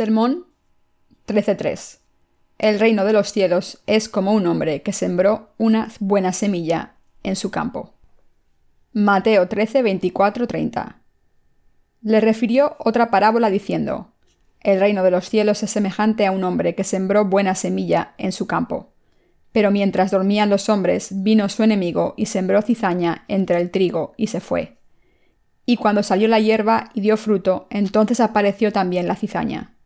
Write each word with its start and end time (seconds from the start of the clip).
Sermón 0.00 0.46
13.3. 1.26 1.98
El 2.56 2.80
reino 2.80 3.04
de 3.04 3.12
los 3.12 3.32
cielos 3.32 3.82
es 3.86 4.08
como 4.08 4.32
un 4.32 4.46
hombre 4.46 4.80
que 4.80 4.94
sembró 4.94 5.50
una 5.58 5.90
buena 6.00 6.32
semilla 6.32 6.94
en 7.22 7.36
su 7.36 7.50
campo. 7.50 7.92
Mateo 8.94 9.46
13, 9.46 9.82
30. 10.48 10.96
Le 12.00 12.20
refirió 12.22 12.76
otra 12.78 13.10
parábola 13.10 13.50
diciendo, 13.50 14.14
El 14.60 14.80
reino 14.80 15.02
de 15.02 15.10
los 15.10 15.28
cielos 15.28 15.62
es 15.62 15.70
semejante 15.70 16.24
a 16.24 16.32
un 16.32 16.44
hombre 16.44 16.74
que 16.74 16.84
sembró 16.84 17.26
buena 17.26 17.54
semilla 17.54 18.14
en 18.16 18.32
su 18.32 18.46
campo. 18.46 18.94
Pero 19.52 19.70
mientras 19.70 20.10
dormían 20.10 20.48
los 20.48 20.70
hombres, 20.70 21.10
vino 21.22 21.46
su 21.50 21.62
enemigo 21.62 22.14
y 22.16 22.24
sembró 22.24 22.62
cizaña 22.62 23.26
entre 23.28 23.60
el 23.60 23.70
trigo 23.70 24.14
y 24.16 24.28
se 24.28 24.40
fue. 24.40 24.78
Y 25.66 25.76
cuando 25.76 26.02
salió 26.02 26.26
la 26.26 26.40
hierba 26.40 26.88
y 26.94 27.02
dio 27.02 27.18
fruto, 27.18 27.66
entonces 27.68 28.20
apareció 28.20 28.72
también 28.72 29.06
la 29.06 29.14
cizaña. 29.14 29.76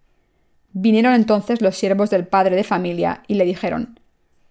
Vinieron 0.77 1.15
entonces 1.15 1.63
los 1.63 1.77
siervos 1.77 2.11
del 2.11 2.27
padre 2.27 2.57
de 2.57 2.65
familia 2.65 3.23
y 3.29 3.35
le 3.35 3.45
dijeron, 3.45 4.01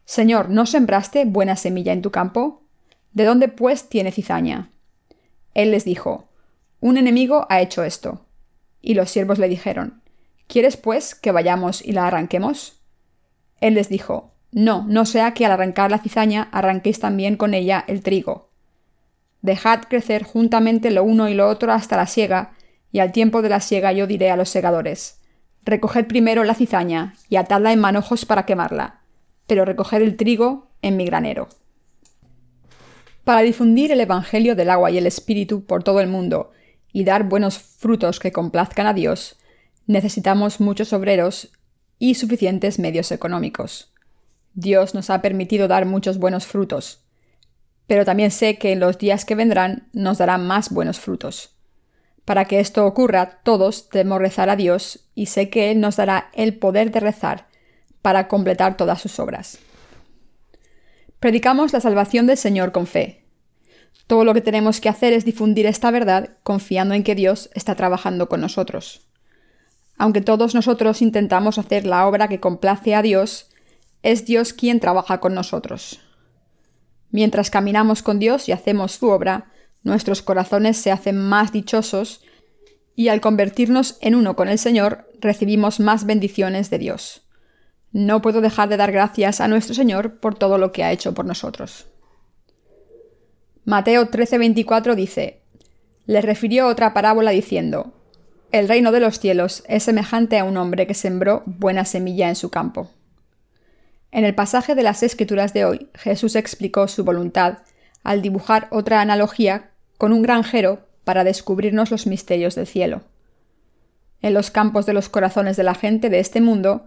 Señor, 0.05 0.49
¿no 0.49 0.65
sembraste 0.65 1.25
buena 1.25 1.57
semilla 1.57 1.91
en 1.91 2.01
tu 2.01 2.11
campo? 2.11 2.61
¿De 3.11 3.25
dónde 3.25 3.49
pues 3.49 3.89
tiene 3.89 4.13
cizaña? 4.13 4.69
Él 5.53 5.71
les 5.71 5.83
dijo, 5.83 6.29
Un 6.79 6.95
enemigo 6.95 7.45
ha 7.49 7.59
hecho 7.59 7.83
esto. 7.83 8.25
Y 8.81 8.93
los 8.93 9.09
siervos 9.09 9.37
le 9.37 9.49
dijeron, 9.49 10.01
¿Quieres 10.47 10.77
pues 10.77 11.13
que 11.13 11.33
vayamos 11.33 11.83
y 11.83 11.91
la 11.91 12.07
arranquemos? 12.07 12.79
Él 13.59 13.73
les 13.73 13.89
dijo, 13.89 14.31
No, 14.53 14.85
no 14.87 15.05
sea 15.05 15.33
que 15.33 15.45
al 15.45 15.51
arrancar 15.51 15.91
la 15.91 15.99
cizaña 15.99 16.47
arranquéis 16.53 17.01
también 17.01 17.35
con 17.35 17.53
ella 17.53 17.83
el 17.85 18.01
trigo. 18.01 18.49
Dejad 19.41 19.81
crecer 19.89 20.23
juntamente 20.23 20.89
lo 20.89 21.03
uno 21.03 21.27
y 21.27 21.33
lo 21.33 21.49
otro 21.49 21.73
hasta 21.73 21.97
la 21.97 22.07
siega, 22.07 22.53
y 22.93 22.99
al 22.99 23.11
tiempo 23.11 23.41
de 23.41 23.49
la 23.49 23.59
siega 23.59 23.91
yo 23.91 24.07
diré 24.07 24.31
a 24.31 24.37
los 24.37 24.47
segadores, 24.47 25.19
Recoged 25.65 26.07
primero 26.07 26.43
la 26.43 26.55
cizaña 26.55 27.15
y 27.29 27.37
atadla 27.37 27.71
en 27.71 27.79
manojos 27.79 28.25
para 28.25 28.45
quemarla, 28.45 29.01
pero 29.47 29.65
recoged 29.65 30.01
el 30.01 30.17
trigo 30.17 30.67
en 30.81 30.97
mi 30.97 31.05
granero. 31.05 31.47
Para 33.23 33.41
difundir 33.41 33.91
el 33.91 34.01
Evangelio 34.01 34.55
del 34.55 34.69
agua 34.69 34.91
y 34.91 34.97
el 34.97 35.07
Espíritu 35.07 35.63
por 35.65 35.83
todo 35.83 36.01
el 36.01 36.07
mundo 36.07 36.51
y 36.91 37.05
dar 37.05 37.23
buenos 37.23 37.57
frutos 37.57 38.19
que 38.19 38.33
complazcan 38.33 38.87
a 38.87 38.93
Dios, 38.93 39.37
necesitamos 39.87 40.59
muchos 40.59 40.91
obreros 40.91 41.51
y 41.97 42.15
suficientes 42.15 42.79
medios 42.79 43.11
económicos. 43.13 43.93
Dios 44.53 44.93
nos 44.93 45.09
ha 45.09 45.21
permitido 45.21 45.69
dar 45.69 45.85
muchos 45.85 46.17
buenos 46.17 46.45
frutos, 46.45 47.05
pero 47.87 48.03
también 48.03 48.31
sé 48.31 48.57
que 48.57 48.73
en 48.73 48.81
los 48.81 48.97
días 48.97 49.23
que 49.23 49.35
vendrán 49.35 49.87
nos 49.93 50.17
dará 50.17 50.37
más 50.37 50.69
buenos 50.69 50.99
frutos. 50.99 51.52
Para 52.25 52.45
que 52.45 52.59
esto 52.59 52.85
ocurra, 52.85 53.41
todos 53.43 53.89
debemos 53.89 54.19
rezar 54.19 54.49
a 54.49 54.55
Dios 54.55 55.07
y 55.13 55.25
sé 55.25 55.49
que 55.49 55.71
Él 55.71 55.81
nos 55.81 55.97
dará 55.97 56.29
el 56.33 56.57
poder 56.57 56.91
de 56.91 56.99
rezar 56.99 57.47
para 58.01 58.27
completar 58.27 58.77
todas 58.77 59.01
sus 59.01 59.19
obras. 59.19 59.59
Predicamos 61.19 61.73
la 61.73 61.79
salvación 61.79 62.27
del 62.27 62.37
Señor 62.37 62.71
con 62.71 62.87
fe. 62.87 63.23
Todo 64.07 64.25
lo 64.25 64.33
que 64.33 64.41
tenemos 64.41 64.81
que 64.81 64.89
hacer 64.89 65.13
es 65.13 65.25
difundir 65.25 65.65
esta 65.65 65.91
verdad 65.91 66.31
confiando 66.43 66.93
en 66.93 67.03
que 67.03 67.15
Dios 67.15 67.49
está 67.53 67.75
trabajando 67.75 68.27
con 68.27 68.41
nosotros. 68.41 69.07
Aunque 69.97 70.21
todos 70.21 70.55
nosotros 70.55 71.01
intentamos 71.01 71.57
hacer 71.57 71.85
la 71.85 72.07
obra 72.07 72.27
que 72.27 72.39
complace 72.39 72.95
a 72.95 73.01
Dios, 73.01 73.49
es 74.01 74.25
Dios 74.25 74.51
quien 74.51 74.79
trabaja 74.79 75.19
con 75.19 75.33
nosotros. 75.33 76.01
Mientras 77.11 77.49
caminamos 77.49 78.01
con 78.01 78.19
Dios 78.19 78.49
y 78.49 78.51
hacemos 78.51 78.93
su 78.93 79.09
obra, 79.09 79.51
nuestros 79.83 80.21
corazones 80.21 80.77
se 80.77 80.91
hacen 80.91 81.17
más 81.17 81.51
dichosos 81.51 82.23
y 82.95 83.09
al 83.09 83.21
convertirnos 83.21 83.97
en 84.01 84.15
uno 84.15 84.35
con 84.35 84.47
el 84.47 84.57
Señor 84.59 85.09
recibimos 85.19 85.79
más 85.79 86.05
bendiciones 86.05 86.69
de 86.69 86.77
Dios. 86.77 87.21
No 87.91 88.21
puedo 88.21 88.41
dejar 88.41 88.69
de 88.69 88.77
dar 88.77 88.91
gracias 88.91 89.41
a 89.41 89.47
nuestro 89.47 89.75
Señor 89.75 90.19
por 90.19 90.35
todo 90.35 90.57
lo 90.57 90.71
que 90.71 90.83
ha 90.83 90.91
hecho 90.91 91.13
por 91.13 91.25
nosotros. 91.25 91.87
Mateo 93.65 94.09
13:24 94.09 94.95
dice, 94.95 95.43
le 96.05 96.21
refirió 96.21 96.67
otra 96.67 96.93
parábola 96.93 97.31
diciendo, 97.31 97.93
El 98.51 98.67
reino 98.67 98.91
de 98.91 98.99
los 98.99 99.19
cielos 99.19 99.63
es 99.67 99.83
semejante 99.83 100.37
a 100.37 100.43
un 100.43 100.57
hombre 100.57 100.85
que 100.85 100.93
sembró 100.93 101.43
buena 101.45 101.85
semilla 101.85 102.29
en 102.29 102.35
su 102.35 102.49
campo. 102.49 102.91
En 104.11 104.25
el 104.25 104.35
pasaje 104.35 104.75
de 104.75 104.83
las 104.83 105.01
Escrituras 105.01 105.53
de 105.53 105.65
hoy, 105.65 105.89
Jesús 105.95 106.35
explicó 106.35 106.87
su 106.87 107.03
voluntad 107.03 107.59
al 108.03 108.21
dibujar 108.21 108.67
otra 108.69 109.01
analogía 109.01 109.71
con 109.97 110.13
un 110.13 110.21
granjero 110.21 110.87
para 111.03 111.23
descubrirnos 111.23 111.91
los 111.91 112.07
misterios 112.07 112.55
del 112.55 112.67
cielo. 112.67 113.03
En 114.21 114.33
los 114.33 114.51
campos 114.51 114.85
de 114.85 114.93
los 114.93 115.09
corazones 115.09 115.57
de 115.57 115.63
la 115.63 115.75
gente 115.75 116.09
de 116.09 116.19
este 116.19 116.41
mundo 116.41 116.85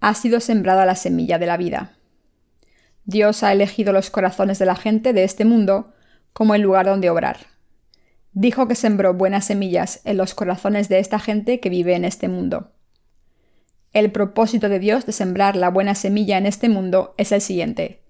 ha 0.00 0.14
sido 0.14 0.40
sembrada 0.40 0.86
la 0.86 0.94
semilla 0.94 1.38
de 1.38 1.46
la 1.46 1.56
vida. 1.56 1.96
Dios 3.04 3.42
ha 3.42 3.52
elegido 3.52 3.92
los 3.92 4.10
corazones 4.10 4.58
de 4.58 4.66
la 4.66 4.76
gente 4.76 5.12
de 5.12 5.24
este 5.24 5.44
mundo 5.44 5.92
como 6.32 6.54
el 6.54 6.62
lugar 6.62 6.86
donde 6.86 7.10
obrar. 7.10 7.38
Dijo 8.32 8.68
que 8.68 8.76
sembró 8.76 9.14
buenas 9.14 9.46
semillas 9.46 10.00
en 10.04 10.16
los 10.16 10.34
corazones 10.34 10.88
de 10.88 11.00
esta 11.00 11.18
gente 11.18 11.58
que 11.58 11.70
vive 11.70 11.94
en 11.94 12.04
este 12.04 12.28
mundo. 12.28 12.70
El 13.92 14.12
propósito 14.12 14.68
de 14.68 14.78
Dios 14.78 15.06
de 15.06 15.12
sembrar 15.12 15.56
la 15.56 15.70
buena 15.70 15.94
semilla 15.94 16.38
en 16.38 16.46
este 16.46 16.68
mundo 16.68 17.14
es 17.16 17.32
el 17.32 17.40
siguiente. 17.40 18.02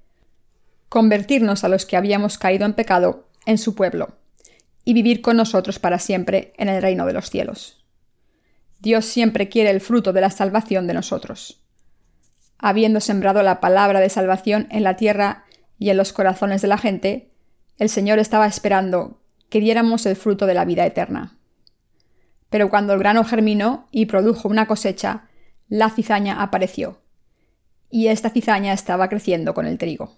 Convertirnos 0.88 1.64
a 1.64 1.68
los 1.68 1.86
que 1.86 1.96
habíamos 1.96 2.36
caído 2.36 2.66
en 2.66 2.74
pecado 2.74 3.28
en 3.46 3.56
su 3.56 3.74
pueblo 3.74 4.18
y 4.88 4.94
vivir 4.94 5.20
con 5.20 5.36
nosotros 5.36 5.78
para 5.78 5.98
siempre 5.98 6.54
en 6.56 6.70
el 6.70 6.80
reino 6.80 7.04
de 7.04 7.12
los 7.12 7.28
cielos. 7.28 7.84
Dios 8.78 9.04
siempre 9.04 9.50
quiere 9.50 9.68
el 9.68 9.82
fruto 9.82 10.14
de 10.14 10.22
la 10.22 10.30
salvación 10.30 10.86
de 10.86 10.94
nosotros. 10.94 11.62
Habiendo 12.56 13.00
sembrado 13.00 13.42
la 13.42 13.60
palabra 13.60 14.00
de 14.00 14.08
salvación 14.08 14.66
en 14.70 14.84
la 14.84 14.96
tierra 14.96 15.44
y 15.78 15.90
en 15.90 15.98
los 15.98 16.14
corazones 16.14 16.62
de 16.62 16.68
la 16.68 16.78
gente, 16.78 17.30
el 17.76 17.90
Señor 17.90 18.18
estaba 18.18 18.46
esperando 18.46 19.20
que 19.50 19.60
diéramos 19.60 20.06
el 20.06 20.16
fruto 20.16 20.46
de 20.46 20.54
la 20.54 20.64
vida 20.64 20.86
eterna. 20.86 21.36
Pero 22.48 22.70
cuando 22.70 22.94
el 22.94 22.98
grano 22.98 23.24
germinó 23.24 23.88
y 23.90 24.06
produjo 24.06 24.48
una 24.48 24.66
cosecha, 24.66 25.28
la 25.68 25.90
cizaña 25.90 26.42
apareció, 26.42 27.02
y 27.90 28.06
esta 28.06 28.30
cizaña 28.30 28.72
estaba 28.72 29.10
creciendo 29.10 29.52
con 29.52 29.66
el 29.66 29.76
trigo. 29.76 30.16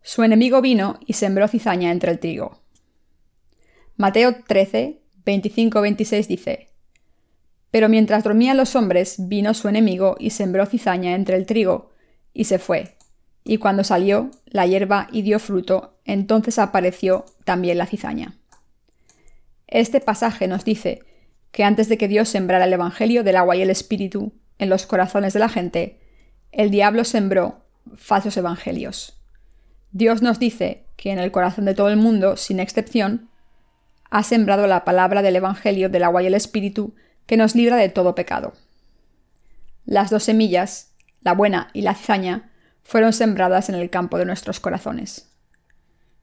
Su 0.00 0.22
enemigo 0.22 0.60
vino 0.60 1.00
y 1.04 1.14
sembró 1.14 1.48
cizaña 1.48 1.90
entre 1.90 2.12
el 2.12 2.20
trigo. 2.20 2.62
Mateo 3.96 4.34
13, 4.46 5.00
25-26 5.24 6.26
dice, 6.26 6.68
Pero 7.70 7.88
mientras 7.88 8.24
dormían 8.24 8.56
los 8.56 8.74
hombres, 8.74 9.16
vino 9.28 9.54
su 9.54 9.68
enemigo 9.68 10.16
y 10.18 10.30
sembró 10.30 10.66
cizaña 10.66 11.14
entre 11.14 11.36
el 11.36 11.46
trigo, 11.46 11.92
y 12.32 12.44
se 12.44 12.58
fue. 12.58 12.96
Y 13.44 13.58
cuando 13.58 13.84
salió 13.84 14.30
la 14.46 14.66
hierba 14.66 15.06
y 15.12 15.22
dio 15.22 15.38
fruto, 15.38 15.98
entonces 16.04 16.58
apareció 16.58 17.24
también 17.44 17.78
la 17.78 17.86
cizaña. 17.86 18.36
Este 19.68 20.00
pasaje 20.00 20.48
nos 20.48 20.64
dice 20.64 21.02
que 21.52 21.62
antes 21.62 21.88
de 21.88 21.96
que 21.96 22.08
Dios 22.08 22.28
sembrara 22.28 22.64
el 22.64 22.72
Evangelio 22.72 23.22
del 23.22 23.36
agua 23.36 23.54
y 23.54 23.62
el 23.62 23.70
Espíritu 23.70 24.32
en 24.58 24.70
los 24.70 24.86
corazones 24.86 25.34
de 25.34 25.40
la 25.40 25.48
gente, 25.48 26.00
el 26.50 26.70
diablo 26.70 27.04
sembró 27.04 27.64
falsos 27.96 28.36
evangelios. 28.36 29.20
Dios 29.92 30.22
nos 30.22 30.38
dice 30.40 30.86
que 30.96 31.12
en 31.12 31.18
el 31.18 31.30
corazón 31.30 31.64
de 31.64 31.74
todo 31.74 31.88
el 31.88 31.96
mundo, 31.96 32.36
sin 32.36 32.58
excepción, 32.58 33.28
ha 34.14 34.22
sembrado 34.22 34.68
la 34.68 34.84
palabra 34.84 35.22
del 35.22 35.34
Evangelio 35.34 35.88
del 35.88 36.04
agua 36.04 36.22
y 36.22 36.26
el 36.26 36.34
Espíritu, 36.34 36.94
que 37.26 37.36
nos 37.36 37.56
libra 37.56 37.74
de 37.74 37.88
todo 37.88 38.14
pecado. 38.14 38.52
Las 39.86 40.08
dos 40.08 40.22
semillas, 40.22 40.92
la 41.22 41.32
buena 41.32 41.70
y 41.72 41.82
la 41.82 41.96
cizaña, 41.96 42.52
fueron 42.84 43.12
sembradas 43.12 43.70
en 43.70 43.74
el 43.74 43.90
campo 43.90 44.16
de 44.16 44.24
nuestros 44.24 44.60
corazones. 44.60 45.32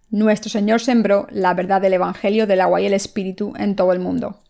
Nuestro 0.10 0.50
Señor 0.50 0.80
sembró 0.80 1.28
la 1.32 1.54
verdad 1.54 1.82
del 1.82 1.92
Evangelio 1.92 2.48
del 2.48 2.62
agua 2.62 2.80
y 2.80 2.86
el 2.86 2.94
Espíritu 2.94 3.52
en 3.58 3.76
todo 3.76 3.92
el 3.92 4.00
mundo. 4.00 4.42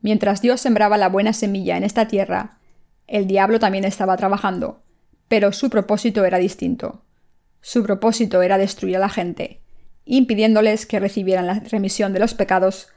Mientras 0.00 0.42
Dios 0.42 0.60
sembraba 0.60 0.98
la 0.98 1.08
buena 1.08 1.32
semilla 1.32 1.76
en 1.76 1.84
esta 1.84 2.08
tierra, 2.08 2.58
el 3.06 3.28
diablo 3.28 3.60
también 3.60 3.84
estaba 3.84 4.16
trabajando, 4.16 4.82
pero 5.28 5.52
su 5.52 5.70
propósito 5.70 6.24
era 6.24 6.38
distinto. 6.38 7.04
Su 7.60 7.84
propósito 7.84 8.42
era 8.42 8.58
destruir 8.58 8.96
a 8.96 9.00
la 9.00 9.08
gente, 9.08 9.60
impidiéndoles 10.04 10.86
que 10.86 11.00
recibieran 11.00 11.46
la 11.46 11.60
remisión 11.60 12.12
de 12.12 12.20
los 12.20 12.34
pecados 12.34 12.88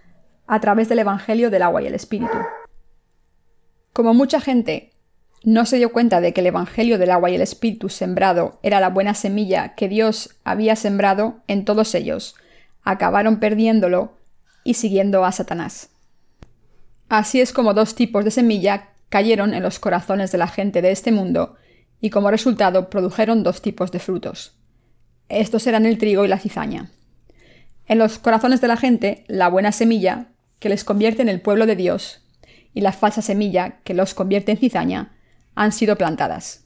a 0.48 0.60
través 0.60 0.90
del 0.90 1.00
Evangelio 1.00 1.50
del 1.50 1.62
agua 1.62 1.82
y 1.82 1.88
el 1.88 1.96
Espíritu. 1.96 2.38
Como 3.94 4.14
mucha 4.14 4.42
gente 4.42 4.92
no 5.44 5.66
se 5.66 5.78
dio 5.78 5.92
cuenta 5.92 6.22
de 6.22 6.34
que 6.34 6.42
el 6.42 6.48
Evangelio 6.48 6.98
del 6.98 7.12
agua 7.12 7.30
y 7.30 7.36
el 7.36 7.42
Espíritu 7.42 7.90
sembrado 7.90 8.60
era 8.64 8.80
la 8.80 8.90
buena 8.90 9.14
semilla 9.14 9.76
que 9.76 9.90
Dios 9.90 10.36
había 10.44 10.76
sembrado 10.76 11.42
en 11.48 11.66
todos 11.66 11.94
ellos, 11.96 12.36
acabaron 12.84 13.40
perdiéndolo 13.40 14.18
y 14.64 14.76
siguiendo 14.76 15.26
a 15.26 15.32
Satanás. 15.32 15.90
Así 17.10 17.42
es 17.42 17.54
como 17.54 17.74
dos 17.74 17.96
tipos 17.96 18.26
de 18.26 18.32
semilla 18.32 18.90
cayeron 19.10 19.54
en 19.54 19.62
los 19.62 19.80
corazones 19.80 20.32
de 20.32 20.38
la 20.38 20.48
gente 20.48 20.82
de 20.82 20.92
este 20.92 21.12
mundo 21.12 21.58
y 22.02 22.10
como 22.10 22.32
resultado 22.32 22.90
produjeron 22.90 23.44
dos 23.44 23.62
tipos 23.62 23.92
de 23.92 24.00
frutos. 24.00 24.58
Estos 25.40 25.68
eran 25.68 25.86
el 25.86 25.98
trigo 25.98 26.26
y 26.26 26.28
la 26.28 26.40
cizaña. 26.40 26.92
En 27.86 28.00
los 28.00 28.20
corazones 28.20 28.62
de 28.62 28.68
la 28.68 28.78
gente, 28.78 29.24
la 29.28 29.50
buena 29.50 29.72
semilla, 29.72 30.28
que 30.60 30.70
les 30.70 30.84
convierte 30.84 31.22
en 31.22 31.30
el 31.30 31.42
pueblo 31.42 31.66
de 31.66 31.76
Dios, 31.76 32.22
y 32.74 32.82
la 32.82 32.92
falsa 32.92 33.22
semilla 33.22 33.80
que 33.84 33.94
los 33.94 34.14
convierte 34.14 34.52
en 34.52 34.58
cizaña 34.58 35.18
han 35.56 35.72
sido 35.72 35.98
plantadas. 35.98 36.66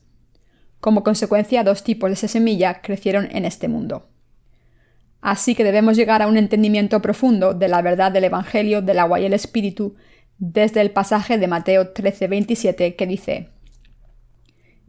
Como 0.79 1.03
consecuencia, 1.03 1.63
dos 1.63 1.83
tipos 1.83 2.09
de 2.09 2.13
esa 2.13 2.27
semilla 2.27 2.81
crecieron 2.81 3.27
en 3.31 3.45
este 3.45 3.67
mundo. 3.67 4.09
Así 5.21 5.55
que 5.55 5.63
debemos 5.63 5.97
llegar 5.97 6.21
a 6.21 6.27
un 6.27 6.37
entendimiento 6.37 7.01
profundo 7.01 7.53
de 7.53 7.67
la 7.67 7.81
verdad 7.81 8.11
del 8.11 8.25
Evangelio 8.25 8.81
del 8.81 8.99
agua 8.99 9.19
y 9.19 9.25
el 9.25 9.33
Espíritu 9.33 9.95
desde 10.37 10.81
el 10.81 10.91
pasaje 10.91 11.37
de 11.37 11.47
Mateo 11.47 11.93
13:27 11.93 12.95
que 12.95 13.07
dice, 13.07 13.49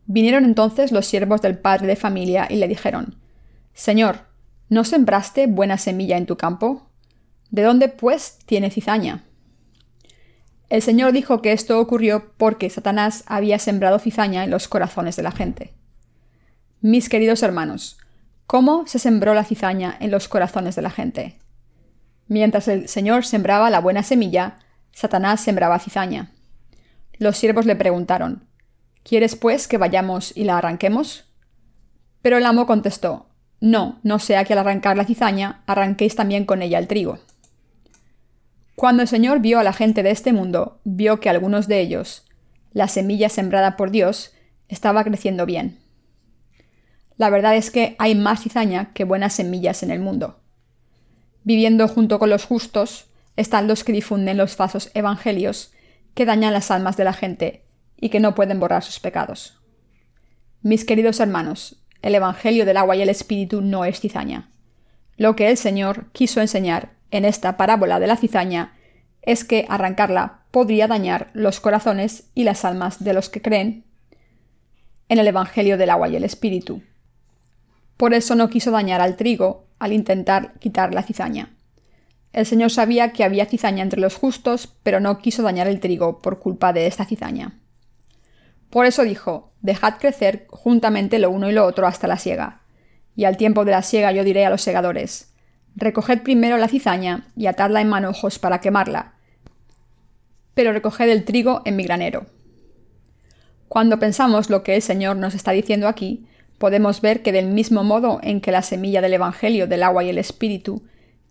Vinieron 0.04 0.44
entonces 0.44 0.92
los 0.92 1.06
siervos 1.06 1.42
del 1.42 1.58
padre 1.58 1.86
de 1.86 1.96
familia 1.96 2.46
y 2.48 2.56
le 2.56 2.68
dijeron, 2.68 3.16
Señor, 3.78 4.22
¿no 4.68 4.82
sembraste 4.82 5.46
buena 5.46 5.78
semilla 5.78 6.16
en 6.16 6.26
tu 6.26 6.36
campo? 6.36 6.90
¿De 7.52 7.62
dónde, 7.62 7.88
pues, 7.88 8.40
tiene 8.44 8.72
cizaña? 8.72 9.22
El 10.68 10.82
Señor 10.82 11.12
dijo 11.12 11.42
que 11.42 11.52
esto 11.52 11.78
ocurrió 11.78 12.32
porque 12.38 12.70
Satanás 12.70 13.22
había 13.28 13.60
sembrado 13.60 14.00
cizaña 14.00 14.42
en 14.42 14.50
los 14.50 14.66
corazones 14.66 15.14
de 15.14 15.22
la 15.22 15.30
gente. 15.30 15.74
Mis 16.80 17.08
queridos 17.08 17.44
hermanos, 17.44 17.98
¿cómo 18.48 18.84
se 18.88 18.98
sembró 18.98 19.32
la 19.32 19.44
cizaña 19.44 19.96
en 20.00 20.10
los 20.10 20.26
corazones 20.26 20.74
de 20.74 20.82
la 20.82 20.90
gente? 20.90 21.38
Mientras 22.26 22.66
el 22.66 22.88
Señor 22.88 23.24
sembraba 23.24 23.70
la 23.70 23.80
buena 23.80 24.02
semilla, 24.02 24.58
Satanás 24.90 25.40
sembraba 25.40 25.78
cizaña. 25.78 26.32
Los 27.16 27.36
siervos 27.36 27.64
le 27.64 27.76
preguntaron, 27.76 28.44
¿Quieres 29.04 29.36
pues 29.36 29.68
que 29.68 29.78
vayamos 29.78 30.36
y 30.36 30.42
la 30.42 30.58
arranquemos? 30.58 31.26
Pero 32.22 32.38
el 32.38 32.44
amo 32.44 32.66
contestó, 32.66 33.27
No, 33.60 33.98
no 34.02 34.18
sea 34.18 34.44
que 34.44 34.52
al 34.52 34.60
arrancar 34.60 34.96
la 34.96 35.04
cizaña 35.04 35.62
arranquéis 35.66 36.14
también 36.14 36.44
con 36.44 36.62
ella 36.62 36.78
el 36.78 36.86
trigo. 36.86 37.18
Cuando 38.76 39.02
el 39.02 39.08
Señor 39.08 39.40
vio 39.40 39.58
a 39.58 39.64
la 39.64 39.72
gente 39.72 40.04
de 40.04 40.10
este 40.10 40.32
mundo, 40.32 40.80
vio 40.84 41.18
que 41.18 41.28
algunos 41.28 41.66
de 41.66 41.80
ellos, 41.80 42.24
la 42.72 42.86
semilla 42.86 43.28
sembrada 43.28 43.76
por 43.76 43.90
Dios, 43.90 44.32
estaba 44.68 45.02
creciendo 45.02 45.46
bien. 45.46 45.78
La 47.16 47.30
verdad 47.30 47.56
es 47.56 47.72
que 47.72 47.96
hay 47.98 48.14
más 48.14 48.42
cizaña 48.42 48.92
que 48.92 49.02
buenas 49.02 49.32
semillas 49.32 49.82
en 49.82 49.90
el 49.90 49.98
mundo. 49.98 50.38
Viviendo 51.42 51.88
junto 51.88 52.20
con 52.20 52.30
los 52.30 52.44
justos 52.44 53.06
están 53.36 53.66
los 53.66 53.82
que 53.82 53.92
difunden 53.92 54.36
los 54.36 54.54
falsos 54.54 54.90
evangelios 54.94 55.72
que 56.14 56.26
dañan 56.26 56.52
las 56.52 56.70
almas 56.70 56.96
de 56.96 57.04
la 57.04 57.12
gente 57.12 57.64
y 57.96 58.10
que 58.10 58.20
no 58.20 58.34
pueden 58.34 58.60
borrar 58.60 58.84
sus 58.84 59.00
pecados. 59.00 59.58
Mis 60.62 60.84
queridos 60.84 61.18
hermanos, 61.20 61.82
el 62.02 62.14
Evangelio 62.14 62.64
del 62.64 62.76
agua 62.76 62.96
y 62.96 63.02
el 63.02 63.08
Espíritu 63.08 63.60
no 63.60 63.84
es 63.84 64.00
cizaña. 64.00 64.50
Lo 65.16 65.34
que 65.36 65.50
el 65.50 65.56
Señor 65.56 66.06
quiso 66.12 66.40
enseñar 66.40 66.92
en 67.10 67.24
esta 67.24 67.56
parábola 67.56 67.98
de 68.00 68.06
la 68.06 68.16
cizaña 68.16 68.74
es 69.22 69.44
que 69.44 69.66
arrancarla 69.68 70.40
podría 70.50 70.86
dañar 70.86 71.30
los 71.34 71.60
corazones 71.60 72.30
y 72.34 72.44
las 72.44 72.64
almas 72.64 73.02
de 73.02 73.12
los 73.12 73.28
que 73.28 73.42
creen 73.42 73.84
en 75.08 75.18
el 75.18 75.26
Evangelio 75.26 75.76
del 75.76 75.90
agua 75.90 76.08
y 76.08 76.16
el 76.16 76.24
Espíritu. 76.24 76.82
Por 77.96 78.14
eso 78.14 78.34
no 78.34 78.48
quiso 78.48 78.70
dañar 78.70 79.00
al 79.00 79.16
trigo 79.16 79.66
al 79.78 79.92
intentar 79.92 80.54
quitar 80.60 80.94
la 80.94 81.02
cizaña. 81.02 81.54
El 82.32 82.46
Señor 82.46 82.70
sabía 82.70 83.12
que 83.12 83.24
había 83.24 83.46
cizaña 83.46 83.82
entre 83.82 84.00
los 84.00 84.14
justos, 84.14 84.74
pero 84.82 85.00
no 85.00 85.18
quiso 85.18 85.42
dañar 85.42 85.66
el 85.66 85.80
trigo 85.80 86.18
por 86.20 86.38
culpa 86.38 86.72
de 86.72 86.86
esta 86.86 87.04
cizaña. 87.04 87.58
Por 88.70 88.86
eso 88.86 89.02
dijo, 89.02 89.52
Dejad 89.60 89.94
crecer 89.98 90.46
juntamente 90.50 91.18
lo 91.18 91.30
uno 91.30 91.50
y 91.50 91.52
lo 91.52 91.66
otro 91.66 91.86
hasta 91.86 92.06
la 92.06 92.18
siega. 92.18 92.60
Y 93.16 93.24
al 93.24 93.36
tiempo 93.36 93.64
de 93.64 93.72
la 93.72 93.82
siega 93.82 94.12
yo 94.12 94.22
diré 94.22 94.46
a 94.46 94.50
los 94.50 94.62
segadores, 94.62 95.34
Recoged 95.74 96.22
primero 96.22 96.58
la 96.58 96.68
cizaña 96.68 97.28
y 97.36 97.46
atadla 97.46 97.80
en 97.80 97.88
manojos 97.88 98.38
para 98.38 98.60
quemarla, 98.60 99.14
pero 100.54 100.72
recoged 100.72 101.08
el 101.08 101.24
trigo 101.24 101.62
en 101.64 101.76
mi 101.76 101.84
granero. 101.84 102.26
Cuando 103.68 104.00
pensamos 104.00 104.50
lo 104.50 104.64
que 104.64 104.74
el 104.74 104.82
Señor 104.82 105.16
nos 105.16 105.34
está 105.34 105.52
diciendo 105.52 105.86
aquí, 105.86 106.26
podemos 106.58 107.00
ver 107.00 107.22
que 107.22 107.30
del 107.30 107.46
mismo 107.46 107.84
modo 107.84 108.18
en 108.24 108.40
que 108.40 108.50
la 108.50 108.62
semilla 108.62 109.00
del 109.00 109.14
Evangelio 109.14 109.68
del 109.68 109.84
agua 109.84 110.02
y 110.02 110.08
el 110.08 110.18
Espíritu 110.18 110.82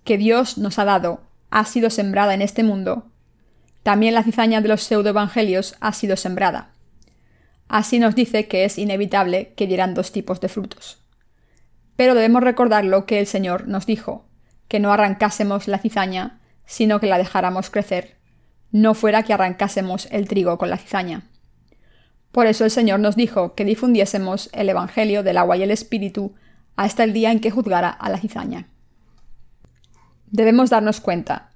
que 0.05 0.17
Dios 0.17 0.57
nos 0.57 0.79
ha 0.79 0.85
dado 0.85 1.21
ha 1.49 1.65
sido 1.65 1.89
sembrada 1.89 2.33
en 2.33 2.41
este 2.41 2.63
mundo, 2.63 3.11
también 3.83 4.13
la 4.13 4.23
cizaña 4.23 4.61
de 4.61 4.69
los 4.69 4.83
pseudoevangelios 4.83 5.75
ha 5.81 5.91
sido 5.91 6.15
sembrada. 6.15 6.71
Así 7.67 7.99
nos 7.99 8.15
dice 8.15 8.47
que 8.47 8.65
es 8.65 8.77
inevitable 8.77 9.53
que 9.55 9.67
dieran 9.67 9.93
dos 9.93 10.11
tipos 10.11 10.39
de 10.39 10.49
frutos. 10.49 11.03
Pero 11.95 12.15
debemos 12.15 12.43
recordar 12.43 12.85
lo 12.85 13.05
que 13.05 13.19
el 13.19 13.27
Señor 13.27 13.67
nos 13.67 13.85
dijo, 13.85 14.25
que 14.67 14.79
no 14.79 14.91
arrancásemos 14.91 15.67
la 15.67 15.79
cizaña, 15.79 16.39
sino 16.65 16.99
que 16.99 17.07
la 17.07 17.17
dejáramos 17.17 17.69
crecer, 17.69 18.17
no 18.71 18.93
fuera 18.93 19.23
que 19.23 19.33
arrancásemos 19.33 20.07
el 20.11 20.27
trigo 20.27 20.57
con 20.57 20.69
la 20.69 20.77
cizaña. 20.77 21.23
Por 22.31 22.45
eso 22.45 22.65
el 22.65 22.71
Señor 22.71 22.99
nos 22.99 23.15
dijo 23.15 23.55
que 23.55 23.65
difundiésemos 23.65 24.49
el 24.53 24.69
Evangelio 24.69 25.23
del 25.23 25.37
agua 25.37 25.57
y 25.57 25.63
el 25.63 25.71
Espíritu 25.71 26.35
hasta 26.75 27.03
el 27.03 27.13
día 27.13 27.31
en 27.31 27.39
que 27.39 27.51
juzgara 27.51 27.89
a 27.89 28.09
la 28.09 28.19
cizaña. 28.19 28.67
Debemos 30.27 30.69
darnos 30.69 31.01
cuenta. 31.01 31.51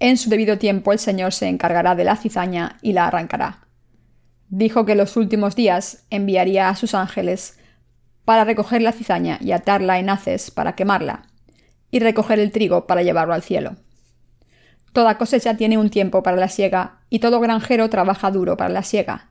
En 0.00 0.16
su 0.16 0.28
debido 0.28 0.58
tiempo 0.58 0.92
el 0.92 0.98
Señor 0.98 1.32
se 1.32 1.48
encargará 1.48 1.94
de 1.94 2.04
la 2.04 2.16
cizaña 2.16 2.78
y 2.82 2.92
la 2.92 3.06
arrancará. 3.06 3.65
Dijo 4.48 4.84
que 4.84 4.94
los 4.94 5.16
últimos 5.16 5.56
días 5.56 6.04
enviaría 6.10 6.68
a 6.68 6.76
sus 6.76 6.94
ángeles 6.94 7.58
para 8.24 8.44
recoger 8.44 8.82
la 8.82 8.92
cizaña 8.92 9.38
y 9.40 9.52
atarla 9.52 9.98
en 9.98 10.10
haces 10.10 10.50
para 10.50 10.74
quemarla, 10.74 11.22
y 11.90 12.00
recoger 12.00 12.38
el 12.38 12.52
trigo 12.52 12.86
para 12.86 13.02
llevarlo 13.02 13.34
al 13.34 13.42
cielo. 13.42 13.76
Toda 14.92 15.18
cosecha 15.18 15.56
tiene 15.56 15.78
un 15.78 15.90
tiempo 15.90 16.22
para 16.22 16.36
la 16.36 16.48
siega, 16.48 17.00
y 17.10 17.18
todo 17.18 17.40
granjero 17.40 17.88
trabaja 17.90 18.30
duro 18.30 18.56
para 18.56 18.70
la 18.70 18.82
siega. 18.82 19.30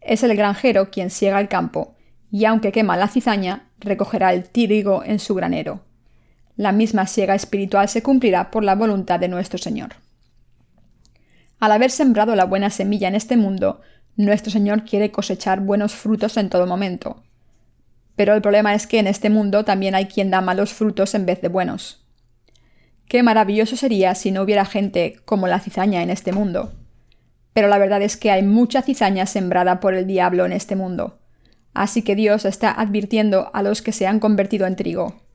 Es 0.00 0.22
el 0.22 0.36
granjero 0.36 0.90
quien 0.90 1.10
siega 1.10 1.40
el 1.40 1.48
campo, 1.48 1.96
y 2.30 2.44
aunque 2.44 2.72
quema 2.72 2.96
la 2.96 3.08
cizaña, 3.08 3.68
recogerá 3.78 4.32
el 4.32 4.48
trigo 4.48 5.04
en 5.04 5.18
su 5.18 5.34
granero 5.34 5.86
la 6.56 6.72
misma 6.72 7.06
siega 7.06 7.34
espiritual 7.34 7.88
se 7.88 8.02
cumplirá 8.02 8.50
por 8.50 8.64
la 8.64 8.74
voluntad 8.74 9.20
de 9.20 9.28
nuestro 9.28 9.58
Señor. 9.58 9.94
Al 11.60 11.72
haber 11.72 11.90
sembrado 11.90 12.34
la 12.34 12.44
buena 12.44 12.70
semilla 12.70 13.08
en 13.08 13.14
este 13.14 13.36
mundo, 13.36 13.80
nuestro 14.16 14.50
Señor 14.50 14.84
quiere 14.84 15.10
cosechar 15.10 15.60
buenos 15.60 15.94
frutos 15.94 16.36
en 16.36 16.48
todo 16.48 16.66
momento. 16.66 17.22
Pero 18.16 18.34
el 18.34 18.42
problema 18.42 18.74
es 18.74 18.86
que 18.86 18.98
en 18.98 19.06
este 19.06 19.30
mundo 19.30 19.64
también 19.64 19.94
hay 19.94 20.06
quien 20.06 20.30
da 20.30 20.40
malos 20.40 20.72
frutos 20.72 21.14
en 21.14 21.26
vez 21.26 21.40
de 21.40 21.48
buenos. 21.48 22.04
Qué 23.08 23.22
maravilloso 23.22 23.76
sería 23.76 24.14
si 24.14 24.30
no 24.30 24.42
hubiera 24.42 24.64
gente 24.64 25.16
como 25.24 25.46
la 25.46 25.60
cizaña 25.60 26.02
en 26.02 26.10
este 26.10 26.32
mundo. 26.32 26.72
Pero 27.52 27.68
la 27.68 27.78
verdad 27.78 28.02
es 28.02 28.16
que 28.16 28.30
hay 28.30 28.42
mucha 28.42 28.82
cizaña 28.82 29.26
sembrada 29.26 29.80
por 29.80 29.94
el 29.94 30.06
diablo 30.06 30.46
en 30.46 30.52
este 30.52 30.76
mundo. 30.76 31.18
Así 31.74 32.02
que 32.02 32.16
Dios 32.16 32.44
está 32.44 32.72
advirtiendo 32.72 33.50
a 33.52 33.62
los 33.62 33.82
que 33.82 33.92
se 33.92 34.06
han 34.06 34.18
convertido 34.18 34.66
en 34.66 34.76
trigo 34.76 35.26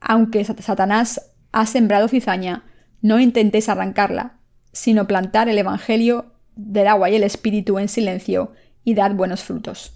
aunque 0.00 0.44
Satanás 0.44 1.30
ha 1.52 1.66
sembrado 1.66 2.08
cizaña, 2.08 2.64
no 3.02 3.20
intentéis 3.20 3.68
arrancarla, 3.68 4.38
sino 4.72 5.06
plantar 5.06 5.48
el 5.48 5.58
Evangelio 5.58 6.32
del 6.66 6.88
agua 6.88 7.10
y 7.10 7.16
el 7.16 7.24
Espíritu 7.24 7.78
en 7.78 7.88
silencio 7.88 8.52
y 8.84 8.94
dad 8.94 9.12
buenos 9.12 9.42
frutos. 9.42 9.92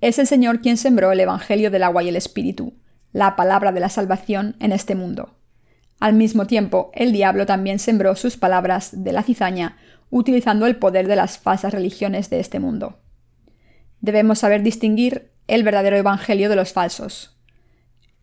Es 0.00 0.18
el 0.18 0.26
Señor 0.26 0.60
quien 0.60 0.76
sembró 0.76 1.12
el 1.12 1.20
Evangelio 1.20 1.70
del 1.70 1.82
agua 1.82 2.02
y 2.02 2.08
el 2.08 2.16
Espíritu, 2.16 2.74
la 3.12 3.36
palabra 3.36 3.70
de 3.72 3.80
la 3.80 3.90
salvación 3.90 4.56
en 4.60 4.72
este 4.72 4.94
mundo. 4.94 5.36
Al 5.98 6.14
mismo 6.14 6.46
tiempo, 6.46 6.90
el 6.94 7.12
diablo 7.12 7.44
también 7.44 7.78
sembró 7.78 8.16
sus 8.16 8.38
palabras 8.38 9.04
de 9.04 9.12
la 9.12 9.22
cizaña, 9.22 9.76
utilizando 10.08 10.66
el 10.66 10.76
poder 10.76 11.06
de 11.06 11.16
las 11.16 11.38
falsas 11.38 11.74
religiones 11.74 12.30
de 12.30 12.40
este 12.40 12.58
mundo. 12.58 13.00
Debemos 14.00 14.38
saber 14.38 14.62
distinguir 14.62 15.32
el 15.46 15.62
verdadero 15.62 15.96
Evangelio 15.96 16.48
de 16.48 16.56
los 16.56 16.72
falsos. 16.72 17.36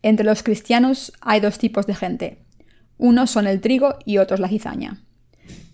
Entre 0.01 0.25
los 0.25 0.41
cristianos 0.41 1.13
hay 1.21 1.39
dos 1.39 1.59
tipos 1.59 1.85
de 1.85 1.93
gente. 1.93 2.45
Unos 2.97 3.29
son 3.29 3.45
el 3.45 3.61
trigo 3.61 3.95
y 4.05 4.17
otros 4.17 4.39
la 4.39 4.47
cizaña. 4.47 5.03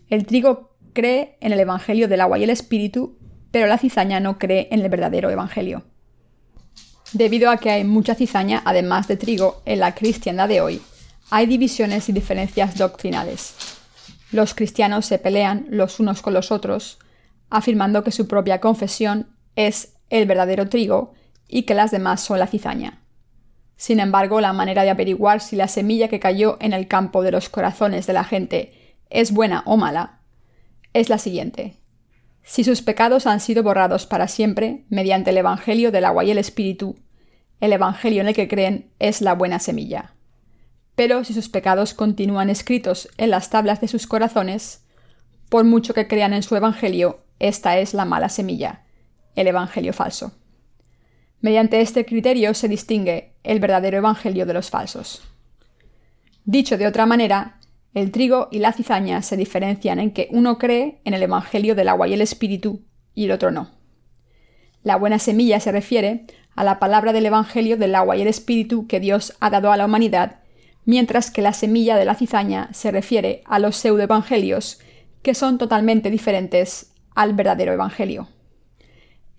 El 0.10 0.25
trigo 0.25 0.73
cree 0.94 1.38
en 1.42 1.52
el 1.52 1.60
Evangelio 1.60 2.08
del 2.08 2.22
agua 2.22 2.38
y 2.38 2.44
el 2.44 2.50
Espíritu, 2.50 3.18
pero 3.52 3.68
la 3.68 3.78
cizaña 3.78 4.20
no 4.20 4.40
cree 4.40 4.68
en 4.72 4.82
el 4.82 4.90
verdadero 4.90 5.30
Evangelio. 5.30 5.84
Debido 7.12 7.52
a 7.52 7.58
que 7.58 7.70
hay 7.70 7.84
mucha 7.84 8.16
cizaña, 8.16 8.62
además 8.66 9.08
de 9.08 9.18
trigo, 9.18 9.62
en 9.66 9.80
la 9.80 9.94
cristiandad 9.94 10.48
de 10.48 10.62
hoy, 10.62 10.82
hay 11.30 11.46
divisiones 11.46 12.10
y 12.10 12.12
diferencias 12.12 12.78
doctrinales. 12.78 13.56
Los 14.32 14.56
cristianos 14.56 15.06
se 15.06 15.20
pelean 15.20 15.68
los 15.70 16.00
unos 16.00 16.22
con 16.24 16.34
los 16.34 16.52
otros, 16.52 16.98
afirmando 17.50 18.04
que 18.04 18.12
su 18.12 18.28
propia 18.28 18.60
confesión 18.60 19.28
es 19.56 19.94
el 20.10 20.26
verdadero 20.26 20.70
trigo 20.70 21.14
y 21.48 21.64
que 21.64 21.76
las 21.76 21.92
demás 21.92 22.22
son 22.22 22.40
la 22.40 22.48
cizaña. 22.48 23.04
Sin 23.76 24.00
embargo, 24.00 24.42
la 24.42 24.54
manera 24.54 24.84
de 24.84 24.90
averiguar 24.90 25.40
si 25.42 25.56
la 25.56 25.68
semilla 25.68 26.08
que 26.08 26.20
cayó 26.20 26.58
en 26.62 26.74
el 26.74 26.88
campo 26.88 27.22
de 27.22 27.32
los 27.32 27.50
corazones 27.50 28.08
de 28.08 28.14
la 28.14 28.24
gente 28.24 28.96
es 29.10 29.32
buena 29.32 29.62
o 29.68 29.78
mala 29.78 30.23
es 30.94 31.10
la 31.10 31.18
siguiente. 31.18 31.78
Si 32.44 32.64
sus 32.64 32.82
pecados 32.82 33.26
han 33.26 33.40
sido 33.40 33.64
borrados 33.64 34.06
para 34.06 34.28
siempre 34.28 34.86
mediante 34.90 35.32
el 35.32 35.38
Evangelio 35.38 35.92
del 35.92 36.06
agua 36.06 36.24
y 36.24 36.32
el 36.32 36.38
Espíritu, 36.38 36.98
el 37.62 37.74
Evangelio 37.74 38.22
en 38.22 38.28
el 38.28 38.36
que 38.36 38.48
creen 38.48 38.92
es 39.00 39.22
la 39.22 39.34
buena 39.34 39.60
semilla. 39.60 40.14
Pero 40.96 41.24
si 41.24 41.34
sus 41.34 41.50
pecados 41.50 41.94
continúan 41.94 42.50
escritos 42.50 43.10
en 43.18 43.30
las 43.30 43.50
tablas 43.50 43.82
de 43.82 43.88
sus 43.88 44.06
corazones, 44.06 44.86
por 45.50 45.64
mucho 45.64 45.94
que 45.94 46.08
crean 46.08 46.34
en 46.34 46.44
su 46.44 46.56
Evangelio, 46.56 47.24
esta 47.40 47.78
es 47.78 47.94
la 47.94 48.06
mala 48.06 48.30
semilla, 48.30 48.84
el 49.36 49.48
Evangelio 49.48 49.94
falso. 49.94 50.34
Mediante 51.42 51.82
este 51.82 52.06
criterio 52.06 52.54
se 52.54 52.68
distingue 52.68 53.34
el 53.44 53.60
verdadero 53.60 53.98
Evangelio 53.98 54.46
de 54.46 54.54
los 54.54 54.70
falsos. 54.70 55.24
Dicho 56.46 56.78
de 56.78 56.88
otra 56.88 57.06
manera, 57.06 57.60
el 57.94 58.12
trigo 58.12 58.48
y 58.52 58.60
la 58.60 58.74
cizaña 58.74 59.22
se 59.22 59.38
diferencian 59.38 60.00
en 60.00 60.12
que 60.12 60.28
uno 60.32 60.58
cree 60.58 61.00
en 61.06 61.14
el 61.14 61.24
Evangelio 61.24 61.76
del 61.76 61.90
agua 61.90 62.08
y 62.08 62.14
el 62.14 62.22
Espíritu 62.22 62.82
y 63.14 63.26
el 63.26 63.32
otro 63.32 63.52
no. 63.52 63.70
La 64.82 64.96
buena 64.96 65.20
semilla 65.20 65.60
se 65.60 65.72
refiere 65.72 66.26
a 66.56 66.64
la 66.64 66.80
palabra 66.80 67.14
del 67.14 67.26
Evangelio 67.26 67.78
del 67.78 67.96
agua 67.96 68.18
y 68.18 68.22
el 68.22 68.28
Espíritu 68.28 68.88
que 68.88 69.00
Dios 69.00 69.36
ha 69.40 69.50
dado 69.50 69.72
a 69.72 69.78
la 69.78 69.86
humanidad, 69.86 70.40
mientras 70.86 71.32
que 71.32 71.42
la 71.42 71.54
semilla 71.54 71.96
de 71.96 72.06
la 72.06 72.16
cizaña 72.16 72.70
se 72.74 72.92
refiere 72.92 73.44
a 73.46 73.60
los 73.60 73.76
pseudoevangelios, 73.78 74.80
que 75.22 75.36
son 75.36 75.58
totalmente 75.58 76.10
diferentes 76.10 76.92
al 77.16 77.34
verdadero 77.34 77.74
Evangelio. 77.74 78.28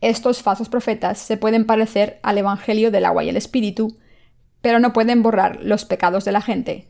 Estos 0.01 0.43
falsos 0.43 0.69
profetas 0.69 1.19
se 1.19 1.37
pueden 1.37 1.67
parecer 1.67 2.21
al 2.23 2.39
Evangelio 2.39 2.91
del 2.91 3.05
agua 3.05 3.25
y 3.25 3.29
el 3.29 3.37
Espíritu, 3.37 3.99
pero 4.61 4.79
no 4.79 4.93
pueden 4.93 5.23
borrar 5.23 5.59
los 5.63 5.85
pecados 5.85 6.25
de 6.25 6.33
la 6.33 6.41
gente. 6.41 6.89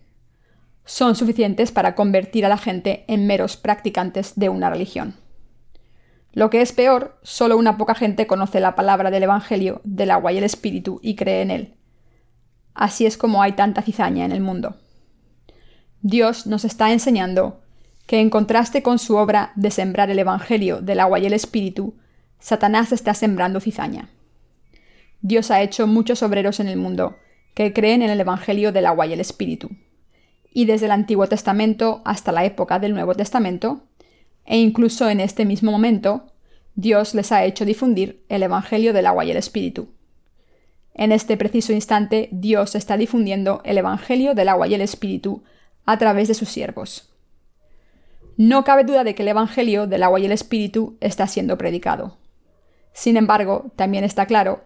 Son 0.85 1.17
suficientes 1.17 1.73
para 1.73 1.95
convertir 1.95 2.45
a 2.45 2.49
la 2.49 2.59
gente 2.59 3.05
en 3.09 3.27
meros 3.27 3.57
practicantes 3.57 4.35
de 4.37 4.49
una 4.49 4.71
religión. 4.71 5.15
Lo 6.33 6.51
que 6.51 6.61
es 6.61 6.73
peor, 6.73 7.19
solo 7.23 7.57
una 7.57 7.79
poca 7.79 7.95
gente 7.95 8.27
conoce 8.27 8.61
la 8.61 8.75
palabra 8.75 9.11
del 9.11 9.23
Evangelio 9.23 9.81
del 9.85 10.11
agua 10.11 10.33
y 10.33 10.39
el 10.39 10.45
Espíritu 10.45 10.99
y 11.03 11.15
cree 11.15 11.43
en 11.43 11.51
él. 11.51 11.75
Así 12.75 13.07
es 13.07 13.17
como 13.17 13.41
hay 13.41 13.53
tanta 13.53 13.83
cizaña 13.83 14.25
en 14.25 14.33
el 14.33 14.41
mundo. 14.41 14.77
Dios 16.03 16.47
nos 16.47 16.65
está 16.65 16.93
enseñando 16.93 17.63
que 18.07 18.21
en 18.21 18.31
contraste 18.31 18.83
con 18.83 18.99
su 18.99 19.17
obra 19.17 19.53
de 19.55 19.71
sembrar 19.71 20.11
el 20.11 20.19
Evangelio 20.19 20.83
del 20.83 21.01
agua 21.01 21.19
y 21.19 21.27
el 21.27 21.33
Espíritu, 21.33 21.95
Satanás 22.39 22.93
está 22.93 23.15
sembrando 23.15 23.61
cizaña. 23.61 24.11
Dios 25.23 25.51
ha 25.51 25.63
hecho 25.63 25.87
muchos 25.87 26.23
obreros 26.23 26.61
en 26.61 26.69
el 26.69 26.77
mundo 26.77 27.17
que 27.55 27.73
creen 27.73 28.03
en 28.03 28.11
el 28.11 28.21
Evangelio 28.21 28.73
del 28.73 28.87
agua 28.87 29.07
y 29.07 29.15
el 29.15 29.21
Espíritu. 29.21 29.71
Y 30.55 30.65
desde 30.65 30.87
el 30.87 30.93
Antiguo 30.93 31.27
Testamento 31.27 32.01
hasta 32.07 32.33
la 32.33 32.47
época 32.47 32.79
del 32.79 32.95
Nuevo 32.95 33.15
Testamento, 33.15 33.83
e 34.47 34.57
incluso 34.57 35.11
en 35.11 35.21
este 35.21 35.45
mismo 35.45 35.71
momento, 35.71 36.33
Dios 36.77 37.15
les 37.15 37.33
ha 37.33 37.45
hecho 37.45 37.67
difundir 37.67 38.25
el 38.31 38.43
Evangelio 38.43 38.93
del 38.93 39.07
agua 39.07 39.27
y 39.27 39.33
el 39.33 39.37
Espíritu. 39.37 39.89
En 40.95 41.13
este 41.13 41.37
preciso 41.37 41.73
instante, 41.73 42.29
Dios 42.31 42.77
está 42.77 42.97
difundiendo 42.97 43.61
el 43.65 43.79
Evangelio 43.79 44.35
del 44.35 44.49
agua 44.49 44.69
y 44.69 44.75
el 44.75 44.81
Espíritu 44.81 45.43
a 45.87 45.99
través 45.99 46.29
de 46.29 46.35
sus 46.35 46.49
siervos. 46.49 47.11
No 48.37 48.65
cabe 48.65 48.85
duda 48.85 49.05
de 49.05 49.15
que 49.15 49.23
el 49.23 49.29
Evangelio 49.29 49.87
del 49.87 50.03
agua 50.03 50.21
y 50.21 50.27
el 50.27 50.33
Espíritu 50.33 50.97
está 51.01 51.27
siendo 51.27 51.59
predicado. 51.59 52.17
Sin 52.93 53.17
embargo, 53.17 53.73
también 53.75 54.05
está 54.05 54.27
claro 54.27 54.65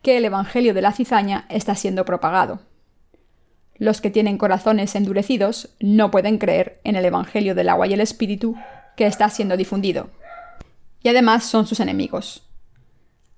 que 0.00 0.16
el 0.16 0.24
Evangelio 0.24 0.72
de 0.72 0.82
la 0.82 0.92
cizaña 0.92 1.46
está 1.50 1.74
siendo 1.74 2.04
propagado. 2.04 2.60
Los 3.78 4.00
que 4.00 4.10
tienen 4.10 4.38
corazones 4.38 4.94
endurecidos 4.94 5.70
no 5.80 6.10
pueden 6.10 6.38
creer 6.38 6.80
en 6.84 6.96
el 6.96 7.04
Evangelio 7.04 7.54
del 7.54 7.68
agua 7.68 7.86
y 7.86 7.92
el 7.92 8.00
Espíritu 8.00 8.56
que 8.96 9.06
está 9.06 9.28
siendo 9.28 9.56
difundido. 9.56 10.08
Y 11.02 11.08
además 11.08 11.44
son 11.44 11.66
sus 11.66 11.80
enemigos. 11.80 12.42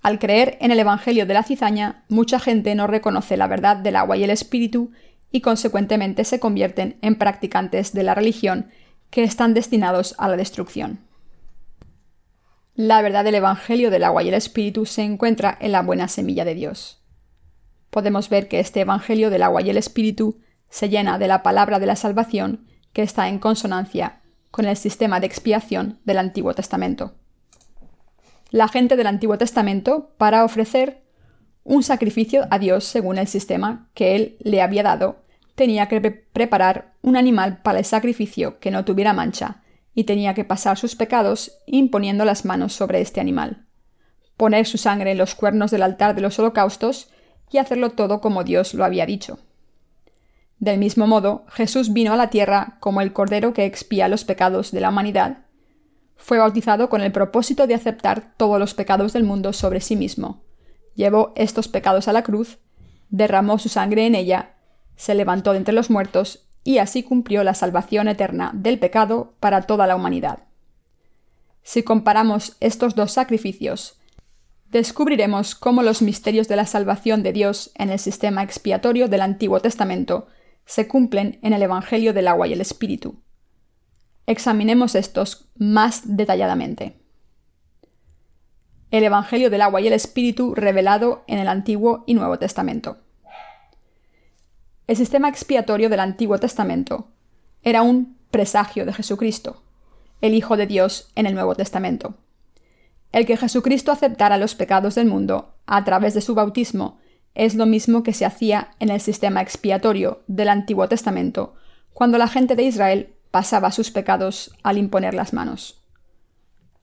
Al 0.01 0.19
creer 0.19 0.57
en 0.61 0.71
el 0.71 0.79
Evangelio 0.79 1.27
de 1.27 1.35
la 1.35 1.43
cizaña, 1.43 2.05
mucha 2.09 2.39
gente 2.39 2.75
no 2.75 2.87
reconoce 2.87 3.37
la 3.37 3.49
verdad 3.49 3.77
del 3.77 3.97
agua 3.97 4.17
y 4.17 4.25
el 4.25 4.31
espíritu 4.31 4.93
y 5.33 5.41
consecuentemente 5.41 6.25
se 6.25 6.41
convierten 6.41 6.97
en 7.03 7.17
practicantes 7.17 7.93
de 7.93 8.05
la 8.05 8.15
religión 8.15 8.71
que 9.11 9.25
están 9.25 9.55
destinados 9.55 10.15
a 10.19 10.29
la 10.29 10.37
destrucción. 10.37 11.01
La 12.75 13.03
verdad 13.03 13.25
del 13.25 13.35
Evangelio 13.35 13.91
del 13.91 14.05
agua 14.05 14.23
y 14.23 14.29
el 14.29 14.35
espíritu 14.35 14.87
se 14.87 15.03
encuentra 15.03 15.59
en 15.61 15.73
la 15.73 15.83
buena 15.83 16.07
semilla 16.07 16.45
de 16.45 16.55
Dios. 16.55 17.03
Podemos 17.91 18.29
ver 18.29 18.49
que 18.49 18.61
este 18.61 18.81
Evangelio 18.81 19.31
del 19.31 19.43
agua 19.43 19.63
y 19.63 19.71
el 19.71 19.77
espíritu 19.77 20.41
se 20.69 20.89
llena 20.89 21.19
de 21.19 21.29
la 21.29 21.43
palabra 21.43 21.79
de 21.79 21.87
la 21.87 21.97
salvación 21.97 22.67
que 22.93 23.03
está 23.03 23.29
en 23.29 23.39
consonancia 23.39 24.21
con 24.51 24.65
el 24.65 24.77
sistema 24.77 25.21
de 25.21 25.27
expiación 25.27 25.99
del 26.05 26.19
Antiguo 26.19 26.55
Testamento. 26.55 27.15
La 28.51 28.69
gente 28.69 28.97
del 28.97 29.07
Antiguo 29.07 29.39
Testamento, 29.39 30.15
para 30.17 30.45
ofrecer 30.45 31.03
un 31.65 31.83
sacrificio 31.83 32.47
a 32.51 32.59
Dios 32.59 32.85
según 32.85 33.19
el 33.19 33.29
sistema 33.29 33.89
que 33.95 34.17
Él 34.17 34.37
le 34.41 34.63
había 34.63 34.83
dado, 34.83 35.23
tenía 35.55 35.89
que 35.89 36.01
preparar 36.01 36.95
un 37.03 37.17
animal 37.17 37.61
para 37.63 37.79
el 37.79 37.85
sacrificio 37.85 38.59
que 38.59 38.71
no 38.71 38.85
tuviera 38.85 39.13
mancha, 39.13 39.63
y 39.99 40.05
tenía 40.05 40.33
que 40.33 40.45
pasar 40.45 40.79
sus 40.79 40.95
pecados 40.95 41.59
imponiendo 41.67 42.25
las 42.25 42.45
manos 42.45 42.73
sobre 42.73 43.01
este 43.01 43.21
animal, 43.21 43.67
poner 44.37 44.65
su 44.65 44.79
sangre 44.79 45.11
en 45.11 45.19
los 45.19 45.35
cuernos 45.35 45.73
del 45.73 45.83
altar 45.83 46.15
de 46.15 46.21
los 46.21 46.39
holocaustos 46.39 47.11
y 47.51 47.59
hacerlo 47.59 47.91
todo 47.91 48.21
como 48.21 48.45
Dios 48.45 48.75
lo 48.75 48.85
había 48.85 49.07
dicho. 49.07 49.39
Del 50.59 50.79
mismo 50.79 51.07
modo, 51.07 51.45
Jesús 51.49 51.93
vino 51.93 52.13
a 52.13 52.17
la 52.17 52.31
tierra 52.31 52.79
como 52.81 53.01
el 53.01 53.13
Cordero 53.13 53.53
que 53.53 53.65
expía 53.65 54.09
los 54.09 54.25
pecados 54.25 54.73
de 54.73 54.81
la 54.81 54.89
humanidad. 54.89 55.39
Fue 56.17 56.39
bautizado 56.39 56.89
con 56.89 57.01
el 57.01 57.13
propósito 57.13 57.67
de 57.67 57.75
aceptar 57.75 58.35
todos 58.37 58.59
los 58.59 58.75
pecados 58.75 59.13
del 59.13 59.23
mundo 59.23 59.53
sobre 59.53 59.81
sí 59.81 59.95
mismo. 59.95 60.43
Llevó 60.95 61.33
estos 61.37 61.69
pecados 61.69 62.09
a 62.09 62.13
la 62.13 62.23
cruz, 62.23 62.59
derramó 63.09 63.59
su 63.59 63.69
sangre 63.69 64.05
en 64.07 64.17
ella, 64.17 64.57
se 64.97 65.15
levantó 65.15 65.53
de 65.53 65.59
entre 65.59 65.75
los 65.75 65.91
muertos 65.91 66.49
y 66.65 66.79
así 66.79 67.05
cumplió 67.05 67.45
la 67.45 67.55
salvación 67.55 68.09
eterna 68.09 68.51
del 68.53 68.81
pecado 68.81 69.35
para 69.39 69.63
toda 69.63 69.87
la 69.87 69.95
humanidad. 69.95 70.41
Si 71.63 71.85
comparamos 71.85 72.57
estos 72.61 72.97
dos 72.97 73.13
sacrificios, 73.13 73.98
descubriremos 74.71 75.55
cómo 75.55 75.83
los 75.83 76.03
misterios 76.03 76.49
de 76.49 76.57
la 76.57 76.67
salvación 76.67 77.23
de 77.23 77.33
Dios 77.33 77.71
en 77.75 77.91
el 77.91 77.99
sistema 77.99 78.43
expiatorio 78.43 79.09
del 79.09 79.23
Antiguo 79.23 79.61
Testamento 79.61 80.27
se 80.67 80.87
cumplen 80.87 81.39
en 81.43 81.53
el 81.53 81.63
Evangelio 81.63 82.13
del 82.13 82.29
agua 82.29 82.47
y 82.47 82.53
el 82.53 82.61
Espíritu. 82.61 83.23
Examinemos 84.27 84.95
estos 84.95 85.49
más 85.57 86.03
detalladamente. 86.05 87.01
El 88.91 89.05
Evangelio 89.05 89.49
del 89.49 89.63
agua 89.63 89.81
y 89.81 89.87
el 89.87 89.95
Espíritu 89.95 90.55
revelado 90.55 91.25
en 91.27 91.39
el 91.39 91.49
Antiguo 91.49 92.05
y 92.07 92.15
Nuevo 92.15 92.39
Testamento. 92.39 92.99
El 94.87 94.97
sistema 94.97 95.29
expiatorio 95.29 95.89
del 95.89 96.01
Antiguo 96.01 96.39
Testamento 96.39 97.09
era 97.63 97.83
un 97.83 98.19
presagio 98.31 98.85
de 98.85 98.93
Jesucristo, 98.93 99.63
el 100.21 100.35
Hijo 100.35 100.57
de 100.57 100.67
Dios 100.67 101.11
en 101.15 101.27
el 101.27 101.35
Nuevo 101.35 101.55
Testamento. 101.55 102.15
El 103.13 103.27
que 103.27 103.37
Jesucristo 103.37 103.91
aceptara 103.91 104.37
los 104.37 104.55
pecados 104.55 104.95
del 104.95 105.07
mundo 105.07 105.55
a 105.67 105.85
través 105.85 106.15
de 106.15 106.21
su 106.21 106.35
bautismo 106.35 106.99
es 107.35 107.55
lo 107.55 107.67
mismo 107.67 108.03
que 108.03 108.13
se 108.13 108.25
hacía 108.25 108.71
en 108.81 108.91
el 108.91 109.01
sistema 109.01 109.41
expiatorio 109.41 110.23
del 110.27 110.49
Antiguo 110.49 110.89
Testamento, 110.89 111.55
cuando 111.95 112.19
la 112.19 112.29
gente 112.29 112.57
de 112.57 112.65
Israel 112.65 113.15
pasaba 113.31 113.71
sus 113.71 113.91
pecados 113.91 114.53
al 114.63 114.79
imponer 114.79 115.15
las 115.15 115.33
manos. 115.33 115.83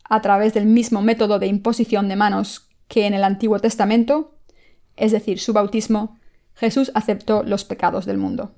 A 0.04 0.22
través 0.22 0.54
del 0.54 0.66
mismo 0.66 1.02
método 1.02 1.40
de 1.40 1.48
imposición 1.48 2.08
de 2.08 2.16
manos 2.16 2.70
que 2.88 3.06
en 3.06 3.14
el 3.14 3.24
Antiguo 3.24 3.60
Testamento, 3.60 4.36
es 4.96 5.12
decir, 5.12 5.40
su 5.40 5.54
bautismo, 5.54 6.20
Jesús 6.54 6.92
aceptó 6.96 7.44
los 7.44 7.66
pecados 7.66 8.06
del 8.06 8.18
mundo. 8.18 8.54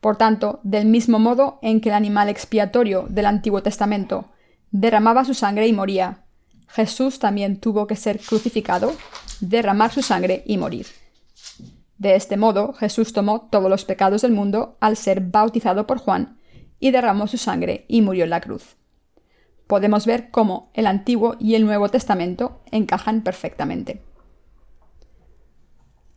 Por 0.00 0.16
tanto, 0.16 0.60
del 0.62 0.86
mismo 0.86 1.18
modo 1.18 1.58
en 1.62 1.80
que 1.80 1.88
el 1.88 1.94
animal 1.94 2.28
expiatorio 2.28 3.06
del 3.08 3.26
Antiguo 3.26 3.62
Testamento 3.62 4.30
derramaba 4.70 5.24
su 5.24 5.34
sangre 5.34 5.66
y 5.66 5.72
moría, 5.72 6.23
Jesús 6.74 7.20
también 7.20 7.60
tuvo 7.60 7.86
que 7.86 7.94
ser 7.94 8.18
crucificado, 8.18 8.92
derramar 9.40 9.92
su 9.92 10.02
sangre 10.02 10.42
y 10.44 10.58
morir. 10.58 10.86
De 11.98 12.16
este 12.16 12.36
modo, 12.36 12.72
Jesús 12.72 13.12
tomó 13.12 13.42
todos 13.42 13.70
los 13.70 13.84
pecados 13.84 14.22
del 14.22 14.32
mundo 14.32 14.76
al 14.80 14.96
ser 14.96 15.20
bautizado 15.20 15.86
por 15.86 15.98
Juan 15.98 16.40
y 16.80 16.90
derramó 16.90 17.28
su 17.28 17.38
sangre 17.38 17.84
y 17.86 18.02
murió 18.02 18.24
en 18.24 18.30
la 18.30 18.40
cruz. 18.40 18.76
Podemos 19.68 20.04
ver 20.04 20.32
cómo 20.32 20.72
el 20.74 20.88
Antiguo 20.88 21.36
y 21.38 21.54
el 21.54 21.64
Nuevo 21.64 21.88
Testamento 21.90 22.60
encajan 22.72 23.22
perfectamente. 23.22 24.02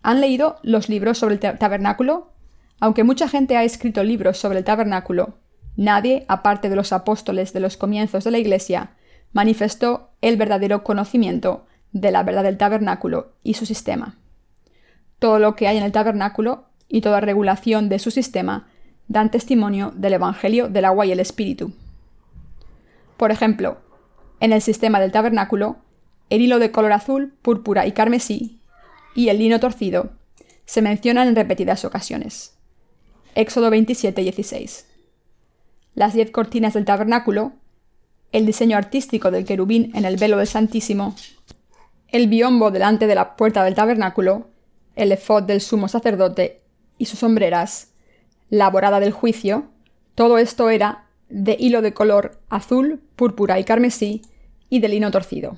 ¿Han 0.01 0.21
leído 0.21 0.57
los 0.63 0.89
libros 0.89 1.19
sobre 1.19 1.35
el 1.35 1.39
tabernáculo? 1.39 2.33
Aunque 2.79 3.03
mucha 3.03 3.27
gente 3.27 3.57
ha 3.57 3.63
escrito 3.63 4.03
libros 4.03 4.39
sobre 4.39 4.57
el 4.57 4.65
tabernáculo, 4.65 5.37
nadie, 5.75 6.25
aparte 6.27 6.67
de 6.67 6.75
los 6.75 6.93
apóstoles 6.93 7.53
de 7.53 7.59
los 7.59 7.77
comienzos 7.77 8.23
de 8.23 8.31
la 8.31 8.39
Iglesia, 8.39 8.97
manifestó 9.33 10.09
el 10.21 10.37
verdadero 10.37 10.83
conocimiento 10.83 11.65
de 11.91 12.11
la 12.11 12.23
verdad 12.23 12.43
del 12.43 12.57
tabernáculo 12.57 13.33
y 13.43 13.53
su 13.53 13.65
sistema. 13.65 14.17
Todo 15.19 15.39
lo 15.39 15.55
que 15.55 15.67
hay 15.67 15.77
en 15.77 15.83
el 15.83 15.91
tabernáculo 15.91 16.65
y 16.87 17.01
toda 17.01 17.21
regulación 17.21 17.89
de 17.89 17.99
su 17.99 18.11
sistema 18.11 18.67
dan 19.07 19.31
testimonio 19.31 19.93
del 19.95 20.13
Evangelio 20.13 20.69
del 20.69 20.85
agua 20.85 21.05
y 21.05 21.11
el 21.11 21.19
Espíritu. 21.19 21.71
Por 23.15 23.31
ejemplo, 23.31 23.77
en 24.39 24.53
el 24.53 24.61
sistema 24.61 24.99
del 24.99 25.11
tabernáculo, 25.11 25.77
el 26.29 26.41
hilo 26.41 26.59
de 26.59 26.71
color 26.71 26.91
azul, 26.91 27.33
púrpura 27.41 27.87
y 27.87 27.93
carmesí 27.93 28.59
y 29.15 29.29
el 29.29 29.39
lino 29.39 29.59
torcido 29.59 30.11
se 30.65 30.81
mencionan 30.81 31.27
en 31.27 31.35
repetidas 31.35 31.85
ocasiones. 31.85 32.57
Éxodo 33.33 33.69
27 33.69 34.21
16. 34.21 34.87
Las 35.95 36.13
diez 36.13 36.29
cortinas 36.29 36.73
del 36.73 36.85
tabernáculo 36.85 37.53
el 38.31 38.45
diseño 38.45 38.77
artístico 38.77 39.31
del 39.31 39.45
querubín 39.45 39.91
en 39.95 40.05
el 40.05 40.17
velo 40.17 40.37
del 40.37 40.47
Santísimo, 40.47 41.15
el 42.09 42.27
biombo 42.27 42.71
delante 42.71 43.07
de 43.07 43.15
la 43.15 43.35
puerta 43.35 43.63
del 43.63 43.75
tabernáculo, 43.75 44.47
el 44.95 45.11
efod 45.11 45.43
del 45.43 45.61
sumo 45.61 45.87
sacerdote 45.87 46.61
y 46.97 47.05
sus 47.05 47.19
sombreras, 47.19 47.93
la 48.49 48.69
borada 48.69 48.99
del 48.99 49.11
juicio, 49.11 49.69
todo 50.15 50.37
esto 50.37 50.69
era 50.69 51.05
de 51.29 51.57
hilo 51.59 51.81
de 51.81 51.93
color 51.93 52.39
azul, 52.49 53.01
púrpura 53.15 53.59
y 53.59 53.63
carmesí 53.63 54.21
y 54.69 54.79
de 54.79 54.87
lino 54.87 55.11
torcido. 55.11 55.57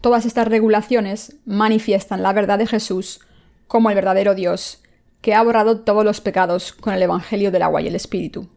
Todas 0.00 0.24
estas 0.24 0.48
regulaciones 0.48 1.36
manifiestan 1.44 2.22
la 2.22 2.32
verdad 2.32 2.58
de 2.58 2.66
Jesús 2.66 3.20
como 3.66 3.90
el 3.90 3.94
verdadero 3.94 4.34
Dios, 4.34 4.82
que 5.20 5.34
ha 5.34 5.42
borrado 5.42 5.80
todos 5.80 6.04
los 6.04 6.20
pecados 6.20 6.72
con 6.72 6.94
el 6.94 7.02
Evangelio 7.02 7.50
del 7.50 7.62
agua 7.62 7.82
y 7.82 7.88
el 7.88 7.94
Espíritu. 7.94 8.48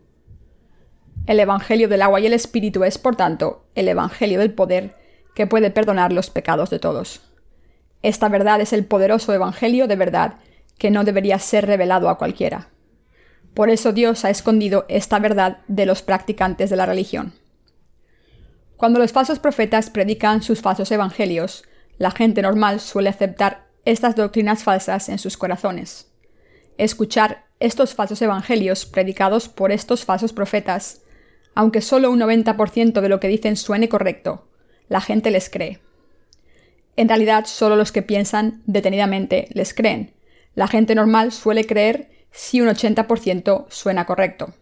El 1.26 1.40
Evangelio 1.40 1.88
del 1.88 2.02
agua 2.02 2.20
y 2.20 2.26
el 2.26 2.34
Espíritu 2.34 2.84
es, 2.84 2.98
por 2.98 3.16
tanto, 3.16 3.64
el 3.76 3.88
Evangelio 3.88 4.40
del 4.40 4.54
poder 4.54 4.98
que 5.34 5.48
puede 5.48 5.72
perdonar 5.72 6.12
los 6.12 6.30
pecados 6.30 6.70
de 6.70 6.80
todos. 6.80 7.22
Esta 8.02 8.28
verdad 8.28 8.60
es 8.60 8.74
el 8.74 8.86
poderoso 8.86 9.34
Evangelio 9.34 9.88
de 9.88 9.96
verdad 9.96 10.40
que 10.78 10.92
no 10.92 11.06
debería 11.06 11.40
ser 11.40 11.66
revelado 11.66 12.10
a 12.10 12.18
cualquiera. 12.18 12.68
Por 13.54 13.70
eso 13.70 13.94
Dios 13.94 14.26
ha 14.26 14.32
escondido 14.32 14.86
esta 14.90 15.18
verdad 15.20 15.60
de 15.70 15.86
los 15.86 16.02
practicantes 16.02 16.70
de 16.70 16.76
la 16.76 16.86
religión. 16.86 17.34
Cuando 18.76 19.00
los 19.00 19.14
falsos 19.14 19.40
profetas 19.40 19.90
predican 19.90 20.42
sus 20.42 20.62
falsos 20.62 20.92
evangelios, 20.92 21.64
la 21.98 22.12
gente 22.12 22.42
normal 22.42 22.82
suele 22.82 23.10
aceptar 23.10 23.68
estas 23.86 24.18
doctrinas 24.18 24.64
falsas 24.64 25.08
en 25.08 25.20
sus 25.20 25.38
corazones. 25.38 26.12
Escuchar 26.78 27.46
estos 27.62 27.94
falsos 27.94 28.22
evangelios 28.22 28.86
predicados 28.86 29.48
por 29.48 29.72
estos 29.72 30.04
falsos 30.04 30.34
profetas 30.34 31.03
aunque 31.56 31.82
solo 31.82 32.12
un 32.12 32.20
90% 32.20 33.02
de 33.02 33.10
lo 33.10 33.20
que 33.20 33.28
dicen 33.28 33.56
suene 33.56 33.90
correcto, 33.90 34.48
la 34.90 35.02
gente 35.02 35.32
les 35.32 35.50
cree. 35.50 35.80
En 36.96 37.08
realidad, 37.08 37.46
solo 37.46 37.76
los 37.76 37.92
que 37.92 38.02
piensan 38.02 38.62
detenidamente 38.66 39.48
les 39.54 39.74
creen. 39.74 40.14
La 40.56 40.68
gente 40.68 40.94
normal 40.96 41.32
suele 41.32 41.66
creer 41.66 42.12
si 42.32 42.62
un 42.62 42.68
80% 42.68 43.66
suena 43.70 44.06
correcto. 44.06 44.54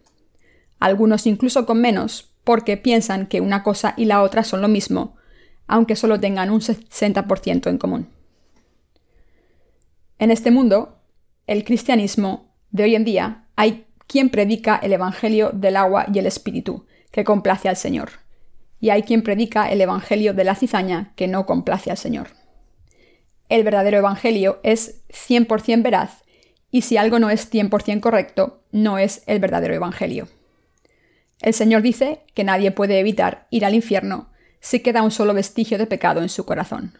Algunos 0.78 1.26
incluso 1.26 1.66
con 1.66 1.80
menos, 1.80 2.32
porque 2.44 2.76
piensan 2.76 3.26
que 3.26 3.40
una 3.40 3.62
cosa 3.62 3.94
y 3.96 4.06
la 4.06 4.22
otra 4.22 4.44
son 4.44 4.62
lo 4.62 4.68
mismo, 4.68 5.16
aunque 5.66 5.96
solo 5.96 6.18
tengan 6.18 6.50
un 6.50 6.60
60% 6.60 7.68
en 7.68 7.78
común. 7.78 8.08
En 10.18 10.30
este 10.30 10.50
mundo, 10.50 10.98
el 11.46 11.64
cristianismo 11.64 12.54
de 12.70 12.84
hoy 12.84 12.94
en 12.94 13.04
día, 13.04 13.46
hay 13.56 13.86
quien 14.12 14.28
predica 14.28 14.76
el 14.76 14.92
Evangelio 14.92 15.52
del 15.54 15.74
agua 15.74 16.04
y 16.12 16.18
el 16.18 16.26
Espíritu, 16.26 16.84
que 17.10 17.24
complace 17.24 17.70
al 17.70 17.78
Señor. 17.78 18.10
Y 18.78 18.90
hay 18.90 19.04
quien 19.04 19.22
predica 19.22 19.72
el 19.72 19.80
Evangelio 19.80 20.34
de 20.34 20.44
la 20.44 20.54
cizaña, 20.54 21.14
que 21.16 21.28
no 21.28 21.46
complace 21.46 21.90
al 21.90 21.96
Señor. 21.96 22.28
El 23.48 23.64
verdadero 23.64 23.96
Evangelio 23.96 24.60
es 24.64 25.00
100% 25.08 25.82
veraz, 25.82 26.24
y 26.70 26.82
si 26.82 26.98
algo 26.98 27.20
no 27.20 27.30
es 27.30 27.50
100% 27.50 28.00
correcto, 28.00 28.60
no 28.70 28.98
es 28.98 29.22
el 29.26 29.38
verdadero 29.38 29.72
Evangelio. 29.72 30.28
El 31.40 31.54
Señor 31.54 31.80
dice 31.80 32.20
que 32.34 32.44
nadie 32.44 32.70
puede 32.70 33.00
evitar 33.00 33.46
ir 33.48 33.64
al 33.64 33.74
infierno 33.74 34.28
si 34.60 34.80
queda 34.80 35.02
un 35.02 35.10
solo 35.10 35.32
vestigio 35.32 35.78
de 35.78 35.86
pecado 35.86 36.20
en 36.20 36.28
su 36.28 36.44
corazón. 36.44 36.98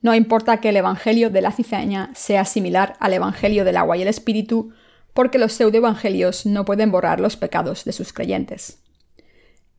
No 0.00 0.14
importa 0.14 0.58
que 0.62 0.70
el 0.70 0.76
Evangelio 0.78 1.28
de 1.28 1.42
la 1.42 1.52
cizaña 1.52 2.12
sea 2.14 2.46
similar 2.46 2.94
al 2.98 3.12
Evangelio 3.12 3.66
del 3.66 3.76
agua 3.76 3.98
y 3.98 4.02
el 4.02 4.08
Espíritu, 4.08 4.72
porque 5.18 5.38
los 5.38 5.52
pseudoevangelios 5.54 6.46
no 6.46 6.64
pueden 6.64 6.92
borrar 6.92 7.18
los 7.18 7.36
pecados 7.36 7.84
de 7.84 7.90
sus 7.90 8.12
creyentes. 8.12 8.78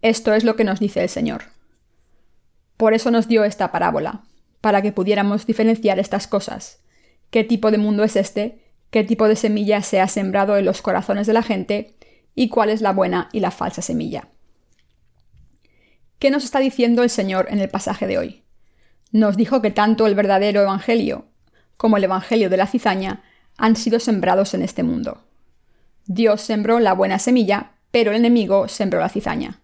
Esto 0.02 0.34
es 0.34 0.44
lo 0.44 0.58
que 0.58 0.66
nos 0.66 0.82
dice 0.82 1.02
el 1.02 1.08
Señor. 1.08 1.44
Por 2.76 2.94
eso 2.94 3.10
nos 3.10 3.30
dio 3.30 3.46
esta 3.46 3.72
parábola, 3.72 4.26
para 4.60 4.82
que 4.82 4.92
pudiéramos 4.92 5.46
diferenciar 5.46 5.98
estas 5.98 6.28
cosas. 6.28 6.82
¿Qué 7.30 7.46
tipo 7.46 7.72
de 7.72 7.78
mundo 7.78 8.04
es 8.04 8.18
este? 8.18 8.60
¿Qué 8.90 9.06
tipo 9.06 9.30
de 9.30 9.38
semilla 9.38 9.82
se 9.82 10.02
ha 10.02 10.10
sembrado 10.10 10.58
en 10.58 10.66
los 10.66 10.82
corazones 10.82 11.26
de 11.26 11.32
la 11.32 11.42
gente? 11.42 11.96
¿Y 12.36 12.50
cuál 12.50 12.70
es 12.70 12.82
la 12.82 12.92
buena 12.92 13.30
y 13.32 13.40
la 13.40 13.52
falsa 13.52 13.82
semilla? 13.82 14.28
¿Qué 16.20 16.32
nos 16.32 16.44
está 16.44 16.60
diciendo 16.60 17.02
el 17.02 17.10
Señor 17.10 17.48
en 17.50 17.60
el 17.60 17.70
pasaje 17.70 18.08
de 18.08 18.18
hoy? 18.18 18.44
Nos 19.14 19.38
dijo 19.38 19.62
que 19.62 19.72
tanto 19.72 20.06
el 20.06 20.16
verdadero 20.16 20.64
Evangelio 20.64 21.28
como 21.78 21.96
el 21.96 22.04
Evangelio 22.04 22.50
de 22.50 22.58
la 22.58 22.68
cizaña 22.68 23.24
han 23.56 23.78
sido 23.78 24.02
sembrados 24.02 24.54
en 24.54 24.64
este 24.64 24.84
mundo. 24.84 25.29
Dios 26.06 26.42
sembró 26.42 26.80
la 26.80 26.94
buena 26.94 27.20
semilla, 27.20 27.72
pero 27.92 28.12
el 28.12 28.18
enemigo 28.18 28.68
sembró 28.68 29.00
la 29.00 29.10
cizaña. 29.10 29.60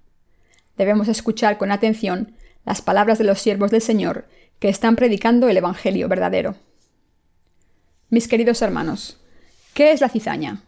Debemos 0.77 1.07
escuchar 1.07 1.57
con 1.57 1.71
atención 1.71 2.35
las 2.65 2.81
palabras 2.81 3.17
de 3.17 3.23
los 3.23 3.39
siervos 3.39 3.71
del 3.71 3.81
Señor 3.81 4.27
que 4.59 4.69
están 4.69 4.95
predicando 4.95 5.49
el 5.49 5.57
Evangelio 5.57 6.07
verdadero. 6.07 6.55
Mis 8.09 8.27
queridos 8.27 8.61
hermanos, 8.61 9.19
¿qué 9.73 9.91
es 9.91 10.01
la 10.01 10.09
cizaña? 10.09 10.63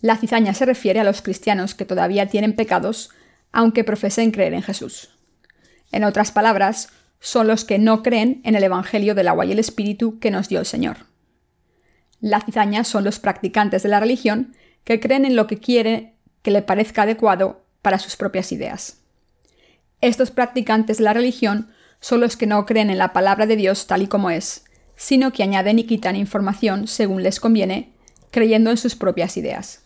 La 0.00 0.16
cizaña 0.16 0.54
se 0.54 0.66
refiere 0.66 1.00
a 1.00 1.04
los 1.04 1.22
cristianos 1.22 1.74
que 1.74 1.84
todavía 1.84 2.28
tienen 2.28 2.54
pecados, 2.54 3.10
aunque 3.52 3.84
profesen 3.84 4.30
creer 4.30 4.54
en 4.54 4.62
Jesús. 4.62 5.10
En 5.92 6.04
otras 6.04 6.32
palabras, 6.32 6.90
son 7.20 7.46
los 7.46 7.64
que 7.64 7.78
no 7.78 8.02
creen 8.02 8.42
en 8.44 8.54
el 8.54 8.64
Evangelio 8.64 9.14
del 9.14 9.28
agua 9.28 9.46
y 9.46 9.52
el 9.52 9.58
Espíritu 9.58 10.18
que 10.18 10.30
nos 10.30 10.48
dio 10.48 10.60
el 10.60 10.66
Señor. 10.66 11.06
La 12.20 12.40
cizaña 12.40 12.84
son 12.84 13.04
los 13.04 13.18
practicantes 13.18 13.82
de 13.82 13.88
la 13.88 14.00
religión 14.00 14.54
que 14.84 15.00
creen 15.00 15.24
en 15.24 15.36
lo 15.36 15.46
que 15.46 15.58
quiere 15.58 16.14
que 16.42 16.50
le 16.50 16.62
parezca 16.62 17.02
adecuado 17.02 17.64
para 17.82 17.98
sus 17.98 18.16
propias 18.16 18.52
ideas. 18.52 19.00
Estos 20.00 20.30
practicantes 20.30 20.98
de 20.98 21.04
la 21.04 21.14
religión 21.14 21.70
son 22.00 22.20
los 22.20 22.36
que 22.36 22.46
no 22.46 22.66
creen 22.66 22.90
en 22.90 22.98
la 22.98 23.12
palabra 23.12 23.46
de 23.46 23.56
Dios 23.56 23.86
tal 23.86 24.02
y 24.02 24.06
como 24.06 24.30
es, 24.30 24.64
sino 24.96 25.32
que 25.32 25.42
añaden 25.42 25.78
y 25.78 25.84
quitan 25.84 26.16
información 26.16 26.86
según 26.86 27.22
les 27.22 27.40
conviene, 27.40 27.94
creyendo 28.30 28.70
en 28.70 28.76
sus 28.76 28.94
propias 28.94 29.36
ideas. 29.36 29.84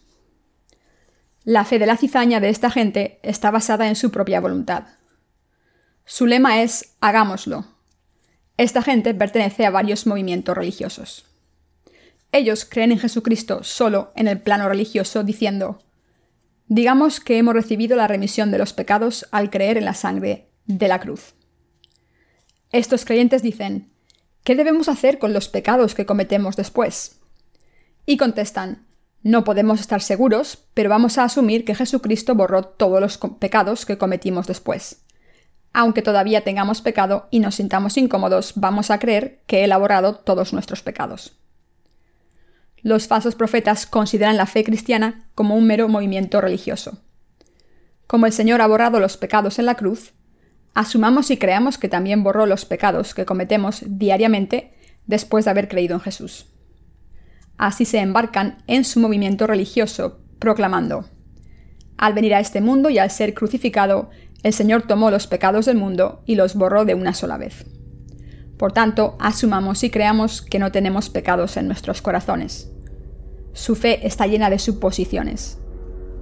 La 1.44 1.64
fe 1.64 1.78
de 1.78 1.86
la 1.86 1.96
cizaña 1.96 2.40
de 2.40 2.48
esta 2.48 2.70
gente 2.70 3.20
está 3.22 3.50
basada 3.50 3.88
en 3.88 3.96
su 3.96 4.10
propia 4.10 4.40
voluntad. 4.40 4.84
Su 6.04 6.26
lema 6.26 6.62
es 6.62 6.96
hagámoslo. 7.00 7.66
Esta 8.56 8.82
gente 8.82 9.14
pertenece 9.14 9.64
a 9.64 9.70
varios 9.70 10.06
movimientos 10.06 10.56
religiosos. 10.56 11.27
Ellos 12.30 12.66
creen 12.68 12.92
en 12.92 12.98
Jesucristo 12.98 13.64
solo 13.64 14.12
en 14.14 14.28
el 14.28 14.40
plano 14.40 14.68
religioso, 14.68 15.24
diciendo, 15.24 15.78
digamos 16.66 17.20
que 17.20 17.38
hemos 17.38 17.54
recibido 17.54 17.96
la 17.96 18.06
remisión 18.06 18.50
de 18.50 18.58
los 18.58 18.72
pecados 18.72 19.26
al 19.30 19.50
creer 19.50 19.78
en 19.78 19.86
la 19.86 19.94
sangre 19.94 20.48
de 20.66 20.88
la 20.88 21.00
cruz. 21.00 21.34
Estos 22.70 23.06
creyentes 23.06 23.42
dicen, 23.42 23.90
¿qué 24.44 24.54
debemos 24.54 24.88
hacer 24.88 25.18
con 25.18 25.32
los 25.32 25.48
pecados 25.48 25.94
que 25.94 26.04
cometemos 26.04 26.54
después? 26.56 27.18
Y 28.04 28.18
contestan, 28.18 28.86
no 29.22 29.42
podemos 29.42 29.80
estar 29.80 30.02
seguros, 30.02 30.58
pero 30.74 30.90
vamos 30.90 31.16
a 31.16 31.24
asumir 31.24 31.64
que 31.64 31.74
Jesucristo 31.74 32.34
borró 32.34 32.62
todos 32.62 33.00
los 33.00 33.18
pecados 33.38 33.86
que 33.86 33.96
cometimos 33.98 34.46
después. 34.46 35.02
Aunque 35.72 36.02
todavía 36.02 36.44
tengamos 36.44 36.82
pecado 36.82 37.26
y 37.30 37.40
nos 37.40 37.56
sintamos 37.56 37.96
incómodos, 37.96 38.52
vamos 38.54 38.90
a 38.90 38.98
creer 38.98 39.40
que 39.46 39.64
Él 39.64 39.72
ha 39.72 39.78
borrado 39.78 40.14
todos 40.16 40.52
nuestros 40.52 40.82
pecados. 40.82 41.38
Los 42.82 43.08
falsos 43.08 43.34
profetas 43.34 43.86
consideran 43.86 44.36
la 44.36 44.46
fe 44.46 44.64
cristiana 44.64 45.28
como 45.34 45.56
un 45.56 45.66
mero 45.66 45.88
movimiento 45.88 46.40
religioso. 46.40 47.02
Como 48.06 48.26
el 48.26 48.32
Señor 48.32 48.60
ha 48.60 48.66
borrado 48.66 49.00
los 49.00 49.16
pecados 49.16 49.58
en 49.58 49.66
la 49.66 49.74
cruz, 49.74 50.12
asumamos 50.74 51.30
y 51.30 51.36
creamos 51.36 51.76
que 51.76 51.88
también 51.88 52.22
borró 52.22 52.46
los 52.46 52.64
pecados 52.64 53.14
que 53.14 53.26
cometemos 53.26 53.82
diariamente 53.86 54.74
después 55.06 55.44
de 55.44 55.50
haber 55.50 55.68
creído 55.68 55.94
en 55.94 56.00
Jesús. 56.00 56.46
Así 57.56 57.84
se 57.84 57.98
embarcan 57.98 58.62
en 58.68 58.84
su 58.84 59.00
movimiento 59.00 59.46
religioso, 59.46 60.20
proclamando, 60.38 61.08
Al 61.96 62.14
venir 62.14 62.34
a 62.34 62.40
este 62.40 62.60
mundo 62.60 62.88
y 62.90 62.98
al 62.98 63.10
ser 63.10 63.34
crucificado, 63.34 64.10
el 64.44 64.52
Señor 64.52 64.82
tomó 64.82 65.10
los 65.10 65.26
pecados 65.26 65.66
del 65.66 65.76
mundo 65.76 66.22
y 66.24 66.36
los 66.36 66.54
borró 66.54 66.84
de 66.84 66.94
una 66.94 67.12
sola 67.12 67.36
vez. 67.36 67.66
Por 68.58 68.72
tanto, 68.72 69.16
asumamos 69.20 69.84
y 69.84 69.90
creamos 69.90 70.42
que 70.42 70.58
no 70.58 70.72
tenemos 70.72 71.10
pecados 71.10 71.56
en 71.56 71.66
nuestros 71.68 72.02
corazones. 72.02 72.70
Su 73.52 73.76
fe 73.76 74.06
está 74.06 74.26
llena 74.26 74.50
de 74.50 74.58
suposiciones. 74.58 75.58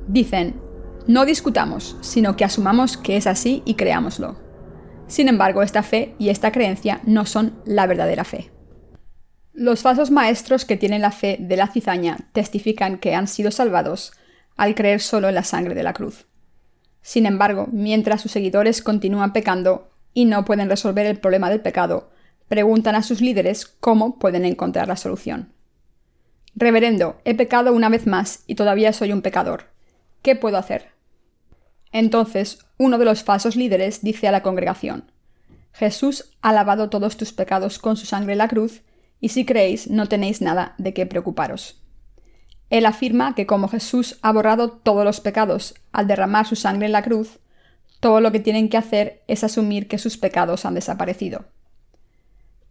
Dicen, 0.06 0.60
no 1.06 1.24
discutamos, 1.24 1.96
sino 2.02 2.36
que 2.36 2.44
asumamos 2.44 2.96
que 2.96 3.16
es 3.16 3.26
así 3.26 3.62
y 3.64 3.74
creámoslo. 3.74 4.36
Sin 5.06 5.28
embargo, 5.28 5.62
esta 5.62 5.82
fe 5.82 6.14
y 6.18 6.28
esta 6.28 6.52
creencia 6.52 7.00
no 7.04 7.24
son 7.24 7.54
la 7.64 7.86
verdadera 7.86 8.24
fe. 8.24 8.50
Los 9.52 9.80
falsos 9.80 10.10
maestros 10.10 10.66
que 10.66 10.76
tienen 10.76 11.00
la 11.00 11.12
fe 11.12 11.38
de 11.40 11.56
la 11.56 11.68
cizaña 11.68 12.18
testifican 12.32 12.98
que 12.98 13.14
han 13.14 13.28
sido 13.28 13.50
salvados 13.50 14.12
al 14.56 14.74
creer 14.74 15.00
solo 15.00 15.28
en 15.28 15.34
la 15.34 15.44
sangre 15.44 15.74
de 15.74 15.82
la 15.82 15.94
cruz. 15.94 16.26
Sin 17.00 17.24
embargo, 17.24 17.68
mientras 17.72 18.20
sus 18.20 18.32
seguidores 18.32 18.82
continúan 18.82 19.32
pecando 19.32 19.90
y 20.12 20.24
no 20.24 20.44
pueden 20.44 20.68
resolver 20.68 21.06
el 21.06 21.18
problema 21.18 21.48
del 21.48 21.60
pecado, 21.60 22.10
preguntan 22.48 22.94
a 22.94 23.02
sus 23.02 23.20
líderes 23.20 23.66
cómo 23.66 24.18
pueden 24.18 24.44
encontrar 24.44 24.88
la 24.88 24.96
solución. 24.96 25.52
Reverendo, 26.54 27.20
he 27.24 27.34
pecado 27.34 27.72
una 27.72 27.88
vez 27.88 28.06
más 28.06 28.44
y 28.46 28.54
todavía 28.54 28.92
soy 28.92 29.12
un 29.12 29.22
pecador. 29.22 29.64
¿Qué 30.22 30.36
puedo 30.36 30.56
hacer? 30.56 30.90
Entonces 31.92 32.58
uno 32.78 32.98
de 32.98 33.04
los 33.04 33.24
falsos 33.24 33.56
líderes 33.56 34.02
dice 34.02 34.28
a 34.28 34.32
la 34.32 34.42
congregación, 34.42 35.10
Jesús 35.72 36.32
ha 36.40 36.52
lavado 36.52 36.88
todos 36.88 37.16
tus 37.16 37.32
pecados 37.32 37.78
con 37.78 37.96
su 37.96 38.06
sangre 38.06 38.32
en 38.32 38.38
la 38.38 38.48
cruz, 38.48 38.82
y 39.20 39.28
si 39.30 39.44
creéis 39.44 39.90
no 39.90 40.08
tenéis 40.08 40.40
nada 40.40 40.74
de 40.78 40.94
qué 40.94 41.04
preocuparos. 41.06 41.82
Él 42.70 42.86
afirma 42.86 43.34
que 43.34 43.46
como 43.46 43.68
Jesús 43.68 44.18
ha 44.22 44.32
borrado 44.32 44.70
todos 44.70 45.04
los 45.04 45.20
pecados 45.20 45.74
al 45.92 46.06
derramar 46.06 46.46
su 46.46 46.56
sangre 46.56 46.86
en 46.86 46.92
la 46.92 47.02
cruz, 47.02 47.38
todo 48.00 48.20
lo 48.20 48.32
que 48.32 48.40
tienen 48.40 48.68
que 48.68 48.76
hacer 48.76 49.22
es 49.26 49.44
asumir 49.44 49.88
que 49.88 49.98
sus 49.98 50.16
pecados 50.16 50.64
han 50.64 50.74
desaparecido. 50.74 51.44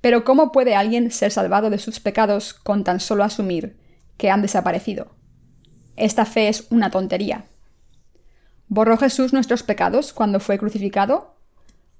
Pero 0.05 0.23
¿cómo 0.23 0.51
puede 0.51 0.75
alguien 0.75 1.09
ser 1.09 1.31
salvado 1.31 1.71
de 1.71 1.79
sus 1.79 1.99
pecados 1.99 2.53
con 2.53 2.83
tan 2.83 2.99
solo 2.99 3.23
asumir 3.23 3.75
que 4.17 4.29
han 4.29 4.43
desaparecido? 4.43 5.15
Esta 5.95 6.25
fe 6.25 6.47
es 6.47 6.67
una 6.69 6.91
tontería. 6.91 7.45
¿Borró 8.67 8.99
Jesús 8.99 9.33
nuestros 9.33 9.63
pecados 9.63 10.13
cuando 10.13 10.39
fue 10.39 10.59
crucificado? 10.59 11.37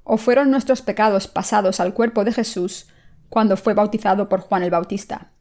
¿O 0.04 0.18
fueron 0.18 0.52
nuestros 0.52 0.84
pecados 0.84 1.28
pasados 1.28 1.80
al 1.80 1.96
cuerpo 1.96 2.24
de 2.24 2.32
Jesús 2.32 2.86
cuando 3.28 3.58
fue 3.58 3.74
bautizado 3.74 4.30
por 4.30 4.42
Juan 4.42 4.62
el 4.62 4.70
Bautista? 4.70 5.32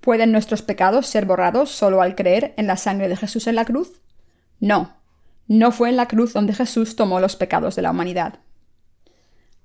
¿Pueden 0.00 0.32
nuestros 0.32 0.62
pecados 0.62 1.06
ser 1.06 1.26
borrados 1.26 1.70
solo 1.70 2.00
al 2.00 2.14
creer 2.14 2.54
en 2.56 2.66
la 2.66 2.78
sangre 2.78 3.08
de 3.08 3.16
Jesús 3.16 3.46
en 3.46 3.56
la 3.56 3.66
cruz? 3.66 4.00
No, 4.58 4.96
no 5.48 5.70
fue 5.70 5.90
en 5.90 5.96
la 5.96 6.08
cruz 6.08 6.32
donde 6.32 6.54
Jesús 6.54 6.96
tomó 6.96 7.20
los 7.20 7.36
pecados 7.36 7.76
de 7.76 7.82
la 7.82 7.90
humanidad. 7.90 8.38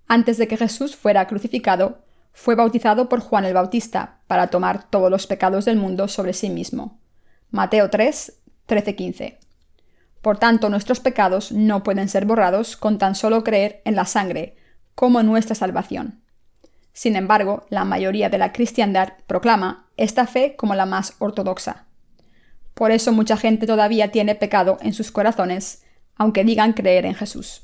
Antes 0.08 0.38
de 0.38 0.48
que 0.48 0.58
Jesús 0.58 0.96
fuera 0.96 1.28
crucificado, 1.28 2.00
fue 2.34 2.56
bautizado 2.56 3.10
por 3.10 3.20
Juan 3.20 3.46
el 3.46 3.54
Bautista 3.54 4.20
para 4.28 4.48
tomar 4.48 4.90
todos 4.90 5.10
los 5.10 5.28
pecados 5.28 5.66
del 5.66 5.78
mundo 5.78 6.08
sobre 6.08 6.34
sí 6.34 6.50
mismo. 6.50 7.00
Mateo 7.52 7.90
3, 7.90 8.34
13-15. 8.68 9.38
Por 10.22 10.38
tanto, 10.38 10.70
nuestros 10.70 11.00
pecados 11.00 11.52
no 11.52 11.84
pueden 11.84 12.10
ser 12.10 12.26
borrados 12.26 12.76
con 12.76 12.98
tan 12.98 13.14
solo 13.14 13.44
creer 13.44 13.82
en 13.86 13.96
la 13.96 14.06
sangre, 14.06 14.56
como 14.96 15.22
nuestra 15.22 15.56
salvación. 15.56 16.22
Sin 16.94 17.16
embargo, 17.16 17.66
la 17.70 17.86
mayoría 17.86 18.30
de 18.30 18.38
la 18.38 18.54
cristiandad 18.54 19.14
proclama 19.28 19.90
esta 19.98 20.28
fe 20.28 20.56
como 20.56 20.76
la 20.76 20.86
más 20.86 21.16
ortodoxa. 21.20 21.88
Por 22.74 22.92
eso 22.92 23.12
mucha 23.12 23.38
gente 23.38 23.68
todavía 23.68 24.12
tiene 24.12 24.36
pecado 24.36 24.78
en 24.82 24.94
sus 24.94 25.12
corazones, 25.12 25.84
aunque 26.16 26.44
digan 26.44 26.74
creer 26.74 27.06
en 27.06 27.16
Jesús. 27.16 27.63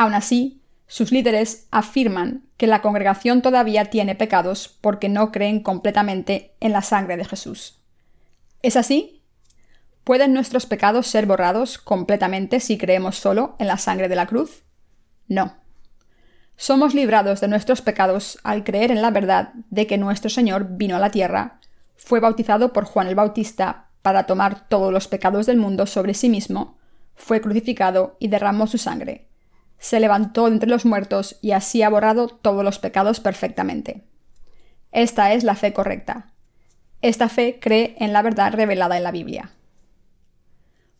Aún 0.00 0.14
así, 0.14 0.62
sus 0.86 1.12
líderes 1.12 1.66
afirman 1.70 2.46
que 2.56 2.66
la 2.66 2.80
congregación 2.80 3.42
todavía 3.42 3.90
tiene 3.90 4.14
pecados 4.14 4.78
porque 4.80 5.10
no 5.10 5.30
creen 5.30 5.62
completamente 5.62 6.54
en 6.58 6.72
la 6.72 6.80
sangre 6.80 7.18
de 7.18 7.26
Jesús. 7.26 7.82
¿Es 8.62 8.76
así? 8.76 9.20
¿Pueden 10.02 10.32
nuestros 10.32 10.64
pecados 10.64 11.06
ser 11.06 11.26
borrados 11.26 11.76
completamente 11.76 12.60
si 12.60 12.78
creemos 12.78 13.18
solo 13.18 13.56
en 13.58 13.66
la 13.66 13.76
sangre 13.76 14.08
de 14.08 14.16
la 14.16 14.24
cruz? 14.24 14.62
No. 15.28 15.56
Somos 16.56 16.94
librados 16.94 17.42
de 17.42 17.48
nuestros 17.48 17.82
pecados 17.82 18.38
al 18.42 18.64
creer 18.64 18.90
en 18.92 19.02
la 19.02 19.10
verdad 19.10 19.52
de 19.68 19.86
que 19.86 19.98
nuestro 19.98 20.30
Señor 20.30 20.78
vino 20.78 20.96
a 20.96 21.00
la 21.00 21.10
tierra, 21.10 21.60
fue 21.94 22.20
bautizado 22.20 22.72
por 22.72 22.86
Juan 22.86 23.06
el 23.06 23.16
Bautista 23.16 23.90
para 24.00 24.24
tomar 24.24 24.66
todos 24.66 24.94
los 24.94 25.08
pecados 25.08 25.44
del 25.44 25.58
mundo 25.58 25.84
sobre 25.84 26.14
sí 26.14 26.30
mismo, 26.30 26.78
fue 27.16 27.42
crucificado 27.42 28.16
y 28.18 28.28
derramó 28.28 28.66
su 28.66 28.78
sangre. 28.78 29.29
Se 29.80 29.98
levantó 29.98 30.46
de 30.46 30.52
entre 30.52 30.70
los 30.70 30.84
muertos 30.84 31.36
y 31.42 31.50
así 31.50 31.82
ha 31.82 31.88
borrado 31.88 32.28
todos 32.28 32.62
los 32.62 32.78
pecados 32.78 33.18
perfectamente. 33.18 34.04
Esta 34.92 35.32
es 35.32 35.42
la 35.42 35.56
fe 35.56 35.72
correcta. 35.72 36.30
Esta 37.02 37.28
fe 37.28 37.58
cree 37.60 37.96
en 37.98 38.12
la 38.12 38.22
verdad 38.22 38.52
revelada 38.52 38.96
en 38.96 39.02
la 39.02 39.10
Biblia. 39.10 39.50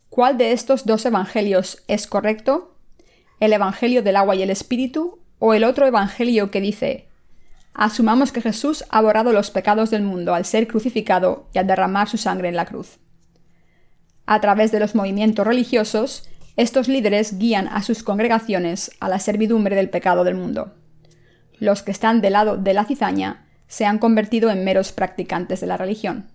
¿Cuál 0.09 0.37
de 0.37 0.51
estos 0.51 0.85
dos 0.85 1.05
evangelios 1.05 1.83
es 1.87 2.07
correcto? 2.07 2.75
¿El 3.39 3.53
evangelio 3.53 4.03
del 4.03 4.17
agua 4.17 4.35
y 4.35 4.41
el 4.41 4.49
espíritu 4.49 5.19
o 5.39 5.53
el 5.53 5.63
otro 5.63 5.87
evangelio 5.87 6.51
que 6.51 6.59
dice, 6.59 7.07
asumamos 7.73 8.31
que 8.31 8.41
Jesús 8.41 8.83
ha 8.89 9.01
borrado 9.01 9.31
los 9.31 9.51
pecados 9.51 9.89
del 9.89 10.03
mundo 10.03 10.33
al 10.33 10.45
ser 10.45 10.67
crucificado 10.67 11.47
y 11.53 11.59
al 11.59 11.67
derramar 11.67 12.09
su 12.09 12.17
sangre 12.17 12.49
en 12.49 12.55
la 12.55 12.65
cruz. 12.65 12.99
A 14.25 14.41
través 14.41 14.71
de 14.71 14.79
los 14.79 14.95
movimientos 14.95 15.45
religiosos, 15.47 16.29
estos 16.57 16.87
líderes 16.87 17.37
guían 17.37 17.67
a 17.67 17.81
sus 17.81 18.03
congregaciones 18.03 18.91
a 18.99 19.09
la 19.09 19.19
servidumbre 19.19 19.75
del 19.75 19.89
pecado 19.89 20.23
del 20.23 20.35
mundo. 20.35 20.73
Los 21.59 21.83
que 21.83 21.91
están 21.91 22.21
del 22.21 22.33
lado 22.33 22.57
de 22.57 22.73
la 22.73 22.85
cizaña 22.85 23.45
se 23.67 23.85
han 23.85 23.99
convertido 23.99 24.49
en 24.49 24.65
meros 24.65 24.91
practicantes 24.91 25.61
de 25.61 25.67
la 25.67 25.77
religión. 25.77 26.27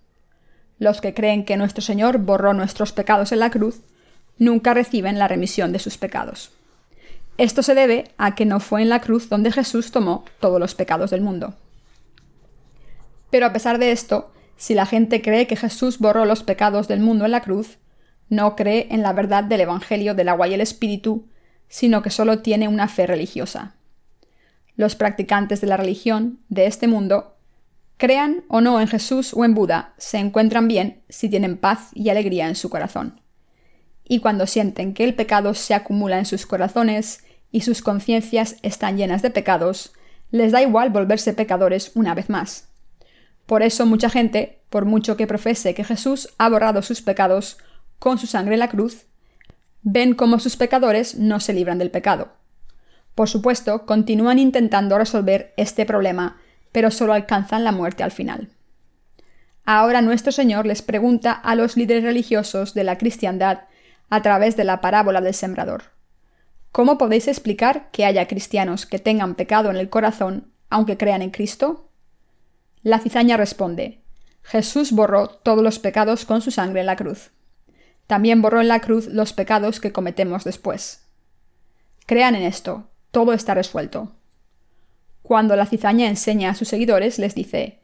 Los 0.79 1.01
que 1.01 1.13
creen 1.13 1.45
que 1.45 1.57
nuestro 1.57 1.81
Señor 1.81 2.17
borró 2.19 2.53
nuestros 2.53 2.93
pecados 2.93 3.31
en 3.31 3.39
la 3.39 3.51
cruz 3.51 3.81
nunca 4.39 4.73
reciben 4.73 5.19
la 5.19 5.27
remisión 5.27 5.71
de 5.71 5.79
sus 5.79 5.97
pecados. 5.97 6.51
Esto 7.37 7.61
se 7.61 7.75
debe 7.75 8.11
a 8.17 8.33
que 8.33 8.45
no 8.45 8.59
fue 8.59 8.81
en 8.81 8.89
la 8.89 9.01
cruz 9.01 9.29
donde 9.29 9.51
Jesús 9.51 9.91
tomó 9.91 10.25
todos 10.39 10.59
los 10.59 10.73
pecados 10.73 11.11
del 11.11 11.21
mundo. 11.21 11.53
Pero 13.29 13.45
a 13.45 13.53
pesar 13.53 13.77
de 13.77 13.91
esto, 13.91 14.31
si 14.55 14.73
la 14.73 14.85
gente 14.85 15.21
cree 15.21 15.45
que 15.45 15.55
Jesús 15.55 15.99
borró 15.99 16.25
los 16.25 16.43
pecados 16.43 16.87
del 16.87 16.99
mundo 16.99 17.25
en 17.25 17.31
la 17.31 17.41
cruz, 17.41 17.77
no 18.29 18.55
cree 18.55 18.87
en 18.91 19.01
la 19.01 19.13
verdad 19.13 19.43
del 19.43 19.61
Evangelio 19.61 20.15
del 20.15 20.29
agua 20.29 20.47
y 20.47 20.53
el 20.53 20.61
Espíritu, 20.61 21.27
sino 21.69 22.01
que 22.01 22.09
solo 22.09 22.39
tiene 22.39 22.67
una 22.67 22.87
fe 22.87 23.07
religiosa. 23.07 23.75
Los 24.75 24.95
practicantes 24.95 25.61
de 25.61 25.67
la 25.67 25.77
religión 25.77 26.39
de 26.49 26.67
este 26.67 26.87
mundo, 26.87 27.35
crean 27.97 28.43
o 28.47 28.61
no 28.61 28.79
en 28.79 28.87
Jesús 28.87 29.33
o 29.33 29.43
en 29.43 29.53
Buda, 29.53 29.93
se 29.97 30.17
encuentran 30.17 30.67
bien 30.67 31.01
si 31.09 31.29
tienen 31.29 31.57
paz 31.57 31.89
y 31.93 32.09
alegría 32.09 32.47
en 32.47 32.55
su 32.55 32.69
corazón. 32.69 33.21
Y 34.03 34.19
cuando 34.19 34.47
sienten 34.47 34.93
que 34.93 35.03
el 35.03 35.15
pecado 35.15 35.53
se 35.53 35.73
acumula 35.73 36.19
en 36.19 36.25
sus 36.25 36.45
corazones 36.45 37.23
y 37.51 37.61
sus 37.61 37.81
conciencias 37.81 38.57
están 38.61 38.97
llenas 38.97 39.21
de 39.21 39.31
pecados, 39.31 39.93
les 40.31 40.51
da 40.51 40.61
igual 40.61 40.89
volverse 40.89 41.33
pecadores 41.33 41.91
una 41.95 42.13
vez 42.13 42.29
más. 42.29 42.69
Por 43.45 43.63
eso 43.63 43.85
mucha 43.85 44.09
gente, 44.09 44.59
por 44.69 44.85
mucho 44.85 45.17
que 45.17 45.27
profese 45.27 45.73
que 45.73 45.83
Jesús 45.83 46.29
ha 46.37 46.49
borrado 46.49 46.81
sus 46.81 47.01
pecados 47.01 47.57
con 47.99 48.17
su 48.17 48.27
sangre 48.27 48.55
en 48.55 48.59
la 48.59 48.69
cruz, 48.69 49.05
ven 49.81 50.15
cómo 50.15 50.39
sus 50.39 50.57
pecadores 50.57 51.15
no 51.15 51.39
se 51.39 51.53
libran 51.53 51.77
del 51.77 51.91
pecado. 51.91 52.33
Por 53.15 53.29
supuesto, 53.29 53.85
continúan 53.85 54.37
intentando 54.37 54.97
resolver 54.97 55.53
este 55.57 55.85
problema, 55.85 56.37
pero 56.71 56.91
solo 56.91 57.13
alcanzan 57.13 57.63
la 57.63 57.71
muerte 57.71 58.03
al 58.03 58.11
final. 58.11 58.49
Ahora 59.65 60.01
nuestro 60.01 60.31
Señor 60.31 60.65
les 60.65 60.81
pregunta 60.81 61.31
a 61.31 61.55
los 61.55 61.75
líderes 61.75 62.03
religiosos 62.03 62.73
de 62.73 62.83
la 62.83 62.97
cristiandad 62.97 63.61
a 64.09 64.21
través 64.21 64.55
de 64.55 64.63
la 64.63 64.81
parábola 64.81 65.19
del 65.19 65.33
sembrador. 65.33 65.83
¿Cómo 66.71 66.97
podéis 66.97 67.27
explicar 67.27 67.89
que 67.91 68.05
haya 68.05 68.27
cristianos 68.27 68.85
que 68.85 68.99
tengan 68.99 69.35
pecado 69.35 69.69
en 69.69 69.77
el 69.77 69.89
corazón 69.89 70.51
aunque 70.69 70.97
crean 70.97 71.21
en 71.21 71.31
Cristo? 71.31 71.89
La 72.83 72.99
cizaña 72.99 73.35
responde, 73.35 74.01
Jesús 74.43 74.91
borró 74.91 75.27
todos 75.27 75.63
los 75.63 75.79
pecados 75.79 76.25
con 76.25 76.41
su 76.41 76.51
sangre 76.51 76.81
en 76.81 76.85
la 76.85 76.95
cruz. 76.95 77.31
También 78.07 78.41
borró 78.41 78.61
en 78.61 78.69
la 78.69 78.79
cruz 78.79 79.07
los 79.07 79.33
pecados 79.33 79.79
que 79.79 79.91
cometemos 79.91 80.43
después. 80.43 81.03
Crean 82.05 82.35
en 82.35 82.43
esto, 82.43 82.89
todo 83.11 83.33
está 83.33 83.53
resuelto. 83.53 84.13
Cuando 85.21 85.55
la 85.57 85.65
cizaña 85.65 86.07
enseña 86.07 86.51
a 86.51 86.55
sus 86.55 86.69
seguidores, 86.69 87.19
les 87.19 87.35
dice, 87.35 87.81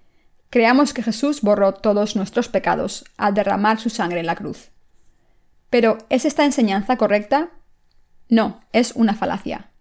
Creamos 0.50 0.94
que 0.94 1.02
Jesús 1.02 1.42
borró 1.42 1.74
todos 1.74 2.16
nuestros 2.16 2.48
pecados 2.48 3.06
al 3.18 3.34
derramar 3.34 3.80
su 3.80 3.90
sangre 3.90 4.20
en 4.20 4.28
la 4.28 4.36
cruz. 4.36 4.70
Pero, 5.72 5.98
¿es 6.10 6.26
esta 6.26 6.46
enseñanza 6.46 6.96
correcta? 6.96 7.50
No, 8.30 8.62
es 8.72 8.92
una 8.92 9.16
falacia. 9.16 9.72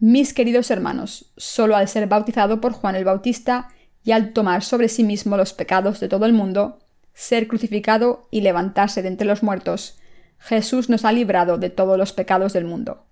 Mis 0.00 0.34
queridos 0.34 0.72
hermanos, 0.72 1.32
solo 1.36 1.76
al 1.76 1.86
ser 1.86 2.08
bautizado 2.08 2.60
por 2.60 2.72
Juan 2.72 2.96
el 2.96 3.04
Bautista 3.04 3.68
y 4.02 4.10
al 4.10 4.32
tomar 4.32 4.64
sobre 4.64 4.88
sí 4.88 5.04
mismo 5.04 5.36
los 5.36 5.52
pecados 5.52 6.00
de 6.00 6.08
todo 6.08 6.26
el 6.26 6.32
mundo, 6.32 6.80
ser 7.14 7.48
crucificado 7.48 8.28
y 8.30 8.40
levantarse 8.40 9.02
de 9.02 9.08
entre 9.08 9.26
los 9.26 9.42
muertos, 9.42 9.98
Jesús 10.38 10.88
nos 10.88 11.04
ha 11.04 11.12
librado 11.12 11.58
de 11.58 11.70
todos 11.70 11.96
los 11.96 12.12
pecados 12.12 12.52
del 12.52 12.64
mundo. 12.64 13.04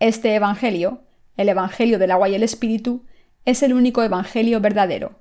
Este 0.00 0.34
Evangelio, 0.34 1.02
el 1.36 1.48
Evangelio 1.48 1.98
del 1.98 2.10
agua 2.10 2.28
y 2.28 2.34
el 2.34 2.42
Espíritu, 2.42 3.04
es 3.44 3.62
el 3.62 3.72
único 3.72 4.02
Evangelio 4.02 4.60
verdadero. 4.60 5.20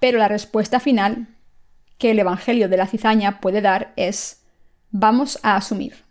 Pero 0.00 0.18
la 0.18 0.28
respuesta 0.28 0.80
final 0.80 1.28
que 1.98 2.10
el 2.10 2.18
Evangelio 2.18 2.68
de 2.68 2.76
la 2.76 2.86
cizaña 2.86 3.40
puede 3.40 3.60
dar 3.60 3.92
es 3.96 4.44
vamos 4.90 5.38
a 5.42 5.56
asumir. 5.56 6.04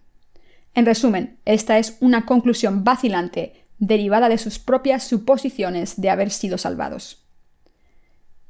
En 0.74 0.86
resumen, 0.86 1.38
esta 1.46 1.78
es 1.78 1.98
una 2.00 2.26
conclusión 2.26 2.84
vacilante 2.84 3.66
derivada 3.78 4.30
de 4.30 4.38
sus 4.38 4.60
propias 4.60 5.04
suposiciones 5.04 6.00
de 6.00 6.10
haber 6.10 6.32
sido 6.32 6.58
salvados. 6.58 7.26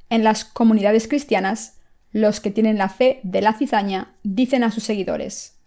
En 0.09 0.23
las 0.23 0.43
comunidades 0.43 1.07
cristianas, 1.07 1.79
los 2.11 2.39
que 2.39 2.51
tienen 2.51 2.77
la 2.77 2.89
fe 2.89 3.19
de 3.23 3.41
la 3.41 3.53
cizaña 3.53 4.15
dicen 4.23 4.63
a 4.63 4.71
sus 4.71 4.83
seguidores, 4.83 5.57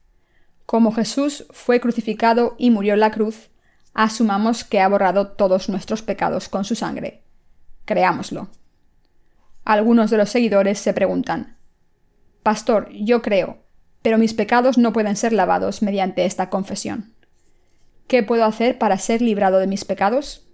como 0.67 0.93
Jesús 0.93 1.47
fue 1.51 1.81
crucificado 1.81 2.55
y 2.59 2.71
murió 2.71 2.95
en 2.95 3.01
la 3.01 3.11
cruz, 3.11 3.51
asumamos 3.93 4.65
que 4.65 4.81
ha 4.81 4.89
borrado 4.89 5.29
todos 5.29 5.69
nuestros 5.69 6.03
pecados 6.03 6.49
con 6.49 6.65
su 6.65 6.75
sangre. 6.75 7.23
Creámoslo. 7.85 8.49
Algunos 9.65 10.11
de 10.11 10.17
los 10.17 10.31
seguidores 10.31 10.79
se 10.79 10.95
preguntan, 10.95 11.57
Pastor, 12.43 12.91
yo 12.93 13.23
creo, 13.23 13.65
pero 14.03 14.19
mis 14.19 14.35
pecados 14.35 14.77
no 14.77 14.93
pueden 14.93 15.17
ser 15.17 15.33
lavados 15.33 15.83
mediante 15.83 16.25
esta 16.25 16.51
confesión. 16.51 17.15
¿Qué 18.07 18.23
puedo 18.23 18.45
hacer 18.45 18.79
para 18.79 18.99
ser 18.99 19.23
librado 19.23 19.59
de 19.59 19.67
mis 19.67 19.85
pecados? 19.85 20.47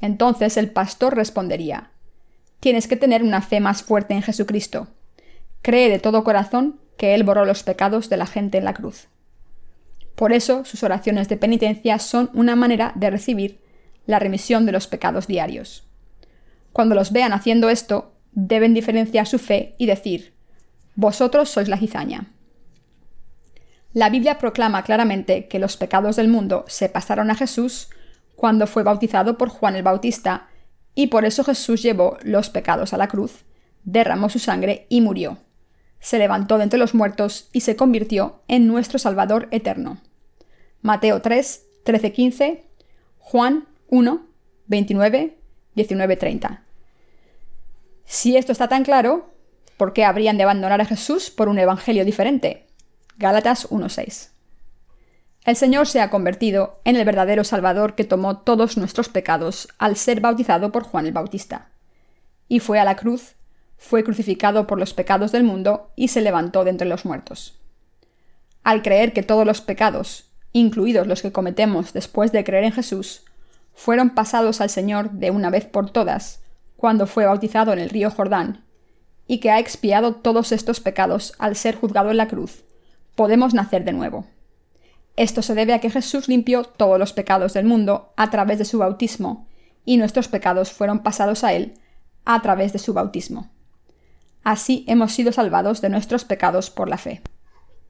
Entonces 0.00 0.56
el 0.56 0.70
pastor 0.70 1.14
respondería, 1.14 1.92
Tienes 2.64 2.88
que 2.88 2.96
tener 2.96 3.22
una 3.22 3.42
fe 3.42 3.60
más 3.60 3.82
fuerte 3.82 4.14
en 4.14 4.22
Jesucristo. 4.22 4.88
Cree 5.60 5.90
de 5.90 5.98
todo 5.98 6.24
corazón 6.24 6.80
que 6.96 7.14
Él 7.14 7.22
borró 7.22 7.44
los 7.44 7.62
pecados 7.62 8.08
de 8.08 8.16
la 8.16 8.24
gente 8.24 8.56
en 8.56 8.64
la 8.64 8.72
cruz. 8.72 9.08
Por 10.14 10.32
eso 10.32 10.64
sus 10.64 10.82
oraciones 10.82 11.28
de 11.28 11.36
penitencia 11.36 11.98
son 11.98 12.30
una 12.32 12.56
manera 12.56 12.92
de 12.94 13.10
recibir 13.10 13.60
la 14.06 14.18
remisión 14.18 14.64
de 14.64 14.72
los 14.72 14.86
pecados 14.86 15.26
diarios. 15.26 15.86
Cuando 16.72 16.94
los 16.94 17.12
vean 17.12 17.34
haciendo 17.34 17.68
esto, 17.68 18.14
deben 18.32 18.72
diferenciar 18.72 19.26
su 19.26 19.38
fe 19.38 19.74
y 19.76 19.84
decir, 19.84 20.32
Vosotros 20.94 21.50
sois 21.50 21.68
la 21.68 21.76
cizaña. 21.76 22.32
La 23.92 24.08
Biblia 24.08 24.38
proclama 24.38 24.84
claramente 24.84 25.48
que 25.48 25.58
los 25.58 25.76
pecados 25.76 26.16
del 26.16 26.28
mundo 26.28 26.64
se 26.66 26.88
pasaron 26.88 27.30
a 27.30 27.34
Jesús 27.34 27.90
cuando 28.36 28.66
fue 28.66 28.84
bautizado 28.84 29.36
por 29.36 29.50
Juan 29.50 29.76
el 29.76 29.82
Bautista, 29.82 30.48
y 30.94 31.08
por 31.08 31.24
eso 31.24 31.44
Jesús 31.44 31.82
llevó 31.82 32.18
los 32.22 32.50
pecados 32.50 32.92
a 32.92 32.96
la 32.96 33.08
cruz, 33.08 33.44
derramó 33.84 34.28
su 34.28 34.38
sangre 34.38 34.86
y 34.88 35.00
murió. 35.00 35.38
Se 36.00 36.18
levantó 36.18 36.58
de 36.58 36.64
entre 36.64 36.78
los 36.78 36.94
muertos 36.94 37.48
y 37.52 37.60
se 37.60 37.76
convirtió 37.76 38.42
en 38.48 38.66
nuestro 38.66 38.98
Salvador 38.98 39.48
eterno. 39.50 40.00
Mateo 40.82 41.22
3, 41.22 41.66
13, 41.84 42.12
15, 42.12 42.64
Juan 43.18 43.66
1, 43.88 44.26
29, 44.66 45.38
19, 45.74 46.16
30. 46.16 46.62
Si 48.04 48.36
esto 48.36 48.52
está 48.52 48.68
tan 48.68 48.84
claro, 48.84 49.30
¿por 49.76 49.92
qué 49.92 50.04
habrían 50.04 50.36
de 50.36 50.42
abandonar 50.42 50.80
a 50.80 50.84
Jesús 50.84 51.30
por 51.30 51.48
un 51.48 51.58
evangelio 51.58 52.04
diferente? 52.04 52.66
Gálatas 53.16 53.70
1.6. 53.70 54.33
El 55.44 55.56
Señor 55.56 55.86
se 55.86 56.00
ha 56.00 56.08
convertido 56.08 56.80
en 56.84 56.96
el 56.96 57.04
verdadero 57.04 57.44
Salvador 57.44 57.94
que 57.94 58.04
tomó 58.04 58.38
todos 58.38 58.78
nuestros 58.78 59.10
pecados 59.10 59.68
al 59.76 59.96
ser 59.96 60.22
bautizado 60.22 60.72
por 60.72 60.84
Juan 60.84 61.04
el 61.04 61.12
Bautista. 61.12 61.68
Y 62.48 62.60
fue 62.60 62.78
a 62.78 62.84
la 62.84 62.96
cruz, 62.96 63.34
fue 63.76 64.04
crucificado 64.04 64.66
por 64.66 64.78
los 64.78 64.94
pecados 64.94 65.32
del 65.32 65.44
mundo 65.44 65.90
y 65.96 66.08
se 66.08 66.22
levantó 66.22 66.64
de 66.64 66.70
entre 66.70 66.88
los 66.88 67.04
muertos. 67.04 67.58
Al 68.62 68.80
creer 68.80 69.12
que 69.12 69.22
todos 69.22 69.44
los 69.44 69.60
pecados, 69.60 70.30
incluidos 70.52 71.06
los 71.06 71.20
que 71.20 71.32
cometemos 71.32 71.92
después 71.92 72.32
de 72.32 72.42
creer 72.42 72.64
en 72.64 72.72
Jesús, 72.72 73.24
fueron 73.74 74.10
pasados 74.10 74.62
al 74.62 74.70
Señor 74.70 75.10
de 75.10 75.30
una 75.30 75.50
vez 75.50 75.66
por 75.66 75.90
todas, 75.90 76.40
cuando 76.78 77.06
fue 77.06 77.26
bautizado 77.26 77.74
en 77.74 77.80
el 77.80 77.90
río 77.90 78.10
Jordán, 78.10 78.64
y 79.26 79.38
que 79.38 79.50
ha 79.50 79.58
expiado 79.58 80.14
todos 80.14 80.52
estos 80.52 80.80
pecados 80.80 81.34
al 81.38 81.54
ser 81.54 81.76
juzgado 81.76 82.10
en 82.10 82.16
la 82.16 82.28
cruz, 82.28 82.64
podemos 83.14 83.52
nacer 83.52 83.84
de 83.84 83.92
nuevo. 83.92 84.26
Esto 85.16 85.42
se 85.42 85.54
debe 85.54 85.72
a 85.74 85.80
que 85.80 85.90
Jesús 85.90 86.28
limpió 86.28 86.64
todos 86.64 86.98
los 86.98 87.12
pecados 87.12 87.52
del 87.52 87.66
mundo 87.66 88.12
a 88.16 88.30
través 88.30 88.58
de 88.58 88.64
su 88.64 88.78
bautismo, 88.78 89.46
y 89.84 89.96
nuestros 89.96 90.28
pecados 90.28 90.72
fueron 90.72 91.00
pasados 91.00 91.44
a 91.44 91.52
Él 91.52 91.74
a 92.24 92.40
través 92.42 92.72
de 92.72 92.78
su 92.78 92.94
bautismo. 92.94 93.50
Así 94.42 94.84
hemos 94.88 95.12
sido 95.12 95.32
salvados 95.32 95.80
de 95.80 95.88
nuestros 95.88 96.24
pecados 96.24 96.70
por 96.70 96.88
la 96.88 96.98
fe. 96.98 97.22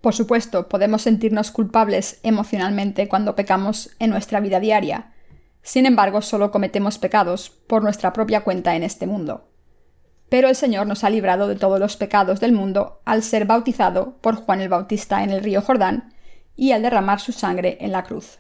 Por 0.01 0.15
supuesto, 0.15 0.69
podemos 0.69 1.03
sentirnos 1.03 1.51
culpables 1.51 2.21
emocionalmente 2.23 3.09
cuando 3.09 3.37
pecamos 3.37 3.91
en 3.99 4.11
nuestra 4.11 4.41
vida 4.41 4.61
diaria. 4.61 5.13
Sin 5.63 5.87
embargo, 5.87 6.21
solo 6.21 6.51
cometemos 6.51 6.99
pecados 6.99 7.51
por 7.51 7.83
nuestra 7.83 8.13
propia 8.13 8.45
cuenta 8.45 8.77
en 8.77 8.83
este 8.83 9.07
mundo 9.07 9.49
pero 10.29 10.49
el 10.49 10.57
Señor 10.57 10.89
nos 10.89 11.05
ha 11.05 11.11
librado 11.11 11.47
de 11.47 11.55
todos 11.55 11.79
los 11.79 11.97
pecados 11.97 12.41
del 12.41 12.53
mundo 12.53 13.01
al 13.05 13.23
ser 13.23 13.45
bautizado 13.45 14.17
por 14.21 14.35
Juan 14.35 14.61
el 14.61 14.69
Bautista 14.69 15.23
en 15.23 15.31
el 15.31 15.45
río 15.45 15.63
Jordán 15.63 16.14
y 16.57 16.73
al 16.73 16.83
derramar 16.83 17.21
su 17.21 17.33
sangre 17.33 17.79
en 17.81 17.93
la 17.93 18.05
cruz. 18.05 18.39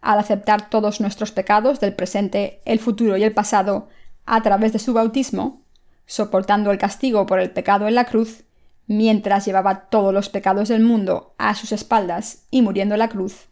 Al 0.00 0.18
aceptar 0.18 0.70
todos 0.70 1.00
nuestros 1.00 1.32
pecados 1.32 1.80
del 1.80 1.94
presente, 1.94 2.60
el 2.64 2.78
futuro 2.78 3.16
y 3.16 3.24
el 3.24 3.32
pasado 3.32 3.88
a 4.26 4.42
través 4.42 4.72
de 4.72 4.78
su 4.78 4.92
bautismo, 4.92 5.62
soportando 6.06 6.70
el 6.70 6.78
castigo 6.78 7.26
por 7.26 7.40
el 7.40 7.50
pecado 7.50 7.88
en 7.88 7.94
la 7.94 8.04
cruz, 8.04 8.44
mientras 8.86 9.44
llevaba 9.44 9.88
todos 9.90 10.14
los 10.14 10.28
pecados 10.28 10.68
del 10.68 10.82
mundo 10.82 11.34
a 11.38 11.54
sus 11.54 11.72
espaldas 11.72 12.44
y 12.50 12.62
muriendo 12.62 12.94
en 12.94 13.00
la 13.00 13.08
cruz, 13.08 13.48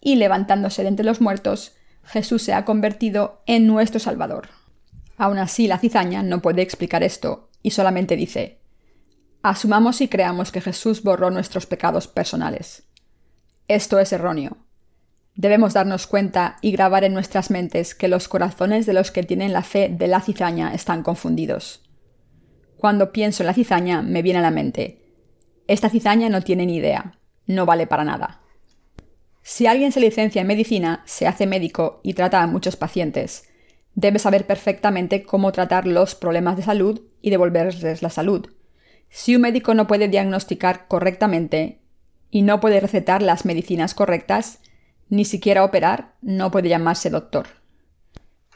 y 0.00 0.16
levantándose 0.16 0.82
de 0.82 0.88
entre 0.88 1.06
los 1.06 1.20
muertos, 1.20 1.76
Jesús 2.04 2.42
se 2.42 2.54
ha 2.54 2.64
convertido 2.64 3.42
en 3.46 3.66
nuestro 3.66 4.00
Salvador. 4.00 4.48
Aún 5.16 5.38
así, 5.38 5.66
la 5.66 5.78
cizaña 5.78 6.22
no 6.22 6.40
puede 6.40 6.62
explicar 6.62 7.02
esto 7.02 7.48
y 7.62 7.72
solamente 7.72 8.16
dice, 8.16 8.57
asumamos 9.42 10.00
y 10.00 10.08
creamos 10.08 10.52
que 10.52 10.60
Jesús 10.60 11.02
borró 11.02 11.30
nuestros 11.30 11.66
pecados 11.66 12.06
personales. 12.06 12.84
Esto 13.68 13.98
es 13.98 14.12
erróneo. 14.12 14.56
Debemos 15.34 15.74
darnos 15.74 16.06
cuenta 16.06 16.56
y 16.62 16.72
grabar 16.72 17.04
en 17.04 17.14
nuestras 17.14 17.50
mentes 17.50 17.94
que 17.94 18.08
los 18.08 18.28
corazones 18.28 18.86
de 18.86 18.92
los 18.92 19.10
que 19.10 19.22
tienen 19.22 19.52
la 19.52 19.62
fe 19.62 19.88
de 19.88 20.08
la 20.08 20.20
cizaña 20.20 20.74
están 20.74 21.02
confundidos. 21.02 21.88
Cuando 22.76 23.12
pienso 23.12 23.42
en 23.42 23.48
la 23.48 23.54
cizaña 23.54 24.02
me 24.02 24.22
viene 24.22 24.40
a 24.40 24.42
la 24.42 24.50
mente, 24.50 25.04
esta 25.68 25.90
cizaña 25.90 26.28
no 26.28 26.42
tiene 26.42 26.66
ni 26.66 26.76
idea, 26.76 27.18
no 27.46 27.66
vale 27.66 27.86
para 27.86 28.04
nada. 28.04 28.40
Si 29.42 29.66
alguien 29.66 29.92
se 29.92 30.00
licencia 30.00 30.40
en 30.40 30.46
medicina, 30.46 31.02
se 31.06 31.26
hace 31.26 31.46
médico 31.46 32.00
y 32.02 32.14
trata 32.14 32.42
a 32.42 32.46
muchos 32.46 32.76
pacientes, 32.76 33.48
debe 33.94 34.18
saber 34.18 34.46
perfectamente 34.46 35.22
cómo 35.22 35.52
tratar 35.52 35.86
los 35.86 36.14
problemas 36.14 36.56
de 36.56 36.62
salud 36.62 37.02
y 37.20 37.30
devolverles 37.30 38.02
la 38.02 38.10
salud. 38.10 38.48
Si 39.10 39.34
un 39.34 39.42
médico 39.42 39.74
no 39.74 39.86
puede 39.86 40.08
diagnosticar 40.08 40.86
correctamente 40.86 41.80
y 42.30 42.42
no 42.42 42.60
puede 42.60 42.80
recetar 42.80 43.22
las 43.22 43.44
medicinas 43.44 43.94
correctas, 43.94 44.58
ni 45.08 45.24
siquiera 45.24 45.64
operar, 45.64 46.14
no 46.20 46.50
puede 46.50 46.68
llamarse 46.68 47.10
doctor. 47.10 47.48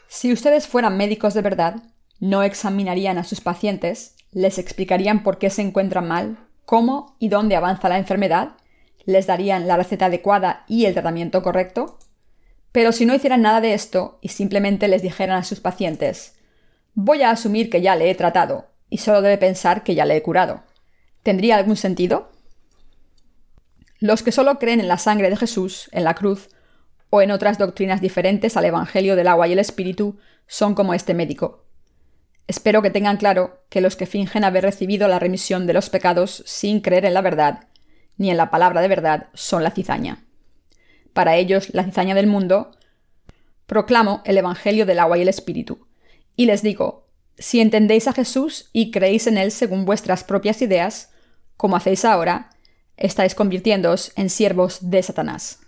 Si 0.07 0.31
ustedes 0.31 0.67
fueran 0.67 0.97
médicos 0.97 1.33
de 1.33 1.41
verdad, 1.41 1.75
no 2.19 2.43
examinarían 2.43 3.17
a 3.17 3.23
sus 3.23 3.41
pacientes, 3.41 4.15
les 4.31 4.59
explicarían 4.59 5.23
por 5.23 5.39
qué 5.39 5.49
se 5.49 5.63
encuentran 5.63 6.07
mal, 6.07 6.37
cómo 6.65 7.15
y 7.19 7.29
dónde 7.29 7.55
avanza 7.55 7.89
la 7.89 7.97
enfermedad, 7.97 8.57
les 9.05 9.27
darían 9.27 9.67
la 9.67 9.75
receta 9.75 10.05
adecuada 10.05 10.63
y 10.67 10.85
el 10.85 10.93
tratamiento 10.93 11.41
correcto, 11.41 11.97
pero 12.71 12.91
si 12.91 13.05
no 13.05 13.13
hicieran 13.13 13.41
nada 13.41 13.61
de 13.61 13.73
esto 13.73 14.19
y 14.21 14.29
simplemente 14.29 14.87
les 14.87 15.01
dijeran 15.01 15.37
a 15.37 15.43
sus 15.43 15.59
pacientes, 15.59 16.35
voy 16.93 17.23
a 17.23 17.31
asumir 17.31 17.69
que 17.69 17.81
ya 17.81 17.95
le 17.95 18.09
he 18.09 18.15
tratado 18.15 18.72
y 18.93 18.99
solo 18.99 19.21
debe 19.21 19.37
pensar 19.37 19.83
que 19.83 19.95
ya 19.95 20.05
le 20.05 20.15
he 20.15 20.21
curado, 20.21 20.63
¿tendría 21.23 21.57
algún 21.57 21.75
sentido? 21.75 22.31
Los 23.99 24.21
que 24.21 24.31
solo 24.31 24.59
creen 24.59 24.79
en 24.79 24.87
la 24.87 24.97
sangre 24.97 25.29
de 25.29 25.37
Jesús, 25.37 25.89
en 25.91 26.03
la 26.03 26.13
cruz, 26.13 26.49
o 27.09 27.21
en 27.21 27.31
otras 27.31 27.57
doctrinas 27.57 28.01
diferentes 28.01 28.55
al 28.57 28.65
Evangelio 28.65 29.15
del 29.15 29.27
agua 29.27 29.47
y 29.47 29.53
el 29.53 29.59
Espíritu, 29.59 30.17
son 30.47 30.75
como 30.75 30.93
este 30.93 31.13
médico. 31.13 31.65
Espero 32.47 32.81
que 32.81 32.89
tengan 32.89 33.17
claro 33.17 33.63
que 33.69 33.81
los 33.81 33.95
que 33.95 34.05
fingen 34.05 34.43
haber 34.43 34.63
recibido 34.63 35.07
la 35.07 35.19
remisión 35.19 35.67
de 35.67 35.73
los 35.73 35.89
pecados 35.89 36.43
sin 36.45 36.81
creer 36.81 37.05
en 37.05 37.13
la 37.13 37.21
verdad, 37.21 37.67
ni 38.17 38.31
en 38.31 38.37
la 38.37 38.51
palabra 38.51 38.81
de 38.81 38.87
verdad, 38.87 39.27
son 39.33 39.63
la 39.63 39.71
cizaña 39.71 40.23
para 41.13 41.35
ellos 41.37 41.73
la 41.73 41.83
cizaña 41.83 42.15
del 42.15 42.27
mundo, 42.27 42.71
proclamo 43.65 44.21
el 44.25 44.37
Evangelio 44.37 44.85
del 44.85 44.99
agua 44.99 45.17
y 45.17 45.21
el 45.21 45.29
Espíritu. 45.29 45.87
Y 46.35 46.47
les 46.47 46.63
digo, 46.63 47.02
si 47.37 47.59
entendéis 47.59 48.07
a 48.07 48.13
Jesús 48.13 48.69
y 48.73 48.91
creéis 48.91 49.27
en 49.27 49.37
Él 49.37 49.51
según 49.51 49.85
vuestras 49.85 50.23
propias 50.23 50.61
ideas, 50.61 51.11
como 51.57 51.75
hacéis 51.75 52.05
ahora, 52.05 52.49
estáis 52.97 53.35
convirtiéndoos 53.35 54.11
en 54.15 54.29
siervos 54.29 54.89
de 54.89 55.01
Satanás. 55.03 55.59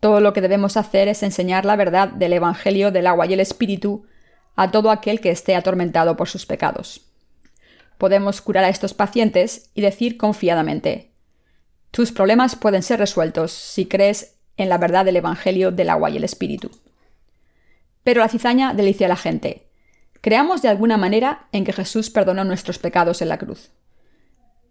Todo 0.00 0.20
lo 0.20 0.32
que 0.32 0.40
debemos 0.40 0.76
hacer 0.76 1.08
es 1.08 1.22
enseñar 1.22 1.64
la 1.64 1.76
verdad 1.76 2.08
del 2.08 2.32
Evangelio 2.32 2.90
del 2.90 3.06
agua 3.06 3.26
y 3.26 3.34
el 3.34 3.40
Espíritu 3.40 4.04
a 4.56 4.70
todo 4.70 4.90
aquel 4.90 5.20
que 5.20 5.30
esté 5.30 5.54
atormentado 5.54 6.16
por 6.16 6.28
sus 6.28 6.44
pecados. 6.44 7.02
Podemos 7.98 8.40
curar 8.40 8.64
a 8.64 8.68
estos 8.68 8.94
pacientes 8.94 9.70
y 9.74 9.80
decir 9.80 10.16
confiadamente, 10.16 11.12
tus 11.92 12.10
problemas 12.10 12.56
pueden 12.56 12.82
ser 12.82 12.98
resueltos 12.98 13.52
si 13.52 13.86
crees 13.86 14.38
en 14.56 14.68
la 14.68 14.78
verdad 14.78 15.04
del 15.04 15.16
Evangelio 15.16 15.70
del 15.70 15.90
agua 15.90 16.10
y 16.10 16.16
el 16.16 16.24
Espíritu. 16.24 16.70
Pero 18.02 18.20
la 18.20 18.28
cizaña 18.28 18.74
delicia 18.74 19.06
a 19.06 19.08
la 19.08 19.16
gente. 19.16 19.68
Creamos 20.22 20.62
de 20.62 20.68
alguna 20.68 20.96
manera 20.96 21.48
en 21.50 21.64
que 21.64 21.72
Jesús 21.72 22.08
perdonó 22.08 22.44
nuestros 22.44 22.78
pecados 22.78 23.20
en 23.22 23.28
la 23.28 23.38
cruz. 23.38 23.72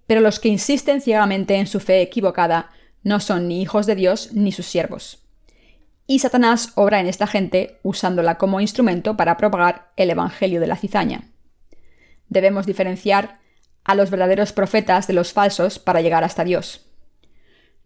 Pero 0.08 0.22
los 0.22 0.40
que 0.40 0.48
insisten 0.48 1.02
ciegamente 1.02 1.56
en 1.56 1.68
su 1.68 1.82
fe 1.82 2.02
equivocada 2.02 2.72
no 3.04 3.20
son 3.20 3.50
ni 3.50 3.62
hijos 3.62 3.86
de 3.86 3.96
Dios 3.96 4.32
ni 4.32 4.54
sus 4.54 4.66
siervos. 4.66 5.20
Y 6.08 6.20
Satanás 6.20 6.72
obra 6.76 7.02
en 7.02 7.08
esta 7.08 7.28
gente 7.28 7.80
usándola 7.84 8.38
como 8.38 8.62
instrumento 8.62 9.18
para 9.18 9.36
propagar 9.36 9.92
el 9.98 10.10
Evangelio 10.10 10.62
de 10.62 10.68
la 10.68 10.78
cizaña. 10.78 11.30
Debemos 12.30 12.66
diferenciar 12.66 13.40
a 13.84 13.94
los 13.94 14.10
verdaderos 14.10 14.54
profetas 14.54 15.06
de 15.08 15.14
los 15.14 15.34
falsos 15.34 15.80
para 15.80 16.00
llegar 16.00 16.24
hasta 16.24 16.46
Dios. 16.46 16.86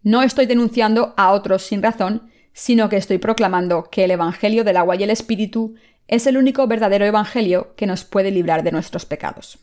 No 0.03 0.21
estoy 0.21 0.45
denunciando 0.45 1.15
a 1.17 1.31
otros 1.31 1.63
sin 1.63 1.81
razón, 1.81 2.29
sino 2.53 2.89
que 2.89 2.97
estoy 2.97 3.17
proclamando 3.17 3.89
que 3.89 4.03
el 4.03 4.11
Evangelio 4.11 4.63
del 4.63 4.77
agua 4.77 4.95
y 4.95 5.03
el 5.03 5.09
Espíritu 5.09 5.75
es 6.07 6.27
el 6.27 6.37
único 6.37 6.67
verdadero 6.67 7.05
Evangelio 7.05 7.73
que 7.75 7.87
nos 7.87 8.03
puede 8.03 8.31
librar 8.31 8.63
de 8.63 8.71
nuestros 8.71 9.05
pecados. 9.05 9.59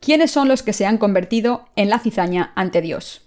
¿Quiénes 0.00 0.30
son 0.30 0.48
los 0.48 0.62
que 0.62 0.72
se 0.72 0.86
han 0.86 0.98
convertido 0.98 1.66
en 1.76 1.90
la 1.90 1.98
cizaña 1.98 2.52
ante 2.54 2.80
Dios? 2.80 3.22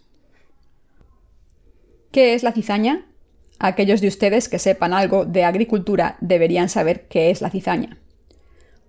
¿Qué 2.11 2.33
es 2.33 2.43
la 2.43 2.51
cizaña? 2.51 3.05
Aquellos 3.59 4.01
de 4.01 4.07
ustedes 4.07 4.49
que 4.49 4.57
sepan 4.57 4.93
algo 4.93 5.25
de 5.25 5.43
agricultura 5.43 6.17
deberían 6.19 6.69
saber 6.69 7.07
qué 7.07 7.29
es 7.29 7.41
la 7.41 7.49
cizaña. 7.49 7.97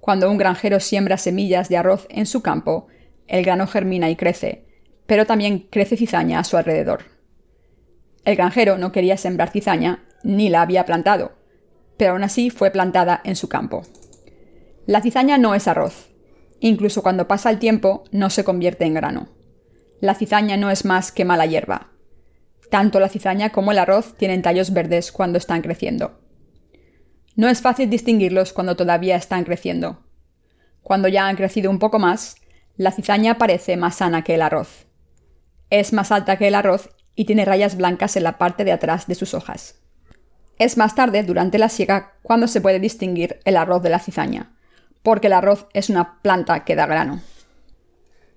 Cuando 0.01 0.31
un 0.31 0.39
granjero 0.39 0.81
siembra 0.81 1.19
semillas 1.19 1.69
de 1.69 1.77
arroz 1.77 2.07
en 2.11 2.27
su 2.27 2.43
campo, 2.43 2.87
el 3.29 3.45
grano 3.45 3.67
germina 3.67 4.11
y 4.11 4.17
crece, 4.17 4.65
pero 5.07 5.27
también 5.27 5.67
crece 5.71 5.97
cizaña 5.97 6.39
a 6.39 6.45
su 6.45 6.57
alrededor. 6.57 7.05
El 8.25 8.37
granjero 8.37 8.79
no 8.79 8.93
quería 8.93 9.17
sembrar 9.17 9.51
cizaña 9.51 10.05
ni 10.23 10.49
la 10.49 10.63
había 10.63 10.87
plantado, 10.87 11.33
pero 12.03 12.15
aún 12.15 12.25
así 12.25 12.51
fue 12.51 12.73
plantada 12.73 13.21
en 13.23 13.37
su 13.37 13.49
campo. 13.49 13.85
La 14.87 15.03
cizaña 15.03 15.39
no 15.39 15.55
es 15.55 15.69
arroz. 15.69 16.11
Incluso 16.59 17.01
cuando 17.01 17.29
pasa 17.29 17.49
el 17.49 17.61
tiempo, 17.61 18.03
no 18.11 18.29
se 18.29 18.43
convierte 18.43 18.85
en 18.85 18.95
grano. 18.95 19.29
La 20.01 20.17
cizaña 20.17 20.57
no 20.57 20.69
es 20.73 20.85
más 20.85 21.13
que 21.13 21.25
mala 21.25 21.47
hierba. 21.47 21.93
Tanto 22.73 22.99
la 22.99 23.09
cizaña 23.09 23.51
como 23.51 23.71
el 23.71 23.79
arroz 23.79 24.17
tienen 24.17 24.43
tallos 24.43 24.73
verdes 24.73 25.13
cuando 25.13 25.39
están 25.39 25.63
creciendo. 25.63 26.19
No 27.37 27.49
es 27.49 27.61
fácil 27.61 27.89
distinguirlos 27.89 28.53
cuando 28.53 28.75
todavía 28.75 29.15
están 29.15 29.45
creciendo. 29.45 30.05
Cuando 30.83 31.07
ya 31.07 31.29
han 31.29 31.37
crecido 31.37 31.71
un 31.71 31.79
poco 31.79 32.01
más, 32.01 32.35
la 32.77 32.91
cizaña 32.91 33.39
parece 33.39 33.77
más 33.77 33.95
sana 33.95 34.25
que 34.25 34.35
el 34.35 34.43
arroz. 34.43 34.89
Es 35.71 35.93
más 35.93 36.11
alta 36.11 36.37
que 36.37 36.49
el 36.49 36.57
arroz 36.57 36.91
y 37.15 37.27
tiene 37.27 37.45
rayas 37.45 37.77
blancas 37.77 38.17
en 38.17 38.25
la 38.25 38.39
parte 38.39 38.65
de 38.65 38.73
atrás 38.73 39.07
de 39.07 39.15
sus 39.15 39.35
hojas. 39.35 39.82
Es 40.59 40.77
más 40.77 40.95
tarde, 40.95 41.23
durante 41.23 41.59
la 41.59 41.69
siega, 41.69 42.13
cuando 42.23 42.47
se 42.47 42.61
puede 42.61 42.81
distinguir 42.81 43.41
el 43.45 43.57
arroz 43.57 43.83
de 43.83 43.91
la 43.91 43.99
cizaña, 43.99 44.53
porque 45.03 45.27
el 45.27 45.33
arroz 45.33 45.67
es 45.73 45.91
una 45.91 46.21
planta 46.23 46.65
que 46.65 46.77
da 46.77 46.87
grano. 46.87 47.21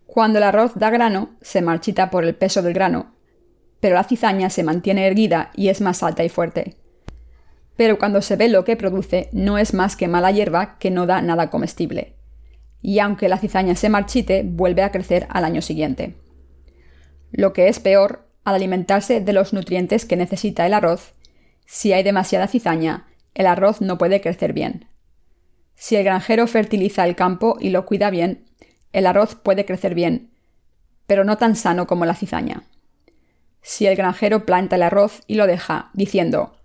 Cuando 0.06 0.40
el 0.40 0.44
arroz 0.44 0.74
da 0.76 0.90
grano, 0.90 1.32
se 1.42 1.62
marchita 1.62 2.10
por 2.10 2.24
el 2.24 2.36
peso 2.36 2.62
del 2.62 2.74
grano, 2.74 3.14
pero 3.80 3.96
la 3.96 4.04
cizaña 4.04 4.50
se 4.50 4.64
mantiene 4.64 5.08
erguida 5.08 5.52
y 5.56 5.70
es 5.70 5.82
más 5.82 6.02
alta 6.04 6.24
y 6.24 6.30
fuerte. 6.30 6.76
Pero 7.76 8.00
cuando 8.00 8.22
se 8.22 8.36
ve 8.36 8.48
lo 8.48 8.64
que 8.64 8.78
produce, 8.78 9.30
no 9.32 9.58
es 9.58 9.74
más 9.74 9.96
que 9.96 10.08
mala 10.08 10.32
hierba 10.32 10.78
que 10.80 10.92
no 10.92 11.06
da 11.06 11.22
nada 11.22 11.50
comestible. 11.50 12.16
Y 12.82 13.00
aunque 13.00 13.28
la 13.28 13.38
cizaña 13.38 13.76
se 13.76 13.90
marchite, 13.90 14.44
vuelve 14.46 14.84
a 14.84 14.92
crecer 14.92 15.28
al 15.30 15.44
año 15.44 15.62
siguiente. 15.62 16.16
Lo 17.32 17.52
que 17.52 17.68
es 17.68 17.80
peor, 17.80 18.30
al 18.46 18.56
alimentarse 18.56 19.20
de 19.20 19.34
los 19.34 19.52
nutrientes 19.52 20.06
que 20.06 20.16
necesita 20.16 20.66
el 20.66 20.74
arroz, 20.74 21.15
si 21.66 21.94
hay 21.94 22.04
demasiada 22.04 22.48
cizaña, 22.48 23.08
el 23.34 23.48
arroz 23.48 23.82
no 23.82 23.98
puede 23.98 24.22
crecer 24.22 24.54
bien. 24.54 24.88
Si 25.76 25.96
el 25.96 26.04
granjero 26.04 26.48
fertiliza 26.48 27.06
el 27.06 27.16
campo 27.16 27.58
y 27.60 27.70
lo 27.70 27.86
cuida 27.86 28.10
bien, 28.10 28.46
el 28.94 29.06
arroz 29.06 29.36
puede 29.36 29.66
crecer 29.66 29.94
bien, 29.94 30.32
pero 31.06 31.24
no 31.24 31.38
tan 31.38 31.56
sano 31.56 31.86
como 31.86 32.06
la 32.06 32.16
cizaña. 32.16 32.64
Si 33.62 33.86
el 33.88 33.96
granjero 33.96 34.46
planta 34.46 34.76
el 34.76 34.84
arroz 34.84 35.22
y 35.28 35.36
lo 35.36 35.48
deja, 35.48 35.90
diciendo 35.94 36.56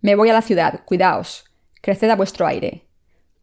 Me 0.00 0.14
voy 0.14 0.30
a 0.30 0.32
la 0.32 0.42
ciudad, 0.42 0.84
cuidaos, 0.84 1.44
creced 1.80 2.10
a 2.10 2.16
vuestro 2.16 2.46
aire. 2.46 2.86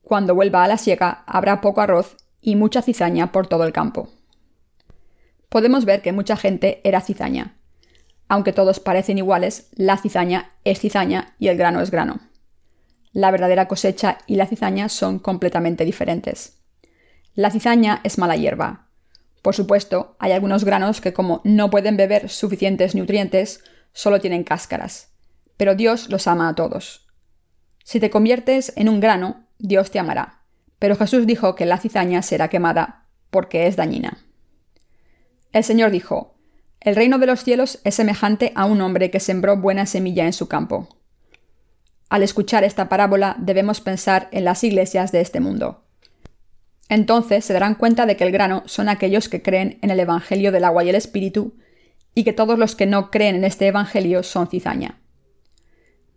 Cuando 0.01 0.35
vuelva 0.35 0.63
a 0.63 0.67
la 0.67 0.77
siega 0.77 1.23
habrá 1.25 1.61
poco 1.61 1.81
arroz 1.81 2.17
y 2.41 2.55
mucha 2.55 2.81
cizaña 2.81 3.31
por 3.31 3.47
todo 3.47 3.63
el 3.63 3.71
campo. 3.71 4.09
Podemos 5.47 5.85
ver 5.85 6.01
que 6.01 6.11
mucha 6.11 6.35
gente 6.35 6.81
era 6.83 6.99
cizaña. 6.99 7.55
Aunque 8.33 8.53
todos 8.53 8.79
parecen 8.79 9.19
iguales, 9.19 9.69
la 9.75 9.97
cizaña 9.97 10.49
es 10.63 10.79
cizaña 10.79 11.35
y 11.37 11.49
el 11.49 11.57
grano 11.57 11.81
es 11.81 11.91
grano 11.91 12.19
la 13.13 13.29
verdadera 13.29 13.67
cosecha 13.67 14.17
y 14.25 14.35
la 14.35 14.47
cizaña 14.47 14.89
son 14.89 15.19
completamente 15.19 15.85
diferentes. 15.85 16.57
La 17.35 17.51
cizaña 17.51 18.01
es 18.03 18.17
mala 18.17 18.35
hierba. 18.35 18.87
Por 19.41 19.55
supuesto, 19.55 20.15
hay 20.19 20.31
algunos 20.31 20.63
granos 20.63 20.99
que 20.99 21.13
como 21.13 21.41
no 21.43 21.69
pueden 21.69 21.95
beber 21.95 22.29
suficientes 22.29 22.95
nutrientes, 22.95 23.63
solo 23.93 24.19
tienen 24.19 24.43
cáscaras. 24.43 25.11
Pero 25.57 25.75
Dios 25.75 26.09
los 26.09 26.27
ama 26.27 26.49
a 26.49 26.55
todos. 26.55 27.07
Si 27.83 27.99
te 27.99 28.09
conviertes 28.09 28.73
en 28.75 28.89
un 28.89 28.99
grano, 28.99 29.47
Dios 29.59 29.91
te 29.91 29.99
amará. 29.99 30.41
Pero 30.79 30.95
Jesús 30.95 31.27
dijo 31.27 31.55
que 31.55 31.65
la 31.65 31.77
cizaña 31.77 32.21
será 32.23 32.47
quemada 32.47 33.05
porque 33.29 33.67
es 33.67 33.75
dañina. 33.75 34.17
El 35.51 35.63
Señor 35.63 35.91
dijo, 35.91 36.32
El 36.83 36.97
reino 36.97 37.17
de 37.17 37.27
los 37.27 37.43
cielos 37.43 37.79
es 37.85 37.95
semejante 37.95 38.51
a 38.55 38.65
un 38.65 38.81
hombre 38.81 39.09
que 39.09 39.21
sembró 39.21 39.55
buena 39.55 39.85
semilla 39.85 40.25
en 40.25 40.33
su 40.33 40.49
campo. 40.49 40.89
Al 42.09 42.23
escuchar 42.23 42.65
esta 42.65 42.89
parábola 42.89 43.37
debemos 43.39 43.79
pensar 43.79 44.27
en 44.31 44.43
las 44.43 44.65
iglesias 44.65 45.13
de 45.13 45.21
este 45.21 45.39
mundo. 45.39 45.85
Entonces 46.89 47.45
se 47.45 47.53
darán 47.53 47.75
cuenta 47.75 48.05
de 48.05 48.17
que 48.17 48.25
el 48.25 48.33
grano 48.33 48.63
son 48.65 48.89
aquellos 48.89 49.29
que 49.29 49.41
creen 49.41 49.79
en 49.81 49.91
el 49.91 49.99
Evangelio 50.01 50.51
del 50.51 50.65
agua 50.65 50.83
y 50.83 50.89
el 50.89 50.95
Espíritu, 50.95 51.55
y 52.13 52.25
que 52.25 52.33
todos 52.33 52.59
los 52.59 52.75
que 52.75 52.85
no 52.85 53.09
creen 53.09 53.35
en 53.35 53.45
este 53.45 53.65
Evangelio 53.65 54.21
son 54.21 54.47
cizaña. 54.47 54.99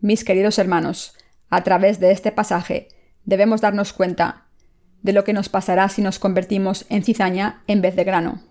Mis 0.01 0.25
queridos 0.25 0.59
hermanos, 0.59 1.15
a 1.49 1.63
través 1.63 2.01
de 2.01 2.11
este 2.11 2.33
pasaje 2.33 2.89
debemos 3.25 3.61
darnos 3.61 3.93
cuenta 3.93 4.49
de 5.03 5.13
lo 5.13 5.23
que 5.23 5.33
nos 5.33 5.49
pasará 5.49 5.89
si 5.89 6.03
nos 6.03 6.19
convertimos 6.19 6.85
en 6.89 7.05
cizaña 7.05 7.63
en 7.69 7.81
vez 7.81 7.95
de 7.95 8.05
grano. 8.05 8.43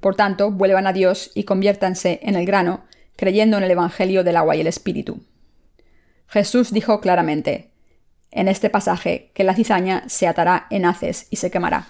Por 0.00 0.16
tanto, 0.16 0.50
vuelvan 0.50 0.86
a 0.86 0.92
Dios 0.92 1.30
y 1.34 1.44
conviértanse 1.44 2.20
en 2.22 2.36
el 2.36 2.46
grano, 2.46 2.84
creyendo 3.16 3.56
en 3.56 3.64
el 3.64 3.70
Evangelio 3.70 4.24
del 4.24 4.36
agua 4.36 4.56
y 4.56 4.60
el 4.60 4.66
Espíritu. 4.66 5.24
Jesús 6.28 6.72
dijo 6.72 7.00
claramente, 7.00 7.70
en 8.30 8.48
este 8.48 8.70
pasaje, 8.70 9.30
que 9.34 9.44
la 9.44 9.54
cizaña 9.54 10.04
se 10.08 10.26
atará 10.26 10.66
en 10.70 10.84
haces 10.84 11.26
y 11.30 11.36
se 11.36 11.50
quemará. 11.50 11.88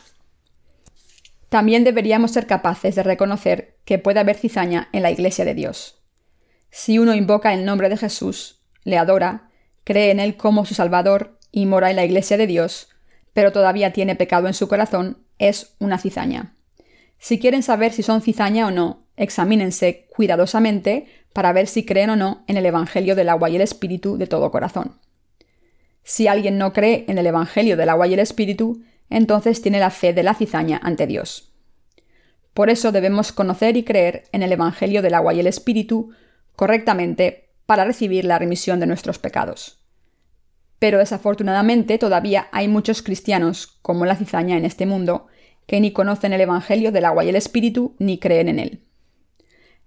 También 1.48 1.84
deberíamos 1.84 2.32
ser 2.32 2.46
capaces 2.46 2.94
de 2.94 3.02
reconocer 3.02 3.76
que 3.84 3.98
puede 3.98 4.20
haber 4.20 4.36
cizaña 4.36 4.88
en 4.92 5.02
la 5.02 5.10
Iglesia 5.10 5.44
de 5.44 5.54
Dios. 5.54 6.02
Si 6.70 6.98
uno 6.98 7.14
invoca 7.14 7.54
el 7.54 7.64
nombre 7.64 7.88
de 7.88 7.96
Jesús, 7.96 8.60
le 8.82 8.98
adora, 8.98 9.50
cree 9.84 10.10
en 10.10 10.20
Él 10.20 10.36
como 10.36 10.66
su 10.66 10.74
Salvador 10.74 11.38
y 11.50 11.66
mora 11.66 11.90
en 11.90 11.96
la 11.96 12.04
Iglesia 12.04 12.36
de 12.36 12.46
Dios, 12.46 12.88
pero 13.32 13.52
todavía 13.52 13.92
tiene 13.92 14.16
pecado 14.16 14.46
en 14.48 14.54
su 14.54 14.68
corazón, 14.68 15.24
es 15.38 15.76
una 15.78 15.98
cizaña. 15.98 16.55
Si 17.18 17.38
quieren 17.38 17.62
saber 17.62 17.92
si 17.92 18.02
son 18.02 18.22
cizaña 18.22 18.66
o 18.66 18.70
no, 18.70 19.06
examínense 19.16 20.06
cuidadosamente 20.14 21.06
para 21.32 21.52
ver 21.52 21.66
si 21.66 21.84
creen 21.84 22.10
o 22.10 22.16
no 22.16 22.44
en 22.46 22.56
el 22.56 22.66
Evangelio 22.66 23.14
del 23.14 23.28
agua 23.28 23.50
y 23.50 23.56
el 23.56 23.62
Espíritu 23.62 24.16
de 24.16 24.26
todo 24.26 24.50
corazón. 24.50 24.98
Si 26.02 26.28
alguien 26.28 26.56
no 26.56 26.72
cree 26.72 27.04
en 27.08 27.18
el 27.18 27.26
Evangelio 27.26 27.76
del 27.76 27.88
agua 27.88 28.06
y 28.06 28.14
el 28.14 28.20
Espíritu, 28.20 28.82
entonces 29.10 29.60
tiene 29.60 29.80
la 29.80 29.90
fe 29.90 30.12
de 30.12 30.22
la 30.22 30.34
cizaña 30.34 30.80
ante 30.82 31.06
Dios. 31.06 31.52
Por 32.54 32.70
eso 32.70 32.92
debemos 32.92 33.32
conocer 33.32 33.76
y 33.76 33.84
creer 33.84 34.24
en 34.32 34.42
el 34.42 34.52
Evangelio 34.52 35.02
del 35.02 35.14
agua 35.14 35.34
y 35.34 35.40
el 35.40 35.46
Espíritu 35.46 36.12
correctamente 36.54 37.50
para 37.66 37.84
recibir 37.84 38.24
la 38.24 38.38
remisión 38.38 38.80
de 38.80 38.86
nuestros 38.86 39.18
pecados. 39.18 39.80
Pero 40.78 40.98
desafortunadamente 40.98 41.98
todavía 41.98 42.48
hay 42.52 42.68
muchos 42.68 43.02
cristianos, 43.02 43.78
como 43.82 44.06
la 44.06 44.16
cizaña 44.16 44.56
en 44.56 44.64
este 44.64 44.86
mundo, 44.86 45.26
que 45.66 45.80
ni 45.80 45.92
conocen 45.92 46.32
el 46.32 46.40
Evangelio 46.40 46.92
del 46.92 47.04
agua 47.04 47.24
y 47.24 47.28
el 47.28 47.36
Espíritu 47.36 47.94
ni 47.98 48.18
creen 48.18 48.48
en 48.48 48.58
él. 48.58 48.80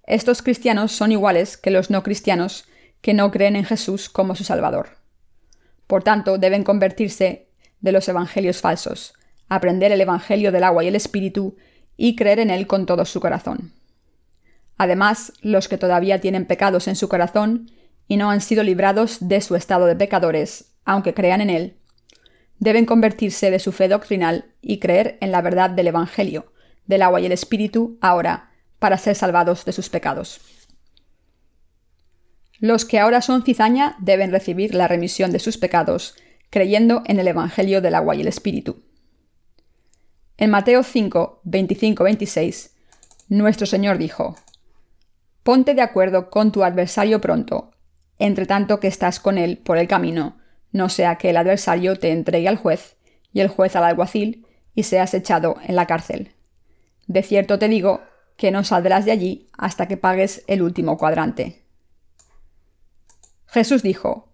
Estos 0.04 0.42
cristianos 0.42 0.92
son 0.92 1.12
iguales 1.12 1.58
que 1.58 1.72
los 1.72 1.90
no 1.90 2.04
cristianos 2.04 2.66
que 3.02 3.14
no 3.14 3.32
creen 3.32 3.56
en 3.56 3.66
Jesús 3.66 4.10
como 4.10 4.36
su 4.36 4.44
Salvador. 4.44 4.98
Por 5.88 6.04
tanto, 6.04 6.38
deben 6.38 6.64
convertirse 6.64 7.48
de 7.80 7.92
los 7.92 8.08
evangelios 8.10 8.62
falsos, 8.62 9.14
aprender 9.48 9.92
el 9.92 10.02
Evangelio 10.02 10.52
del 10.52 10.64
agua 10.64 10.84
y 10.84 10.88
el 10.88 10.96
Espíritu 10.96 11.58
y 11.96 12.16
creer 12.16 12.40
en 12.40 12.50
él 12.50 12.68
con 12.68 12.86
todo 12.86 13.06
su 13.06 13.20
corazón. 13.20 13.74
Además, 14.78 15.34
los 15.42 15.68
que 15.68 15.78
todavía 15.78 16.22
tienen 16.22 16.46
pecados 16.46 16.88
en 16.88 16.96
su 16.96 17.10
corazón 17.10 17.72
y 18.08 18.18
no 18.18 18.32
han 18.32 18.42
sido 18.42 18.64
librados 18.64 19.18
de 19.20 19.42
su 19.42 19.56
estado 19.56 19.86
de 19.86 19.96
pecadores, 19.96 20.74
aunque 20.86 21.14
crean 21.14 21.42
en 21.42 21.50
él, 21.50 21.79
deben 22.60 22.86
convertirse 22.86 23.52
de 23.52 23.60
su 23.60 23.72
fe 23.72 23.88
doctrinal 23.88 24.54
y 24.62 24.80
creer 24.80 25.18
en 25.22 25.32
la 25.32 25.42
verdad 25.42 25.70
del 25.70 25.88
Evangelio, 25.88 26.52
del 26.86 27.02
agua 27.02 27.22
y 27.22 27.26
el 27.26 27.32
Espíritu 27.32 27.98
ahora 28.02 28.52
para 28.80 28.98
ser 28.98 29.16
salvados 29.16 29.66
de 29.66 29.72
sus 29.72 29.90
pecados. 29.90 30.42
Los 32.60 32.84
que 32.84 33.00
ahora 33.00 33.22
son 33.22 33.44
cizaña 33.44 33.96
deben 34.00 34.32
recibir 34.32 34.76
la 34.76 34.88
remisión 34.88 35.32
de 35.32 35.40
sus 35.40 35.58
pecados, 35.58 36.16
creyendo 36.50 37.04
en 37.06 37.20
el 37.20 37.28
Evangelio 37.28 37.82
del 37.82 37.96
agua 37.96 38.16
y 38.16 38.22
el 38.22 38.28
Espíritu. 38.28 38.84
En 40.38 40.50
Mateo 40.50 40.84
5, 40.84 41.42
25-26, 41.46 42.72
nuestro 43.30 43.66
Señor 43.66 43.98
dijo, 43.98 44.36
Ponte 45.44 45.74
de 45.74 45.82
acuerdo 45.82 46.30
con 46.30 46.52
tu 46.52 46.64
adversario 46.64 47.22
pronto, 47.22 47.72
entre 48.18 48.46
tanto 48.46 48.80
que 48.80 48.88
estás 48.88 49.20
con 49.20 49.38
él 49.38 49.58
por 49.58 49.78
el 49.78 49.88
camino, 49.88 50.38
no 50.72 50.90
sea 50.90 51.16
que 51.16 51.30
el 51.30 51.38
adversario 51.38 51.96
te 51.96 52.12
entregue 52.12 52.48
al 52.48 52.58
juez, 52.58 52.98
y 53.34 53.42
el 53.42 53.48
juez 53.48 53.76
al 53.76 53.84
alguacil, 53.84 54.46
y 54.76 54.84
seas 54.84 55.14
echado 55.14 55.58
en 55.66 55.76
la 55.76 55.88
cárcel. 55.88 56.32
De 57.08 57.24
cierto 57.24 57.60
te 57.60 57.68
digo 57.68 58.02
que 58.38 58.52
no 58.52 58.64
saldrás 58.64 59.06
de 59.06 59.12
allí 59.12 59.48
hasta 59.58 59.88
que 59.88 59.98
pagues 59.98 60.44
el 60.48 60.62
último 60.62 60.98
cuadrante. 60.98 61.64
Jesús 63.48 63.84
dijo, 63.84 64.30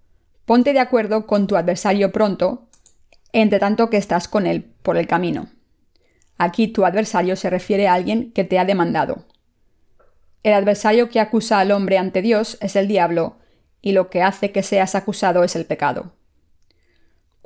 Ponte 0.45 0.73
de 0.73 0.79
acuerdo 0.79 1.25
con 1.25 1.47
tu 1.47 1.55
adversario 1.55 2.11
pronto, 2.11 2.67
entre 3.33 3.59
tanto 3.59 3.89
que 3.89 3.97
estás 3.97 4.27
con 4.27 4.45
él 4.45 4.73
por 4.83 4.97
el 4.97 5.07
camino. 5.07 5.47
Aquí 6.37 6.67
tu 6.67 6.85
adversario 6.85 7.35
se 7.35 7.49
refiere 7.49 7.87
a 7.87 7.93
alguien 7.93 8.31
que 8.31 8.43
te 8.43 8.59
ha 8.59 8.65
demandado. 8.65 9.25
El 10.43 10.53
adversario 10.53 11.09
que 11.09 11.19
acusa 11.19 11.59
al 11.59 11.71
hombre 11.71 11.97
ante 11.97 12.21
Dios 12.21 12.57
es 12.61 12.75
el 12.75 12.87
diablo, 12.87 13.37
y 13.81 13.93
lo 13.93 14.09
que 14.09 14.21
hace 14.21 14.51
que 14.51 14.63
seas 14.63 14.93
acusado 14.93 15.43
es 15.43 15.55
el 15.55 15.65
pecado. 15.65 16.13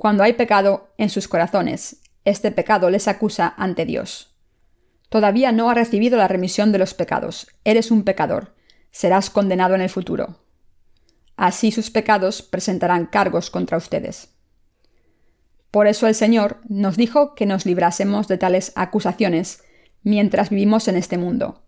Cuando 0.00 0.22
hay 0.22 0.32
pecado 0.32 0.88
en 0.96 1.10
sus 1.10 1.28
corazones, 1.28 2.00
este 2.24 2.50
pecado 2.50 2.88
les 2.88 3.06
acusa 3.06 3.52
ante 3.58 3.84
Dios. 3.84 4.34
Todavía 5.10 5.52
no 5.52 5.68
ha 5.68 5.74
recibido 5.74 6.16
la 6.16 6.26
remisión 6.26 6.72
de 6.72 6.78
los 6.78 6.94
pecados, 6.94 7.48
eres 7.64 7.90
un 7.90 8.02
pecador, 8.02 8.54
serás 8.90 9.28
condenado 9.28 9.74
en 9.74 9.82
el 9.82 9.90
futuro. 9.90 10.42
Así 11.36 11.70
sus 11.70 11.90
pecados 11.90 12.40
presentarán 12.40 13.04
cargos 13.04 13.50
contra 13.50 13.76
ustedes. 13.76 14.30
Por 15.70 15.86
eso 15.86 16.06
el 16.06 16.14
Señor 16.14 16.62
nos 16.66 16.96
dijo 16.96 17.34
que 17.34 17.44
nos 17.44 17.66
librásemos 17.66 18.26
de 18.26 18.38
tales 18.38 18.72
acusaciones 18.76 19.64
mientras 20.02 20.48
vivimos 20.48 20.88
en 20.88 20.96
este 20.96 21.18
mundo. 21.18 21.66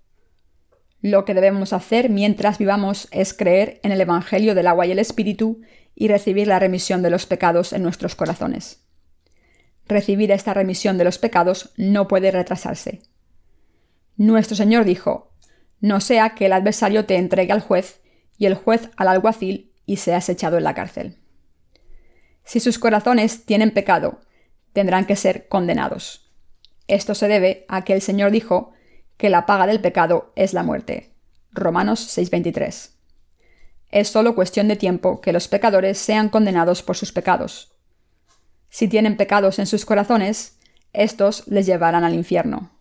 Lo 1.03 1.25
que 1.25 1.35
debemos 1.35 1.73
hacer 1.73 2.11
mientras 2.11 2.59
vivamos 2.59 3.09
es 3.11 3.35
creer 3.35 3.81
en 3.83 3.91
el 3.91 4.01
Evangelio 4.01 4.55
del 4.55 4.69
agua 4.69 4.87
y 4.87 4.93
el 4.93 5.01
Espíritu 5.01 5.61
y 5.97 6.07
recibir 6.07 6.47
la 6.47 6.61
remisión 6.61 7.03
de 7.03 7.11
los 7.11 7.27
pecados 7.27 7.73
en 7.73 7.83
nuestros 7.83 8.15
corazones. 8.15 8.87
Recibir 9.89 10.31
esta 10.31 10.55
remisión 10.55 10.99
de 10.99 11.05
los 11.05 11.19
pecados 11.19 11.73
no 11.77 12.07
puede 12.07 12.31
retrasarse. 12.31 13.03
Nuestro 14.17 14.57
Señor 14.57 14.85
dijo, 14.85 15.33
no 15.81 16.01
sea 16.01 16.37
que 16.37 16.47
el 16.47 16.53
adversario 16.53 17.05
te 17.05 17.17
entregue 17.17 17.53
al 17.53 17.61
juez 17.61 18.01
y 18.39 18.47
el 18.47 18.55
juez 18.55 18.89
al 18.97 19.09
alguacil 19.09 19.73
y 19.85 19.97
seas 19.97 20.29
echado 20.29 20.57
en 20.57 20.65
la 20.65 20.75
cárcel. 20.75 21.19
Si 22.45 22.61
sus 22.61 22.79
corazones 22.79 23.45
tienen 23.45 23.73
pecado, 23.73 24.21
tendrán 24.73 25.07
que 25.07 25.17
ser 25.17 25.49
condenados. 25.49 26.31
Esto 26.87 27.17
se 27.17 27.27
debe 27.27 27.65
a 27.69 27.83
que 27.83 27.93
el 27.93 28.03
Señor 28.03 28.31
dijo 28.31 28.73
que 29.23 29.31
la 29.31 29.47
paga 29.47 29.69
del 29.69 29.81
pecado 29.81 30.33
es 30.35 30.53
la 30.53 30.65
muerte. 30.65 31.13
Romanos 31.53 32.01
6:23. 32.01 32.91
Es 33.89 34.09
solo 34.09 34.35
cuestión 34.35 34.67
de 34.67 34.75
tiempo 34.75 35.21
que 35.21 35.33
los 35.33 35.47
pecadores 35.47 35.97
sean 35.99 36.29
condenados 36.29 36.83
por 36.83 36.97
sus 36.97 37.13
pecados. 37.13 37.71
Si 38.69 38.89
tienen 38.89 39.17
pecados 39.17 39.61
en 39.61 39.67
sus 39.67 39.85
corazones, 39.85 40.59
estos 40.93 41.47
les 41.47 41.67
llevarán 41.67 42.03
al 42.03 42.15
infierno. 42.15 42.73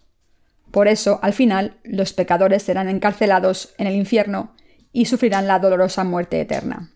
Por 0.72 0.88
eso, 0.88 1.20
al 1.22 1.34
final, 1.34 1.78
los 1.84 2.12
pecadores 2.12 2.64
serán 2.64 2.90
encarcelados 2.90 3.76
en 3.78 3.86
el 3.86 3.94
infierno 3.94 4.56
y 4.92 5.06
sufrirán 5.06 5.46
la 5.46 5.60
dolorosa 5.60 6.04
muerte 6.04 6.42
eterna. 6.42 6.90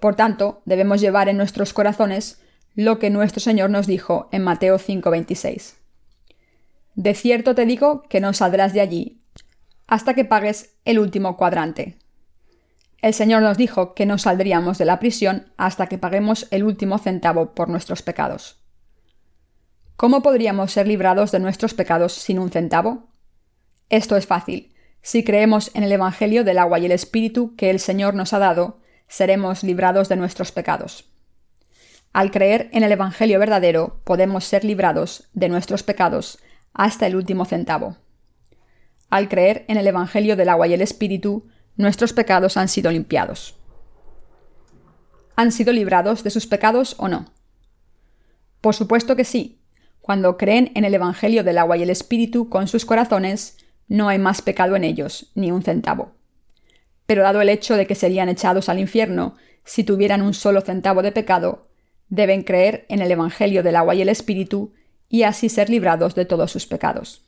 Por 0.00 0.16
tanto, 0.16 0.60
debemos 0.66 1.00
llevar 1.00 1.30
en 1.30 1.38
nuestros 1.38 1.72
corazones 1.72 2.42
lo 2.74 2.98
que 2.98 3.08
nuestro 3.08 3.40
Señor 3.40 3.70
nos 3.70 3.86
dijo 3.86 4.28
en 4.32 4.42
Mateo 4.42 4.78
5:26. 4.78 5.79
De 7.00 7.14
cierto 7.14 7.54
te 7.54 7.64
digo 7.64 8.02
que 8.10 8.20
no 8.20 8.34
saldrás 8.34 8.74
de 8.74 8.82
allí 8.82 9.22
hasta 9.86 10.12
que 10.12 10.26
pagues 10.26 10.76
el 10.84 10.98
último 10.98 11.38
cuadrante. 11.38 11.96
El 13.00 13.14
Señor 13.14 13.40
nos 13.40 13.56
dijo 13.56 13.94
que 13.94 14.04
no 14.04 14.18
saldríamos 14.18 14.76
de 14.76 14.84
la 14.84 15.00
prisión 15.00 15.50
hasta 15.56 15.86
que 15.86 15.96
paguemos 15.96 16.46
el 16.50 16.62
último 16.62 16.98
centavo 16.98 17.54
por 17.54 17.70
nuestros 17.70 18.02
pecados. 18.02 18.62
¿Cómo 19.96 20.22
podríamos 20.22 20.72
ser 20.72 20.86
librados 20.86 21.32
de 21.32 21.40
nuestros 21.40 21.72
pecados 21.72 22.12
sin 22.12 22.38
un 22.38 22.50
centavo? 22.50 23.08
Esto 23.88 24.18
es 24.18 24.26
fácil. 24.26 24.74
Si 25.00 25.24
creemos 25.24 25.70
en 25.72 25.84
el 25.84 25.92
Evangelio 25.92 26.44
del 26.44 26.58
agua 26.58 26.80
y 26.80 26.84
el 26.84 26.92
Espíritu 26.92 27.56
que 27.56 27.70
el 27.70 27.80
Señor 27.80 28.12
nos 28.12 28.34
ha 28.34 28.38
dado, 28.38 28.78
seremos 29.08 29.62
librados 29.62 30.10
de 30.10 30.16
nuestros 30.16 30.52
pecados. 30.52 31.06
Al 32.12 32.30
creer 32.30 32.68
en 32.72 32.82
el 32.82 32.92
Evangelio 32.92 33.38
verdadero, 33.38 34.02
podemos 34.04 34.44
ser 34.44 34.64
librados 34.66 35.30
de 35.32 35.48
nuestros 35.48 35.82
pecados 35.82 36.40
hasta 36.72 37.06
el 37.06 37.16
último 37.16 37.44
centavo. 37.44 37.96
Al 39.08 39.28
creer 39.28 39.64
en 39.68 39.76
el 39.76 39.86
Evangelio 39.86 40.36
del 40.36 40.48
agua 40.48 40.68
y 40.68 40.74
el 40.74 40.82
Espíritu, 40.82 41.48
nuestros 41.76 42.12
pecados 42.12 42.56
han 42.56 42.68
sido 42.68 42.90
limpiados. 42.90 43.56
¿Han 45.36 45.52
sido 45.52 45.72
librados 45.72 46.22
de 46.22 46.30
sus 46.30 46.46
pecados 46.46 46.94
o 46.98 47.08
no? 47.08 47.32
Por 48.60 48.74
supuesto 48.74 49.16
que 49.16 49.24
sí. 49.24 49.60
Cuando 50.00 50.36
creen 50.36 50.72
en 50.74 50.84
el 50.84 50.94
Evangelio 50.94 51.44
del 51.44 51.58
agua 51.58 51.76
y 51.76 51.82
el 51.82 51.90
Espíritu 51.90 52.48
con 52.48 52.68
sus 52.68 52.84
corazones, 52.84 53.58
no 53.88 54.08
hay 54.08 54.18
más 54.18 54.42
pecado 54.42 54.76
en 54.76 54.84
ellos, 54.84 55.30
ni 55.34 55.50
un 55.50 55.62
centavo 55.62 56.14
pero 57.10 57.24
dado 57.24 57.40
el 57.40 57.48
hecho 57.48 57.76
de 57.76 57.88
que 57.88 57.96
serían 57.96 58.28
echados 58.28 58.68
al 58.68 58.78
infierno 58.78 59.34
si 59.64 59.82
tuvieran 59.82 60.22
un 60.22 60.32
solo 60.32 60.60
centavo 60.60 61.02
de 61.02 61.10
pecado, 61.10 61.66
deben 62.08 62.44
creer 62.44 62.86
en 62.88 63.02
el 63.02 63.10
Evangelio 63.10 63.64
del 63.64 63.74
agua 63.74 63.96
y 63.96 64.02
el 64.02 64.08
Espíritu 64.08 64.74
y 65.10 65.24
así 65.24 65.50
ser 65.50 65.68
librados 65.68 66.14
de 66.14 66.24
todos 66.24 66.52
sus 66.52 66.66
pecados. 66.66 67.26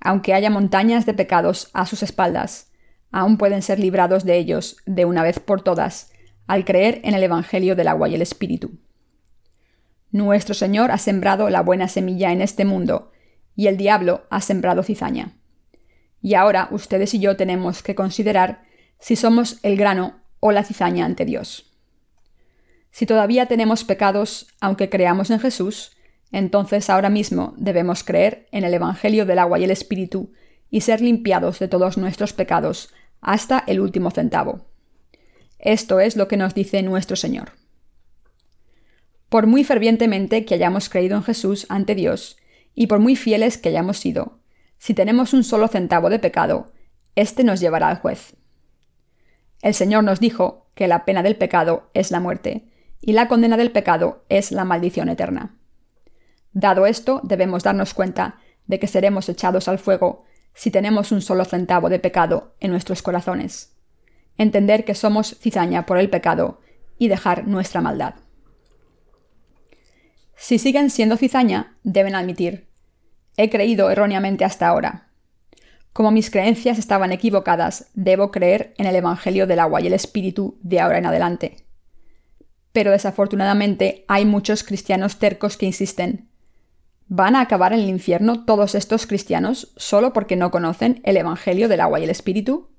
Aunque 0.00 0.32
haya 0.32 0.48
montañas 0.48 1.04
de 1.04 1.12
pecados 1.12 1.68
a 1.74 1.84
sus 1.84 2.02
espaldas, 2.02 2.70
aún 3.10 3.36
pueden 3.36 3.60
ser 3.60 3.80
librados 3.80 4.24
de 4.24 4.38
ellos 4.38 4.76
de 4.86 5.04
una 5.04 5.22
vez 5.22 5.40
por 5.40 5.62
todas 5.62 6.12
al 6.46 6.64
creer 6.64 7.00
en 7.04 7.14
el 7.14 7.22
Evangelio 7.22 7.74
del 7.74 7.88
agua 7.88 8.08
y 8.08 8.14
el 8.14 8.22
Espíritu. 8.22 8.78
Nuestro 10.12 10.54
Señor 10.54 10.92
ha 10.92 10.98
sembrado 10.98 11.50
la 11.50 11.60
buena 11.60 11.88
semilla 11.88 12.30
en 12.30 12.40
este 12.40 12.64
mundo, 12.64 13.10
y 13.56 13.66
el 13.66 13.76
diablo 13.76 14.26
ha 14.30 14.40
sembrado 14.40 14.82
cizaña. 14.82 15.32
Y 16.22 16.34
ahora 16.34 16.68
ustedes 16.70 17.14
y 17.14 17.18
yo 17.18 17.36
tenemos 17.36 17.82
que 17.82 17.94
considerar 17.94 18.62
si 19.00 19.16
somos 19.16 19.58
el 19.62 19.76
grano 19.76 20.22
o 20.38 20.52
la 20.52 20.62
cizaña 20.62 21.04
ante 21.04 21.24
Dios. 21.24 21.72
Si 22.90 23.06
todavía 23.06 23.46
tenemos 23.46 23.82
pecados, 23.82 24.46
aunque 24.60 24.88
creamos 24.88 25.30
en 25.30 25.40
Jesús, 25.40 25.93
entonces 26.34 26.90
ahora 26.90 27.10
mismo 27.10 27.54
debemos 27.56 28.02
creer 28.02 28.48
en 28.50 28.64
el 28.64 28.74
Evangelio 28.74 29.24
del 29.24 29.38
agua 29.38 29.60
y 29.60 29.64
el 29.64 29.70
Espíritu 29.70 30.32
y 30.68 30.80
ser 30.80 31.00
limpiados 31.00 31.60
de 31.60 31.68
todos 31.68 31.96
nuestros 31.96 32.32
pecados 32.32 32.92
hasta 33.20 33.62
el 33.68 33.78
último 33.78 34.10
centavo. 34.10 34.66
Esto 35.60 36.00
es 36.00 36.16
lo 36.16 36.26
que 36.26 36.36
nos 36.36 36.52
dice 36.52 36.82
nuestro 36.82 37.14
Señor. 37.14 37.52
Por 39.28 39.46
muy 39.46 39.62
fervientemente 39.62 40.44
que 40.44 40.54
hayamos 40.54 40.88
creído 40.88 41.16
en 41.16 41.22
Jesús 41.22 41.66
ante 41.68 41.94
Dios, 41.94 42.36
y 42.74 42.88
por 42.88 42.98
muy 42.98 43.14
fieles 43.14 43.56
que 43.56 43.68
hayamos 43.68 43.98
sido, 43.98 44.40
si 44.76 44.92
tenemos 44.92 45.34
un 45.34 45.44
solo 45.44 45.68
centavo 45.68 46.10
de 46.10 46.18
pecado, 46.18 46.72
éste 47.14 47.44
nos 47.44 47.60
llevará 47.60 47.90
al 47.90 47.98
juez. 47.98 48.34
El 49.62 49.74
Señor 49.74 50.02
nos 50.02 50.18
dijo 50.18 50.66
que 50.74 50.88
la 50.88 51.04
pena 51.04 51.22
del 51.22 51.36
pecado 51.36 51.90
es 51.94 52.10
la 52.10 52.18
muerte, 52.18 52.64
y 53.00 53.12
la 53.12 53.28
condena 53.28 53.56
del 53.56 53.70
pecado 53.70 54.24
es 54.28 54.50
la 54.50 54.64
maldición 54.64 55.08
eterna. 55.08 55.60
Dado 56.54 56.86
esto, 56.86 57.20
debemos 57.24 57.62
darnos 57.62 57.92
cuenta 57.92 58.40
de 58.66 58.78
que 58.78 58.86
seremos 58.86 59.28
echados 59.28 59.68
al 59.68 59.78
fuego 59.78 60.24
si 60.54 60.70
tenemos 60.70 61.12
un 61.12 61.20
solo 61.20 61.44
centavo 61.44 61.90
de 61.90 61.98
pecado 61.98 62.54
en 62.60 62.70
nuestros 62.70 63.02
corazones. 63.02 63.76
Entender 64.38 64.84
que 64.84 64.94
somos 64.94 65.36
cizaña 65.38 65.84
por 65.84 65.98
el 65.98 66.08
pecado 66.08 66.60
y 66.96 67.08
dejar 67.08 67.46
nuestra 67.46 67.80
maldad. 67.80 68.14
Si 70.36 70.58
siguen 70.58 70.90
siendo 70.90 71.16
cizaña, 71.16 71.76
deben 71.82 72.14
admitir, 72.14 72.68
He 73.36 73.50
creído 73.50 73.90
erróneamente 73.90 74.44
hasta 74.44 74.68
ahora. 74.68 75.08
Como 75.92 76.10
mis 76.10 76.30
creencias 76.30 76.78
estaban 76.78 77.12
equivocadas, 77.12 77.90
debo 77.94 78.30
creer 78.30 78.74
en 78.78 78.86
el 78.86 78.96
Evangelio 78.96 79.46
del 79.46 79.60
agua 79.60 79.80
y 79.80 79.86
el 79.86 79.92
Espíritu 79.92 80.58
de 80.62 80.80
ahora 80.80 80.98
en 80.98 81.06
adelante. 81.06 81.56
Pero 82.72 82.90
desafortunadamente 82.92 84.04
hay 84.08 84.24
muchos 84.24 84.64
cristianos 84.64 85.18
tercos 85.18 85.56
que 85.56 85.66
insisten. 85.66 86.28
¿Van 87.08 87.36
a 87.36 87.42
acabar 87.42 87.72
en 87.72 87.80
el 87.80 87.88
infierno 87.88 88.44
todos 88.44 88.74
estos 88.74 89.06
cristianos 89.06 89.72
solo 89.76 90.12
porque 90.12 90.36
no 90.36 90.50
conocen 90.50 91.00
el 91.04 91.16
Evangelio 91.16 91.68
del 91.68 91.80
agua 91.80 92.00
y 92.00 92.04
el 92.04 92.10
Espíritu? 92.10 92.70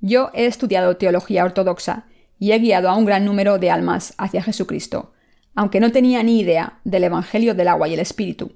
Yo 0.00 0.30
he 0.34 0.46
estudiado 0.46 0.96
teología 0.96 1.44
ortodoxa 1.44 2.06
y 2.38 2.52
he 2.52 2.58
guiado 2.58 2.88
a 2.88 2.96
un 2.96 3.06
gran 3.06 3.24
número 3.24 3.58
de 3.58 3.70
almas 3.70 4.14
hacia 4.18 4.42
Jesucristo, 4.42 5.12
aunque 5.54 5.80
no 5.80 5.90
tenía 5.90 6.22
ni 6.22 6.38
idea 6.38 6.80
del 6.84 7.04
Evangelio 7.04 7.54
del 7.54 7.68
agua 7.68 7.88
y 7.88 7.94
el 7.94 8.00
Espíritu. 8.00 8.52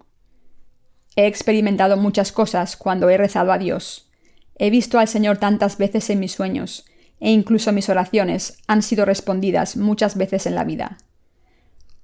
He 1.16 1.26
experimentado 1.26 1.96
muchas 1.96 2.30
cosas 2.30 2.76
cuando 2.76 3.08
he 3.10 3.16
rezado 3.16 3.52
a 3.52 3.58
Dios. 3.58 4.10
He 4.56 4.70
visto 4.70 4.98
al 4.98 5.08
Señor 5.08 5.38
tantas 5.38 5.78
veces 5.78 6.08
en 6.10 6.20
mis 6.20 6.32
sueños, 6.32 6.84
e 7.20 7.30
incluso 7.30 7.72
mis 7.72 7.88
oraciones 7.88 8.58
han 8.66 8.82
sido 8.82 9.04
respondidas 9.04 9.76
muchas 9.76 10.16
veces 10.16 10.46
en 10.46 10.54
la 10.54 10.64
vida. 10.64 10.98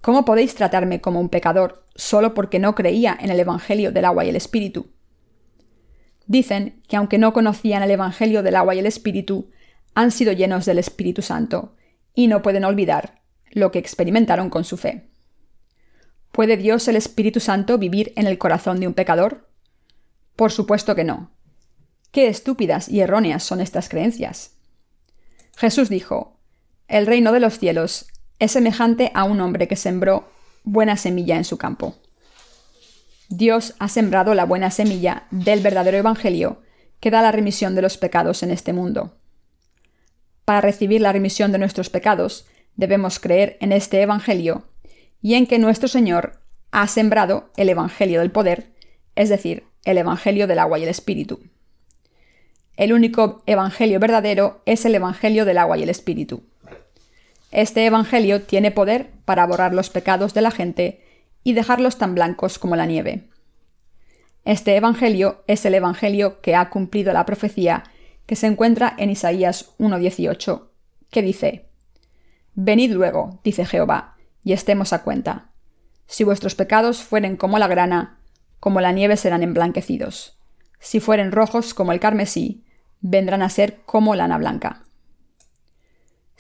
¿Cómo 0.01 0.25
podéis 0.25 0.55
tratarme 0.55 1.01
como 1.01 1.21
un 1.21 1.29
pecador 1.29 1.85
solo 1.95 2.35
porque 2.35 2.59
no 2.59 2.75
creía 2.75 3.17
en 3.21 3.31
el 3.31 3.41
Evangelio 3.41 3.93
del 3.93 4.05
agua 4.05 4.25
y 4.25 4.29
el 4.29 4.37
Espíritu? 4.37 4.93
Dicen 6.27 6.83
que 6.87 6.97
aunque 6.97 7.19
no 7.19 7.33
conocían 7.33 7.83
el 7.83 7.91
Evangelio 7.91 8.43
del 8.43 8.57
agua 8.57 8.75
y 8.75 8.79
el 8.79 8.87
Espíritu, 8.87 9.51
han 9.95 10.11
sido 10.11 10.33
llenos 10.33 10.67
del 10.67 10.79
Espíritu 10.79 11.23
Santo, 11.23 11.75
y 12.15 12.27
no 12.27 12.43
pueden 12.43 12.65
olvidar 12.65 13.23
lo 13.51 13.71
que 13.73 13.79
experimentaron 13.79 14.51
con 14.51 14.65
su 14.65 14.77
fe. 14.77 15.09
¿Puede 16.33 16.57
Dios 16.57 16.87
el 16.89 16.97
Espíritu 16.97 17.41
Santo 17.41 17.79
vivir 17.79 18.13
en 18.17 18.27
el 18.27 18.39
corazón 18.39 18.79
de 18.79 18.87
un 18.87 18.95
pecador? 18.95 19.49
Por 20.37 20.53
supuesto 20.53 20.95
que 20.95 21.05
no. 21.05 21.33
Qué 22.13 22.29
estúpidas 22.29 22.89
y 22.89 23.01
erróneas 23.01 23.43
son 23.43 23.61
estas 23.61 23.89
creencias. 23.89 24.57
Jesús 25.57 25.89
dijo, 25.89 26.39
El 26.87 27.07
reino 27.07 27.33
de 27.33 27.41
los 27.41 27.59
cielos 27.59 28.07
es 28.39 28.53
semejante 28.53 29.11
a 29.15 29.25
un 29.25 29.41
hombre 29.41 29.69
que 29.69 29.77
sembró 29.77 30.29
buena 30.65 30.97
semilla 30.97 31.37
en 31.37 31.45
su 31.45 31.59
campo. 31.59 31.97
Dios 33.29 33.75
ha 33.79 33.89
sembrado 33.89 34.35
la 34.35 34.45
buena 34.45 34.71
semilla 34.71 35.27
del 35.31 35.61
verdadero 35.61 35.99
Evangelio 35.99 36.63
que 37.01 37.11
da 37.11 37.23
la 37.23 37.33
remisión 37.33 37.75
de 37.75 37.83
los 37.83 37.99
pecados 37.99 38.43
en 38.43 38.51
este 38.51 38.73
mundo. 38.73 39.17
Para 40.45 40.61
recibir 40.61 41.01
la 41.01 41.13
remisión 41.13 41.53
de 41.53 41.59
nuestros 41.59 41.91
pecados, 41.91 42.47
debemos 42.77 43.21
creer 43.21 43.59
en 43.61 43.73
este 43.73 44.01
Evangelio 44.01 44.65
y 45.21 45.35
en 45.35 45.47
que 45.47 45.59
nuestro 45.59 45.89
Señor 45.89 46.41
ha 46.71 46.87
sembrado 46.87 47.51
el 47.57 47.69
Evangelio 47.69 48.21
del 48.21 48.31
poder, 48.31 48.73
es 49.15 49.29
decir, 49.29 49.65
el 49.85 49.99
Evangelio 49.99 50.47
del 50.47 50.59
agua 50.59 50.79
y 50.79 50.85
el 50.85 50.89
Espíritu. 50.89 51.41
El 52.77 52.93
único 52.93 53.43
Evangelio 53.47 53.99
verdadero 53.99 54.63
es 54.65 54.85
el 54.85 54.95
Evangelio 54.95 55.45
del 55.45 55.59
agua 55.59 55.77
y 55.77 55.83
el 55.83 55.89
Espíritu. 55.89 56.45
Este 57.59 57.85
Evangelio 57.85 58.43
tiene 58.43 58.71
poder 58.71 59.11
para 59.25 59.45
borrar 59.45 59.75
los 59.75 59.91
pecados 59.91 60.33
de 60.33 60.43
la 60.43 60.53
gente 60.53 61.03
y 61.43 61.55
dejarlos 61.55 61.99
tan 61.99 62.15
blancos 62.15 62.57
como 62.57 62.77
la 62.77 62.87
nieve. 62.87 63.31
Este 64.45 64.77
Evangelio 64.77 65.43
es 65.49 65.65
el 65.65 65.75
Evangelio 65.75 66.41
que 66.41 66.55
ha 66.55 66.71
cumplido 66.71 67.13
la 67.13 67.27
profecía 67.27 67.83
que 68.27 68.37
se 68.37 68.47
encuentra 68.47 68.95
en 68.97 69.11
Isaías 69.11 69.75
1.18, 69.81 70.69
que 71.11 71.21
dice, 71.21 71.67
Venid 72.55 72.93
luego, 72.93 73.41
dice 73.43 73.67
Jehová, 73.67 74.15
y 74.45 74.53
estemos 74.53 74.93
a 74.93 75.03
cuenta. 75.03 75.51
Si 76.07 76.23
vuestros 76.23 76.55
pecados 76.55 77.03
fueren 77.03 77.37
como 77.37 77.59
la 77.59 77.67
grana, 77.67 78.21
como 78.61 78.81
la 78.81 78.93
nieve 78.93 79.17
serán 79.17 79.43
emblanquecidos. 79.43 80.39
Si 80.79 81.01
fueren 81.01 81.33
rojos 81.33 81.75
como 81.75 81.91
el 81.91 81.99
carmesí, 81.99 82.63
vendrán 83.01 83.43
a 83.43 83.49
ser 83.49 83.81
como 83.85 84.15
lana 84.15 84.39
blanca. 84.39 84.85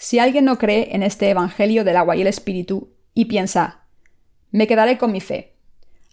Si 0.00 0.20
alguien 0.20 0.44
no 0.44 0.58
cree 0.58 0.94
en 0.94 1.02
este 1.02 1.28
Evangelio 1.28 1.82
del 1.82 1.96
agua 1.96 2.14
y 2.14 2.20
el 2.20 2.28
Espíritu 2.28 2.94
y 3.14 3.24
piensa, 3.24 3.88
me 4.52 4.68
quedaré 4.68 4.96
con 4.96 5.10
mi 5.10 5.20
fe, 5.20 5.56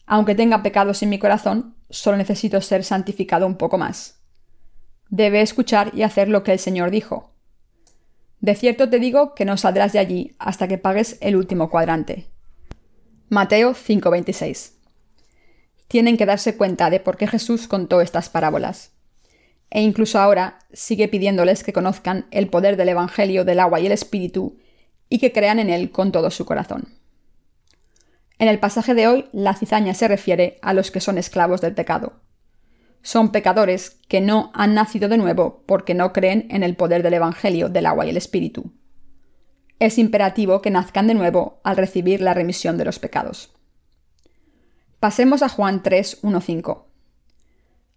aunque 0.08 0.34
tenga 0.34 0.64
pecados 0.64 1.04
en 1.04 1.10
mi 1.10 1.20
corazón, 1.20 1.76
solo 1.92 2.18
necesito 2.18 2.60
ser 2.62 2.84
santificado 2.84 3.46
un 3.46 3.58
poco 3.58 3.78
más. 3.78 4.24
Debe 5.10 5.42
escuchar 5.42 5.92
y 5.94 6.02
hacer 6.02 6.30
lo 6.30 6.42
que 6.42 6.52
el 6.52 6.58
Señor 6.58 6.90
dijo. 6.90 7.36
De 8.40 8.56
cierto 8.56 8.90
te 8.90 8.98
digo 8.98 9.36
que 9.36 9.46
no 9.46 9.56
saldrás 9.56 9.94
de 9.94 10.00
allí 10.00 10.36
hasta 10.40 10.68
que 10.68 10.80
pagues 10.80 11.20
el 11.22 11.36
último 11.36 11.70
cuadrante. 11.70 12.26
Mateo 13.30 13.76
5:26. 13.76 14.80
Tienen 15.88 16.18
que 16.18 16.26
darse 16.26 16.58
cuenta 16.58 16.90
de 16.90 17.00
por 17.00 17.18
qué 17.18 17.28
Jesús 17.28 17.68
contó 17.68 18.02
estas 18.02 18.30
parábolas. 18.30 18.95
E 19.70 19.82
incluso 19.82 20.20
ahora 20.20 20.60
sigue 20.72 21.08
pidiéndoles 21.08 21.64
que 21.64 21.74
conozcan 21.74 22.28
el 22.32 22.48
poder 22.48 22.78
del 22.78 22.90
Evangelio 22.90 23.46
del 23.46 23.60
agua 23.60 23.80
y 23.80 23.88
el 23.88 23.92
Espíritu 23.92 24.58
y 25.10 25.20
que 25.20 25.32
crean 25.32 25.60
en 25.60 25.70
él 25.70 25.92
con 25.92 26.12
todo 26.12 26.32
su 26.32 26.46
corazón. 26.46 26.96
En 28.38 28.48
el 28.48 28.60
pasaje 28.60 28.94
de 28.94 29.08
hoy, 29.08 29.26
la 29.32 29.56
cizaña 29.56 29.94
se 29.94 30.08
refiere 30.08 30.60
a 30.62 30.74
los 30.74 30.92
que 30.92 31.00
son 31.00 31.18
esclavos 31.18 31.62
del 31.62 31.74
pecado. 31.74 32.22
Son 33.02 33.32
pecadores 33.32 34.00
que 34.08 34.20
no 34.20 34.52
han 34.54 34.74
nacido 34.74 35.08
de 35.08 35.18
nuevo 35.18 35.64
porque 35.68 35.94
no 35.94 36.12
creen 36.12 36.48
en 36.50 36.64
el 36.64 36.76
poder 36.76 37.04
del 37.04 37.14
Evangelio 37.14 37.70
del 37.70 37.86
agua 37.86 38.06
y 38.06 38.10
el 38.10 38.18
Espíritu. 38.18 38.74
Es 39.80 39.98
imperativo 39.98 40.62
que 40.62 40.72
nazcan 40.72 41.08
de 41.08 41.14
nuevo 41.14 41.60
al 41.64 41.78
recibir 41.78 42.22
la 42.22 42.34
remisión 42.34 42.78
de 42.78 42.86
los 42.86 43.00
pecados. 43.00 43.54
Pasemos 45.00 45.44
a 45.44 45.50
Juan 45.50 45.84
3, 45.84 46.22
5. 46.42 46.88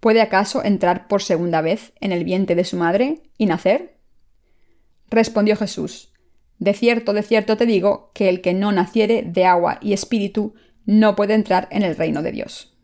¿Puede 0.00 0.22
acaso 0.22 0.64
entrar 0.64 1.08
por 1.08 1.22
segunda 1.22 1.60
vez 1.60 1.92
en 2.00 2.12
el 2.12 2.24
vientre 2.24 2.56
de 2.56 2.64
su 2.64 2.76
madre 2.76 3.22
y 3.36 3.46
nacer? 3.46 3.98
Respondió 5.10 5.56
Jesús, 5.56 6.10
de 6.60 6.74
cierto, 6.74 7.14
de 7.14 7.22
cierto 7.22 7.56
te 7.56 7.64
digo, 7.64 8.10
que 8.14 8.28
el 8.28 8.42
que 8.42 8.52
no 8.52 8.70
naciere 8.70 9.22
de 9.22 9.46
agua 9.46 9.78
y 9.80 9.94
espíritu 9.94 10.54
no 10.84 11.16
puede 11.16 11.32
entrar 11.32 11.68
en 11.70 11.82
el 11.82 11.96
reino 11.96 12.22
de 12.22 12.32
Dios. 12.32 12.76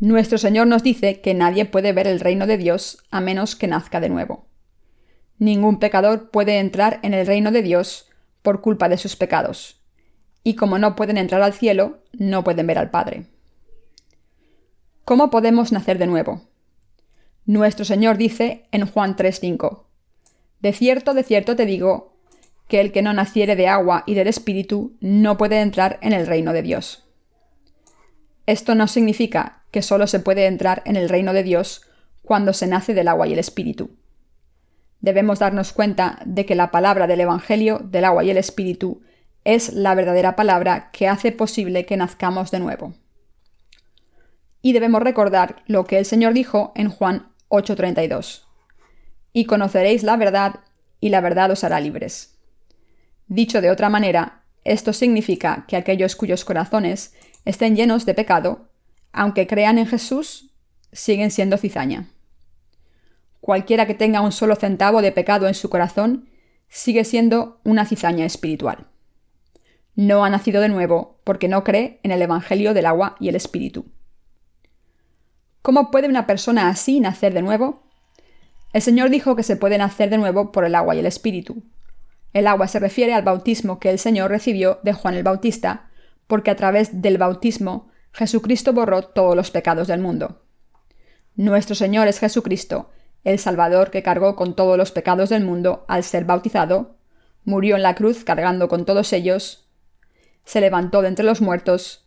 Nuestro 0.00 0.36
Señor 0.36 0.66
nos 0.66 0.82
dice 0.82 1.20
que 1.20 1.32
nadie 1.32 1.64
puede 1.64 1.92
ver 1.92 2.08
el 2.08 2.20
reino 2.20 2.46
de 2.48 2.58
Dios 2.58 2.98
a 3.10 3.20
menos 3.20 3.54
que 3.54 3.68
nazca 3.68 4.00
de 4.00 4.08
nuevo. 4.08 4.48
Ningún 5.38 5.78
pecador 5.78 6.30
puede 6.30 6.58
entrar 6.58 6.98
en 7.02 7.14
el 7.14 7.24
reino 7.24 7.52
de 7.52 7.62
Dios 7.62 8.08
por 8.42 8.60
culpa 8.60 8.88
de 8.88 8.98
sus 8.98 9.14
pecados. 9.14 9.80
Y 10.42 10.54
como 10.54 10.78
no 10.78 10.96
pueden 10.96 11.18
entrar 11.18 11.40
al 11.40 11.54
cielo, 11.54 12.02
no 12.12 12.42
pueden 12.42 12.66
ver 12.66 12.78
al 12.78 12.90
Padre. 12.90 13.26
¿Cómo 15.06 15.30
podemos 15.30 15.70
nacer 15.70 15.98
de 15.98 16.08
nuevo? 16.08 16.42
Nuestro 17.44 17.84
Señor 17.84 18.16
dice 18.16 18.66
en 18.72 18.84
Juan 18.86 19.14
3:5, 19.14 19.84
de 20.58 20.72
cierto, 20.72 21.14
de 21.14 21.22
cierto 21.22 21.54
te 21.54 21.64
digo, 21.64 22.16
que 22.66 22.80
el 22.80 22.90
que 22.90 23.02
no 23.02 23.12
naciere 23.12 23.54
de 23.54 23.68
agua 23.68 24.02
y 24.04 24.14
del 24.14 24.26
Espíritu 24.26 24.96
no 24.98 25.38
puede 25.38 25.60
entrar 25.60 26.00
en 26.02 26.12
el 26.12 26.26
reino 26.26 26.52
de 26.52 26.62
Dios. 26.62 27.04
Esto 28.46 28.74
no 28.74 28.88
significa 28.88 29.62
que 29.70 29.80
solo 29.80 30.08
se 30.08 30.18
puede 30.18 30.46
entrar 30.46 30.82
en 30.86 30.96
el 30.96 31.08
reino 31.08 31.32
de 31.32 31.44
Dios 31.44 31.82
cuando 32.22 32.52
se 32.52 32.66
nace 32.66 32.92
del 32.92 33.06
agua 33.06 33.28
y 33.28 33.32
el 33.32 33.38
Espíritu. 33.38 33.90
Debemos 35.00 35.38
darnos 35.38 35.72
cuenta 35.72 36.18
de 36.26 36.46
que 36.46 36.56
la 36.56 36.72
palabra 36.72 37.06
del 37.06 37.20
Evangelio 37.20 37.78
del 37.78 38.06
agua 38.06 38.24
y 38.24 38.30
el 38.30 38.38
Espíritu 38.38 39.02
es 39.44 39.72
la 39.72 39.94
verdadera 39.94 40.34
palabra 40.34 40.90
que 40.90 41.06
hace 41.06 41.30
posible 41.30 41.86
que 41.86 41.96
nazcamos 41.96 42.50
de 42.50 42.58
nuevo. 42.58 42.94
Y 44.66 44.72
debemos 44.72 45.00
recordar 45.00 45.62
lo 45.68 45.84
que 45.84 45.96
el 45.96 46.04
Señor 46.04 46.34
dijo 46.34 46.72
en 46.74 46.88
Juan 46.88 47.28
8:32 47.50 48.46
y 49.32 49.44
conoceréis 49.44 50.02
la 50.02 50.16
verdad, 50.16 50.56
y 51.00 51.10
la 51.10 51.20
verdad 51.20 51.52
os 51.52 51.62
hará 51.62 51.78
libres. 51.78 52.36
Dicho 53.28 53.60
de 53.60 53.70
otra 53.70 53.90
manera, 53.90 54.42
esto 54.64 54.92
significa 54.92 55.66
que 55.68 55.76
aquellos 55.76 56.16
cuyos 56.16 56.44
corazones 56.44 57.14
estén 57.44 57.76
llenos 57.76 58.06
de 58.06 58.14
pecado, 58.14 58.68
aunque 59.12 59.46
crean 59.46 59.78
en 59.78 59.86
Jesús, 59.86 60.50
siguen 60.90 61.30
siendo 61.30 61.58
cizaña. 61.58 62.10
Cualquiera 63.40 63.86
que 63.86 63.94
tenga 63.94 64.20
un 64.20 64.32
solo 64.32 64.56
centavo 64.56 65.00
de 65.00 65.12
pecado 65.12 65.46
en 65.46 65.54
su 65.54 65.70
corazón, 65.70 66.28
sigue 66.68 67.04
siendo 67.04 67.60
una 67.62 67.86
cizaña 67.86 68.26
espiritual. 68.26 68.88
No 69.94 70.24
ha 70.24 70.28
nacido 70.28 70.60
de 70.60 70.70
nuevo 70.70 71.20
porque 71.22 71.46
no 71.46 71.62
cree 71.62 72.00
en 72.02 72.10
el 72.10 72.20
Evangelio 72.20 72.74
del 72.74 72.86
agua 72.86 73.14
y 73.20 73.28
el 73.28 73.36
Espíritu. 73.36 73.92
¿Cómo 75.66 75.90
puede 75.90 76.06
una 76.06 76.28
persona 76.28 76.68
así 76.68 77.00
nacer 77.00 77.34
de 77.34 77.42
nuevo? 77.42 77.82
El 78.72 78.82
Señor 78.82 79.10
dijo 79.10 79.34
que 79.34 79.42
se 79.42 79.56
puede 79.56 79.78
nacer 79.78 80.10
de 80.10 80.16
nuevo 80.16 80.52
por 80.52 80.64
el 80.64 80.76
agua 80.76 80.94
y 80.94 81.00
el 81.00 81.06
Espíritu. 81.06 81.64
El 82.32 82.46
agua 82.46 82.68
se 82.68 82.78
refiere 82.78 83.12
al 83.14 83.24
bautismo 83.24 83.80
que 83.80 83.90
el 83.90 83.98
Señor 83.98 84.30
recibió 84.30 84.78
de 84.84 84.92
Juan 84.92 85.14
el 85.14 85.24
Bautista, 85.24 85.90
porque 86.28 86.52
a 86.52 86.54
través 86.54 87.02
del 87.02 87.18
bautismo 87.18 87.88
Jesucristo 88.12 88.72
borró 88.74 89.02
todos 89.02 89.34
los 89.34 89.50
pecados 89.50 89.88
del 89.88 89.98
mundo. 89.98 90.44
Nuestro 91.34 91.74
Señor 91.74 92.06
es 92.06 92.20
Jesucristo, 92.20 92.90
el 93.24 93.40
Salvador 93.40 93.90
que 93.90 94.04
cargó 94.04 94.36
con 94.36 94.54
todos 94.54 94.78
los 94.78 94.92
pecados 94.92 95.30
del 95.30 95.44
mundo 95.44 95.84
al 95.88 96.04
ser 96.04 96.26
bautizado, 96.26 96.94
murió 97.44 97.74
en 97.74 97.82
la 97.82 97.96
cruz 97.96 98.22
cargando 98.22 98.68
con 98.68 98.84
todos 98.84 99.12
ellos, 99.12 99.66
se 100.44 100.60
levantó 100.60 101.02
de 101.02 101.08
entre 101.08 101.24
los 101.24 101.40
muertos 101.40 102.06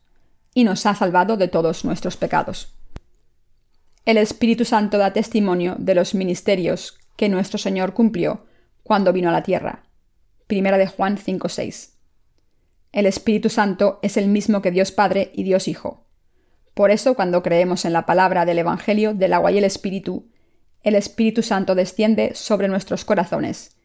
y 0.53 0.63
nos 0.63 0.85
ha 0.85 0.95
salvado 0.95 1.35
de 1.35 1.49
todos 1.49 1.83
nuestros 1.83 2.15
pecados. 2.15 2.78
El 4.05 4.17
Espíritu 4.17 4.65
Santo 4.65 4.97
da 4.97 5.13
testimonio 5.13 5.75
de 5.77 5.93
los 5.93 6.15
ministerios 6.15 6.97
que 7.15 7.29
nuestro 7.29 7.59
Señor 7.59 7.93
cumplió 7.93 8.45
cuando 8.81 9.13
vino 9.13 9.29
a 9.29 9.33
la 9.33 9.43
tierra. 9.43 9.83
Primera 10.47 10.77
de 10.77 10.87
Juan 10.87 11.17
5:6. 11.17 11.97
El 12.91 13.05
Espíritu 13.05 13.49
Santo 13.49 13.99
es 14.01 14.17
el 14.17 14.27
mismo 14.29 14.61
que 14.61 14.71
Dios 14.71 14.91
Padre 14.91 15.31
y 15.35 15.43
Dios 15.43 15.67
Hijo. 15.67 16.07
Por 16.73 16.91
eso, 16.91 17.13
cuando 17.13 17.43
creemos 17.43 17.85
en 17.85 17.93
la 17.93 18.05
palabra 18.05 18.45
del 18.45 18.59
Evangelio 18.59 19.13
del 19.13 19.33
agua 19.33 19.51
y 19.51 19.57
el 19.57 19.63
Espíritu, 19.63 20.31
el 20.81 20.95
Espíritu 20.95 21.43
Santo 21.43 21.75
desciende 21.75 22.33
sobre 22.33 22.67
nuestros 22.67 23.05
corazones, 23.05 23.75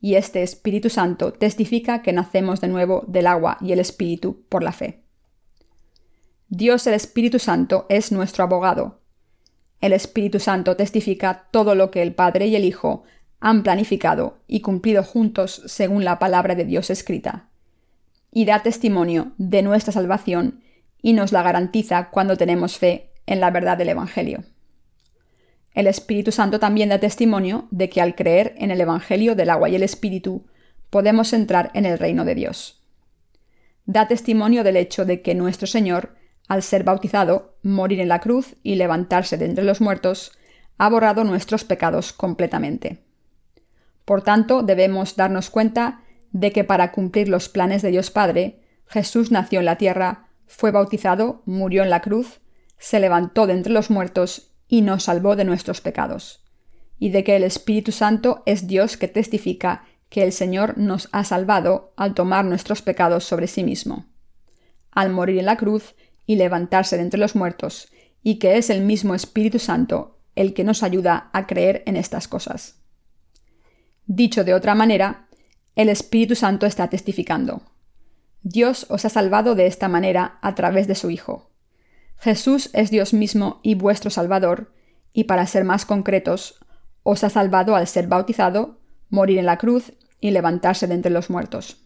y 0.00 0.14
este 0.14 0.42
Espíritu 0.42 0.90
Santo 0.90 1.32
testifica 1.32 2.02
que 2.02 2.12
nacemos 2.12 2.60
de 2.60 2.68
nuevo 2.68 3.04
del 3.08 3.26
agua 3.26 3.56
y 3.60 3.72
el 3.72 3.80
Espíritu 3.80 4.44
por 4.48 4.62
la 4.62 4.72
fe. 4.72 5.02
Dios 6.48 6.86
el 6.86 6.94
Espíritu 6.94 7.38
Santo 7.38 7.86
es 7.88 8.12
nuestro 8.12 8.44
abogado, 8.44 9.01
el 9.82 9.92
Espíritu 9.92 10.38
Santo 10.38 10.76
testifica 10.76 11.48
todo 11.50 11.74
lo 11.74 11.90
que 11.90 12.02
el 12.02 12.14
Padre 12.14 12.46
y 12.46 12.56
el 12.56 12.64
Hijo 12.64 13.02
han 13.40 13.64
planificado 13.64 14.38
y 14.46 14.60
cumplido 14.60 15.02
juntos 15.02 15.60
según 15.66 16.04
la 16.04 16.20
palabra 16.20 16.54
de 16.54 16.64
Dios 16.64 16.88
escrita, 16.88 17.48
y 18.30 18.44
da 18.44 18.62
testimonio 18.62 19.32
de 19.38 19.60
nuestra 19.62 19.92
salvación 19.92 20.62
y 21.02 21.14
nos 21.14 21.32
la 21.32 21.42
garantiza 21.42 22.10
cuando 22.10 22.36
tenemos 22.36 22.78
fe 22.78 23.10
en 23.26 23.40
la 23.40 23.50
verdad 23.50 23.76
del 23.76 23.88
Evangelio. 23.88 24.44
El 25.74 25.88
Espíritu 25.88 26.30
Santo 26.30 26.60
también 26.60 26.90
da 26.90 27.00
testimonio 27.00 27.66
de 27.72 27.90
que 27.90 28.00
al 28.00 28.14
creer 28.14 28.54
en 28.58 28.70
el 28.70 28.80
Evangelio 28.80 29.34
del 29.34 29.50
agua 29.50 29.68
y 29.68 29.74
el 29.74 29.82
Espíritu 29.82 30.46
podemos 30.90 31.32
entrar 31.32 31.72
en 31.74 31.86
el 31.86 31.98
reino 31.98 32.24
de 32.24 32.36
Dios. 32.36 32.84
Da 33.84 34.06
testimonio 34.06 34.62
del 34.62 34.76
hecho 34.76 35.04
de 35.04 35.22
que 35.22 35.34
nuestro 35.34 35.66
Señor, 35.66 36.14
al 36.48 36.62
ser 36.62 36.84
bautizado, 36.84 37.56
morir 37.62 38.00
en 38.00 38.08
la 38.08 38.20
cruz 38.20 38.56
y 38.62 38.74
levantarse 38.74 39.36
de 39.36 39.46
entre 39.46 39.64
los 39.64 39.80
muertos, 39.80 40.32
ha 40.78 40.88
borrado 40.88 41.24
nuestros 41.24 41.64
pecados 41.64 42.12
completamente. 42.12 43.04
Por 44.04 44.22
tanto, 44.22 44.62
debemos 44.62 45.16
darnos 45.16 45.50
cuenta 45.50 46.02
de 46.32 46.50
que 46.50 46.64
para 46.64 46.92
cumplir 46.92 47.28
los 47.28 47.48
planes 47.48 47.82
de 47.82 47.90
Dios 47.90 48.10
Padre, 48.10 48.60
Jesús 48.86 49.30
nació 49.30 49.60
en 49.60 49.66
la 49.66 49.76
tierra, 49.76 50.28
fue 50.46 50.70
bautizado, 50.70 51.42
murió 51.46 51.82
en 51.82 51.90
la 51.90 52.02
cruz, 52.02 52.40
se 52.78 53.00
levantó 53.00 53.46
de 53.46 53.52
entre 53.52 53.72
los 53.72 53.90
muertos 53.90 54.52
y 54.66 54.82
nos 54.82 55.04
salvó 55.04 55.36
de 55.36 55.44
nuestros 55.44 55.80
pecados, 55.80 56.44
y 56.98 57.10
de 57.10 57.24
que 57.24 57.36
el 57.36 57.44
Espíritu 57.44 57.92
Santo 57.92 58.42
es 58.44 58.66
Dios 58.66 58.96
que 58.96 59.08
testifica 59.08 59.84
que 60.08 60.22
el 60.22 60.32
Señor 60.32 60.76
nos 60.76 61.08
ha 61.12 61.24
salvado 61.24 61.92
al 61.96 62.14
tomar 62.14 62.44
nuestros 62.44 62.82
pecados 62.82 63.24
sobre 63.24 63.46
sí 63.46 63.64
mismo, 63.64 64.06
al 64.90 65.10
morir 65.10 65.38
en 65.38 65.46
la 65.46 65.56
cruz 65.56 65.94
y 66.26 66.36
levantarse 66.36 66.96
de 66.96 67.02
entre 67.02 67.20
los 67.20 67.34
muertos, 67.34 67.88
y 68.22 68.38
que 68.38 68.56
es 68.56 68.70
el 68.70 68.82
mismo 68.82 69.14
Espíritu 69.14 69.58
Santo 69.58 70.18
el 70.34 70.54
que 70.54 70.64
nos 70.64 70.82
ayuda 70.82 71.30
a 71.32 71.46
creer 71.46 71.82
en 71.86 71.96
estas 71.96 72.28
cosas. 72.28 72.76
Dicho 74.06 74.44
de 74.44 74.54
otra 74.54 74.74
manera, 74.74 75.28
el 75.76 75.88
Espíritu 75.88 76.34
Santo 76.34 76.66
está 76.66 76.88
testificando. 76.88 77.62
Dios 78.42 78.86
os 78.88 79.04
ha 79.04 79.08
salvado 79.08 79.54
de 79.54 79.66
esta 79.66 79.88
manera 79.88 80.38
a 80.42 80.54
través 80.54 80.88
de 80.88 80.94
su 80.94 81.10
Hijo. 81.10 81.50
Jesús 82.18 82.70
es 82.72 82.90
Dios 82.90 83.14
mismo 83.14 83.60
y 83.62 83.74
vuestro 83.74 84.10
Salvador, 84.10 84.72
y 85.12 85.24
para 85.24 85.46
ser 85.46 85.64
más 85.64 85.84
concretos, 85.84 86.60
os 87.02 87.24
ha 87.24 87.30
salvado 87.30 87.76
al 87.76 87.86
ser 87.86 88.06
bautizado, 88.06 88.78
morir 89.10 89.38
en 89.38 89.46
la 89.46 89.58
cruz 89.58 89.92
y 90.20 90.30
levantarse 90.30 90.86
de 90.86 90.94
entre 90.94 91.10
los 91.10 91.30
muertos. 91.30 91.84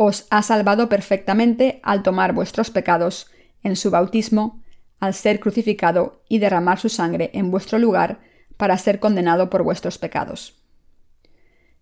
Os 0.00 0.28
ha 0.30 0.42
salvado 0.42 0.88
perfectamente 0.88 1.80
al 1.82 2.04
tomar 2.04 2.32
vuestros 2.32 2.70
pecados 2.70 3.32
en 3.64 3.74
su 3.74 3.90
bautismo, 3.90 4.62
al 5.00 5.12
ser 5.12 5.40
crucificado 5.40 6.22
y 6.28 6.38
derramar 6.38 6.78
su 6.78 6.88
sangre 6.88 7.32
en 7.34 7.50
vuestro 7.50 7.80
lugar 7.80 8.20
para 8.56 8.78
ser 8.78 9.00
condenado 9.00 9.50
por 9.50 9.64
vuestros 9.64 9.98
pecados. 9.98 10.62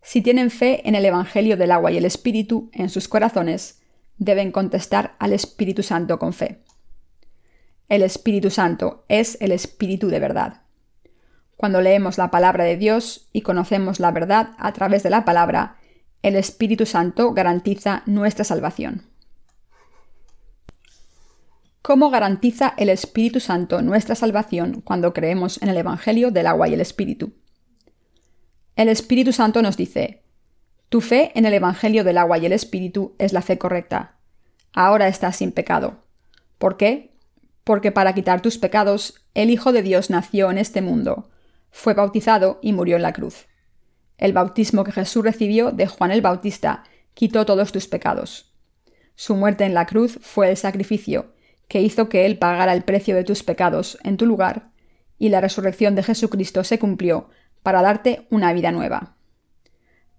Si 0.00 0.22
tienen 0.22 0.50
fe 0.50 0.88
en 0.88 0.94
el 0.94 1.04
Evangelio 1.04 1.58
del 1.58 1.70
agua 1.70 1.92
y 1.92 1.98
el 1.98 2.06
Espíritu 2.06 2.70
en 2.72 2.88
sus 2.88 3.06
corazones, 3.06 3.82
deben 4.16 4.50
contestar 4.50 5.14
al 5.18 5.34
Espíritu 5.34 5.82
Santo 5.82 6.18
con 6.18 6.32
fe. 6.32 6.62
El 7.90 8.00
Espíritu 8.00 8.48
Santo 8.48 9.04
es 9.08 9.36
el 9.42 9.52
Espíritu 9.52 10.08
de 10.08 10.20
verdad. 10.20 10.62
Cuando 11.58 11.82
leemos 11.82 12.16
la 12.16 12.30
palabra 12.30 12.64
de 12.64 12.78
Dios 12.78 13.28
y 13.34 13.42
conocemos 13.42 14.00
la 14.00 14.10
verdad 14.10 14.52
a 14.56 14.72
través 14.72 15.02
de 15.02 15.10
la 15.10 15.26
palabra, 15.26 15.76
el 16.26 16.34
Espíritu 16.34 16.86
Santo 16.86 17.34
garantiza 17.34 18.02
nuestra 18.04 18.44
salvación. 18.44 19.02
¿Cómo 21.82 22.10
garantiza 22.10 22.74
el 22.78 22.88
Espíritu 22.88 23.38
Santo 23.38 23.80
nuestra 23.80 24.16
salvación 24.16 24.80
cuando 24.80 25.14
creemos 25.14 25.62
en 25.62 25.68
el 25.68 25.76
Evangelio 25.76 26.32
del 26.32 26.48
agua 26.48 26.66
y 26.66 26.74
el 26.74 26.80
Espíritu? 26.80 27.34
El 28.74 28.88
Espíritu 28.88 29.32
Santo 29.32 29.62
nos 29.62 29.76
dice, 29.76 30.24
Tu 30.88 31.00
fe 31.00 31.30
en 31.36 31.46
el 31.46 31.54
Evangelio 31.54 32.02
del 32.02 32.18
agua 32.18 32.38
y 32.38 32.46
el 32.46 32.52
Espíritu 32.52 33.14
es 33.20 33.32
la 33.32 33.40
fe 33.40 33.56
correcta. 33.56 34.16
Ahora 34.72 35.06
estás 35.06 35.36
sin 35.36 35.52
pecado. 35.52 36.02
¿Por 36.58 36.76
qué? 36.76 37.14
Porque 37.62 37.92
para 37.92 38.14
quitar 38.14 38.42
tus 38.42 38.58
pecados, 38.58 39.24
el 39.34 39.48
Hijo 39.48 39.70
de 39.70 39.82
Dios 39.82 40.10
nació 40.10 40.50
en 40.50 40.58
este 40.58 40.82
mundo, 40.82 41.30
fue 41.70 41.94
bautizado 41.94 42.58
y 42.62 42.72
murió 42.72 42.96
en 42.96 43.02
la 43.02 43.12
cruz. 43.12 43.46
El 44.18 44.32
bautismo 44.32 44.84
que 44.84 44.92
Jesús 44.92 45.24
recibió 45.24 45.72
de 45.72 45.86
Juan 45.86 46.10
el 46.10 46.22
Bautista 46.22 46.84
quitó 47.14 47.46
todos 47.46 47.72
tus 47.72 47.86
pecados. 47.86 48.52
Su 49.14 49.34
muerte 49.34 49.64
en 49.64 49.74
la 49.74 49.86
cruz 49.86 50.18
fue 50.20 50.50
el 50.50 50.56
sacrificio, 50.56 51.32
que 51.68 51.80
hizo 51.80 52.08
que 52.08 52.26
Él 52.26 52.38
pagara 52.38 52.72
el 52.74 52.82
precio 52.82 53.16
de 53.16 53.24
tus 53.24 53.42
pecados 53.42 53.98
en 54.04 54.16
tu 54.16 54.26
lugar, 54.26 54.70
y 55.18 55.30
la 55.30 55.40
resurrección 55.40 55.94
de 55.94 56.02
Jesucristo 56.02 56.64
se 56.64 56.78
cumplió 56.78 57.28
para 57.62 57.82
darte 57.82 58.26
una 58.30 58.52
vida 58.52 58.70
nueva, 58.70 59.16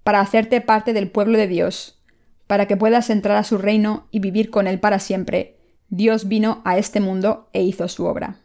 para 0.03 0.19
hacerte 0.19 0.61
parte 0.61 0.93
del 0.93 1.09
pueblo 1.09 1.37
de 1.37 1.47
Dios, 1.47 1.99
para 2.47 2.65
que 2.65 2.77
puedas 2.77 3.09
entrar 3.09 3.37
a 3.37 3.43
su 3.43 3.57
reino 3.57 4.07
y 4.09 4.19
vivir 4.19 4.49
con 4.49 4.67
Él 4.67 4.79
para 4.79 4.99
siempre, 4.99 5.57
Dios 5.89 6.27
vino 6.27 6.61
a 6.65 6.77
este 6.77 6.99
mundo 6.99 7.49
e 7.53 7.61
hizo 7.61 7.87
su 7.87 8.05
obra. 8.05 8.39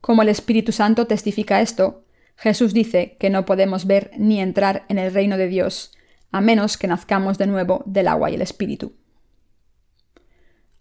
Como 0.00 0.22
el 0.22 0.28
Espíritu 0.28 0.72
Santo 0.72 1.06
testifica 1.06 1.60
esto, 1.60 2.04
Jesús 2.36 2.74
dice 2.74 3.16
que 3.18 3.30
no 3.30 3.46
podemos 3.46 3.86
ver 3.86 4.10
ni 4.16 4.40
entrar 4.40 4.84
en 4.88 4.98
el 4.98 5.12
reino 5.12 5.36
de 5.36 5.48
Dios, 5.48 5.92
a 6.30 6.40
menos 6.40 6.76
que 6.76 6.86
nazcamos 6.86 7.38
de 7.38 7.46
nuevo 7.46 7.82
del 7.86 8.08
agua 8.08 8.30
y 8.30 8.34
el 8.34 8.42
Espíritu. 8.42 8.94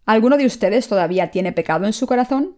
¿Alguno 0.05 0.37
de 0.37 0.45
ustedes 0.45 0.87
todavía 0.87 1.31
tiene 1.31 1.51
pecado 1.51 1.85
en 1.85 1.93
su 1.93 2.05
corazón? 2.05 2.57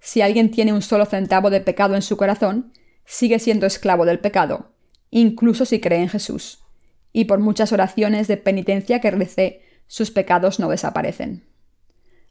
Si 0.00 0.22
alguien 0.22 0.50
tiene 0.50 0.72
un 0.72 0.82
solo 0.82 1.04
centavo 1.04 1.50
de 1.50 1.60
pecado 1.60 1.94
en 1.94 2.02
su 2.02 2.16
corazón, 2.16 2.72
sigue 3.04 3.38
siendo 3.38 3.66
esclavo 3.66 4.04
del 4.04 4.18
pecado, 4.18 4.72
incluso 5.10 5.64
si 5.64 5.80
cree 5.80 6.00
en 6.00 6.08
Jesús, 6.08 6.64
y 7.12 7.26
por 7.26 7.38
muchas 7.38 7.72
oraciones 7.72 8.28
de 8.28 8.36
penitencia 8.36 9.00
que 9.00 9.10
rece, 9.10 9.62
sus 9.86 10.10
pecados 10.10 10.58
no 10.58 10.68
desaparecen. 10.68 11.44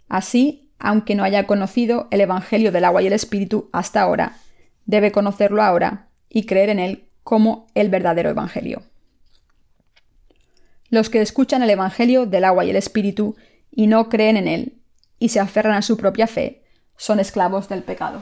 Así, 0.07 0.73
aunque 0.79 1.15
no 1.15 1.23
haya 1.23 1.47
conocido 1.47 2.07
el 2.11 2.21
Evangelio 2.21 2.71
del 2.71 2.83
agua 2.83 3.01
y 3.01 3.07
el 3.07 3.13
Espíritu 3.13 3.69
hasta 3.71 4.01
ahora, 4.01 4.37
debe 4.85 5.11
conocerlo 5.11 5.61
ahora 5.61 6.09
y 6.29 6.45
creer 6.45 6.69
en 6.69 6.79
él 6.79 7.09
como 7.23 7.67
el 7.75 7.89
verdadero 7.89 8.29
Evangelio. 8.29 8.83
Los 10.89 11.09
que 11.09 11.21
escuchan 11.21 11.63
el 11.63 11.69
Evangelio 11.69 12.25
del 12.25 12.45
agua 12.45 12.65
y 12.65 12.69
el 12.69 12.75
Espíritu 12.75 13.35
y 13.71 13.87
no 13.87 14.09
creen 14.09 14.37
en 14.37 14.47
él, 14.47 14.77
y 15.19 15.29
se 15.29 15.39
aferran 15.39 15.73
a 15.73 15.81
su 15.81 15.97
propia 15.97 16.27
fe, 16.27 16.63
son 16.97 17.19
esclavos 17.19 17.67
del 17.67 17.83
pecado. 17.83 18.21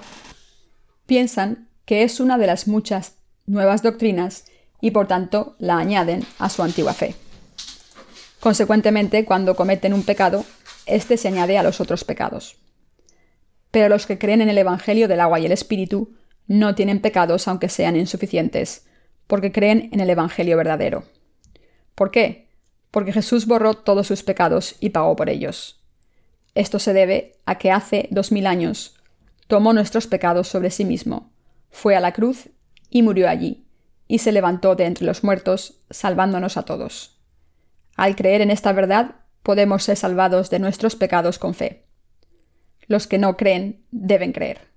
Piensan 1.06 1.68
que 1.86 2.04
es 2.04 2.20
una 2.20 2.38
de 2.38 2.48
las 2.48 2.68
muchas 2.68 3.16
nuevas 3.46 3.84
doctrinas 3.84 4.46
y 4.80 4.92
por 4.92 5.08
tanto 5.08 5.56
la 5.60 5.78
añaden 5.78 6.26
a 6.40 6.50
su 6.50 6.64
antigua 6.64 6.94
fe. 6.94 7.16
Consecuentemente, 8.40 9.26
cuando 9.26 9.56
cometen 9.56 9.94
un 9.94 10.04
pecado, 10.04 10.46
éste 10.86 11.18
se 11.18 11.28
añade 11.28 11.58
a 11.58 11.64
los 11.64 11.80
otros 11.80 12.04
pecados. 12.04 12.58
Pero 13.72 13.90
los 13.90 14.06
que 14.06 14.18
creen 14.18 14.42
en 14.42 14.50
el 14.50 14.58
Evangelio 14.58 15.08
del 15.08 15.22
agua 15.22 15.40
y 15.40 15.46
el 15.46 15.52
Espíritu 15.52 16.14
no 16.48 16.76
tienen 16.76 17.02
pecados 17.02 17.48
aunque 17.48 17.70
sean 17.70 17.96
insuficientes, 17.96 18.86
porque 19.28 19.52
creen 19.52 19.90
en 19.92 20.00
el 20.00 20.10
Evangelio 20.10 20.58
verdadero. 20.58 21.04
¿Por 21.96 22.12
qué? 22.12 22.50
Porque 22.92 23.14
Jesús 23.14 23.46
borró 23.46 23.74
todos 23.74 24.08
sus 24.08 24.24
pecados 24.24 24.76
y 24.80 24.90
pagó 24.90 25.16
por 25.16 25.30
ellos. 25.30 25.82
Esto 26.56 26.80
se 26.80 26.94
debe 26.94 27.38
a 27.46 27.58
que 27.58 27.72
hace 27.72 28.08
dos 28.12 28.32
mil 28.32 28.48
años 28.48 28.96
tomó 29.48 29.74
nuestros 29.74 30.08
pecados 30.08 30.48
sobre 30.48 30.70
sí 30.70 30.86
mismo 30.86 31.34
fue 31.74 31.96
a 31.96 32.00
la 32.00 32.14
cruz 32.14 32.50
y 32.90 33.02
murió 33.02 33.28
allí, 33.28 33.66
y 34.08 34.20
se 34.20 34.32
levantó 34.32 34.76
de 34.76 34.86
entre 34.86 35.06
los 35.06 35.24
muertos, 35.24 35.82
salvándonos 35.90 36.56
a 36.56 36.64
todos. 36.64 37.20
Al 37.98 38.16
creer 38.16 38.42
en 38.42 38.52
esta 38.52 38.72
verdad, 38.72 39.16
podemos 39.42 39.84
ser 39.84 39.98
salvados 39.98 40.52
de 40.52 40.60
nuestros 40.60 40.96
pecados 40.96 41.40
con 41.40 41.56
fe. 41.56 41.88
Los 42.86 43.08
que 43.08 43.18
no 43.18 43.38
creen 43.38 43.84
deben 43.90 44.34
creer. 44.34 44.73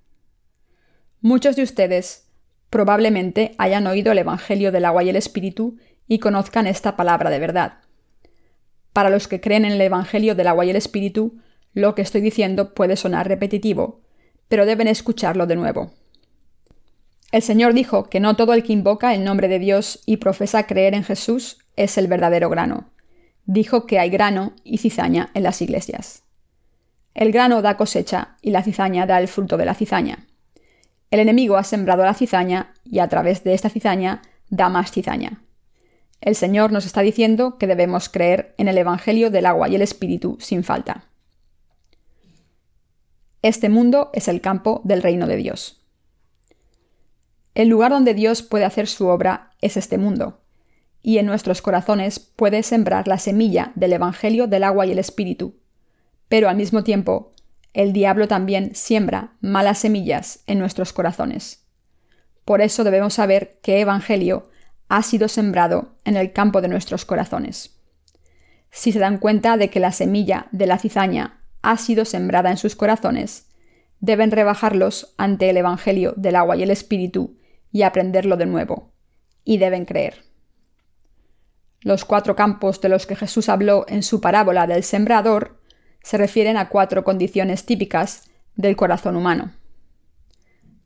Muchos 1.21 1.55
de 1.55 1.63
ustedes 1.63 2.27
probablemente 2.69 3.55
hayan 3.57 3.87
oído 3.87 4.11
el 4.11 4.19
Evangelio 4.19 4.71
del 4.71 4.85
agua 4.85 5.03
y 5.03 5.09
el 5.09 5.15
Espíritu 5.15 5.77
y 6.07 6.19
conozcan 6.19 6.67
esta 6.67 6.95
palabra 6.95 7.29
de 7.29 7.39
verdad. 7.39 7.79
Para 8.93 9.09
los 9.09 9.27
que 9.27 9.41
creen 9.41 9.65
en 9.65 9.73
el 9.73 9.81
Evangelio 9.81 10.35
del 10.35 10.47
agua 10.47 10.65
y 10.65 10.69
el 10.69 10.75
Espíritu, 10.75 11.39
lo 11.73 11.95
que 11.95 12.01
estoy 12.01 12.21
diciendo 12.21 12.73
puede 12.73 12.95
sonar 12.95 13.27
repetitivo, 13.27 14.01
pero 14.47 14.65
deben 14.65 14.87
escucharlo 14.87 15.47
de 15.47 15.55
nuevo. 15.55 15.91
El 17.31 17.41
Señor 17.41 17.73
dijo 17.73 18.09
que 18.09 18.19
no 18.19 18.35
todo 18.35 18.53
el 18.53 18.63
que 18.63 18.73
invoca 18.73 19.13
el 19.13 19.23
nombre 19.23 19.47
de 19.47 19.59
Dios 19.59 20.01
y 20.05 20.17
profesa 20.17 20.65
creer 20.65 20.93
en 20.93 21.03
Jesús 21.03 21.57
es 21.75 21.97
el 21.97 22.07
verdadero 22.07 22.49
grano. 22.49 22.91
Dijo 23.45 23.85
que 23.85 23.99
hay 23.99 24.09
grano 24.09 24.53
y 24.63 24.77
cizaña 24.77 25.29
en 25.33 25.43
las 25.43 25.61
iglesias. 25.61 26.23
El 27.13 27.31
grano 27.31 27.61
da 27.61 27.75
cosecha 27.75 28.37
y 28.41 28.51
la 28.51 28.63
cizaña 28.63 29.05
da 29.07 29.19
el 29.19 29.27
fruto 29.27 29.57
de 29.57 29.65
la 29.65 29.73
cizaña. 29.73 30.26
El 31.09 31.19
enemigo 31.19 31.57
ha 31.57 31.63
sembrado 31.63 32.03
la 32.03 32.13
cizaña 32.13 32.73
y 32.83 32.99
a 32.99 33.07
través 33.07 33.43
de 33.43 33.53
esta 33.53 33.69
cizaña 33.69 34.21
da 34.49 34.69
más 34.69 34.91
cizaña. 34.91 35.41
El 36.19 36.35
Señor 36.35 36.71
nos 36.71 36.85
está 36.85 37.01
diciendo 37.01 37.57
que 37.57 37.67
debemos 37.67 38.09
creer 38.09 38.55
en 38.57 38.67
el 38.67 38.77
Evangelio 38.77 39.29
del 39.29 39.45
agua 39.45 39.69
y 39.69 39.75
el 39.75 39.81
Espíritu 39.81 40.37
sin 40.39 40.63
falta. 40.63 41.05
Este 43.41 43.69
mundo 43.69 44.09
es 44.13 44.27
el 44.27 44.41
campo 44.41 44.81
del 44.83 45.03
reino 45.03 45.27
de 45.27 45.37
Dios. 45.37 45.81
El 47.53 47.69
lugar 47.69 47.91
donde 47.91 48.13
Dios 48.13 48.41
puede 48.41 48.65
hacer 48.65 48.87
su 48.87 49.07
obra 49.07 49.51
es 49.61 49.77
este 49.77 49.97
mundo, 49.97 50.41
y 51.01 51.19
en 51.19 51.25
nuestros 51.25 51.61
corazones 51.61 52.19
puede 52.19 52.63
sembrar 52.63 53.07
la 53.07 53.19
semilla 53.19 53.71
del 53.75 53.93
Evangelio 53.93 54.47
del 54.47 54.63
agua 54.63 54.85
y 54.85 54.91
el 54.91 54.99
Espíritu, 54.99 55.55
Pero 56.27 56.49
al 56.49 56.57
mismo 56.57 56.83
tiempo, 56.83 57.31
el 57.73 57.93
diablo 57.93 58.27
también 58.27 58.75
siembra 58.75 59.33
malas 59.41 59.79
semillas 59.79 60.43
en 60.47 60.59
nuestros 60.59 60.93
corazones. 60.93 61.65
Por 62.45 62.61
eso 62.61 62.83
debemos 62.83 63.15
saber 63.15 63.59
qué 63.61 63.81
evangelio 63.81 64.49
ha 64.89 65.03
sido 65.03 65.27
sembrado 65.27 65.95
en 66.05 66.15
el 66.15 66.31
campo 66.31 66.61
de 66.61 66.69
nuestros 66.69 67.05
corazones. 67.05 67.77
Si 68.71 68.91
se 68.91 68.99
dan 68.99 69.17
cuenta 69.17 69.57
de 69.57 69.69
que 69.69 69.79
la 69.79 69.91
semilla 69.91 70.47
de 70.51 70.67
la 70.67 70.77
cizaña 70.77 71.41
ha 71.61 71.77
sido 71.77 72.05
sembrada 72.05 72.49
en 72.49 72.57
sus 72.57 72.75
corazones, 72.75 73.47
deben 73.99 74.31
rebajarlos 74.31 75.13
ante 75.17 75.49
el 75.49 75.57
Evangelio 75.57 76.13
del 76.15 76.35
agua 76.35 76.55
y 76.55 76.63
el 76.63 76.71
Espíritu 76.71 77.37
y 77.71 77.81
aprenderlo 77.81 78.37
de 78.37 78.45
nuevo, 78.45 78.93
y 79.43 79.57
deben 79.57 79.85
creer. 79.85 80.23
Los 81.81 82.05
cuatro 82.05 82.35
campos 82.35 82.81
de 82.81 82.89
los 82.89 83.05
que 83.05 83.15
Jesús 83.15 83.49
habló 83.49 83.85
en 83.87 84.03
su 84.03 84.21
parábola 84.21 84.67
del 84.67 84.83
sembrador 84.83 85.56
se 86.07 86.17
refieren 86.17 86.55
a 86.55 86.69
cuatro 86.69 87.03
condiciones 87.03 87.65
típicas 87.65 88.29
del 88.55 88.77
corazón 88.77 89.17
humano. 89.17 89.51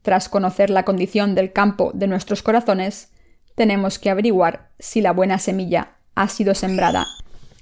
Tras 0.01 0.29
conocer 0.29 0.71
la 0.71 0.83
condición 0.83 1.35
del 1.35 1.53
campo 1.53 1.91
de 1.93 2.07
nuestros 2.07 2.41
corazones, 2.41 3.11
tenemos 3.53 3.99
que 3.99 4.09
averiguar 4.09 4.71
si 4.79 4.99
la 4.99 5.13
buena 5.13 5.37
semilla 5.37 5.97
ha 6.15 6.27
sido 6.27 6.55
sembrada 6.55 7.05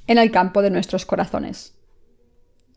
en 0.08 0.18
el 0.18 0.32
campo 0.32 0.62
de 0.62 0.70
nuestros 0.70 1.06
corazones. 1.06 1.74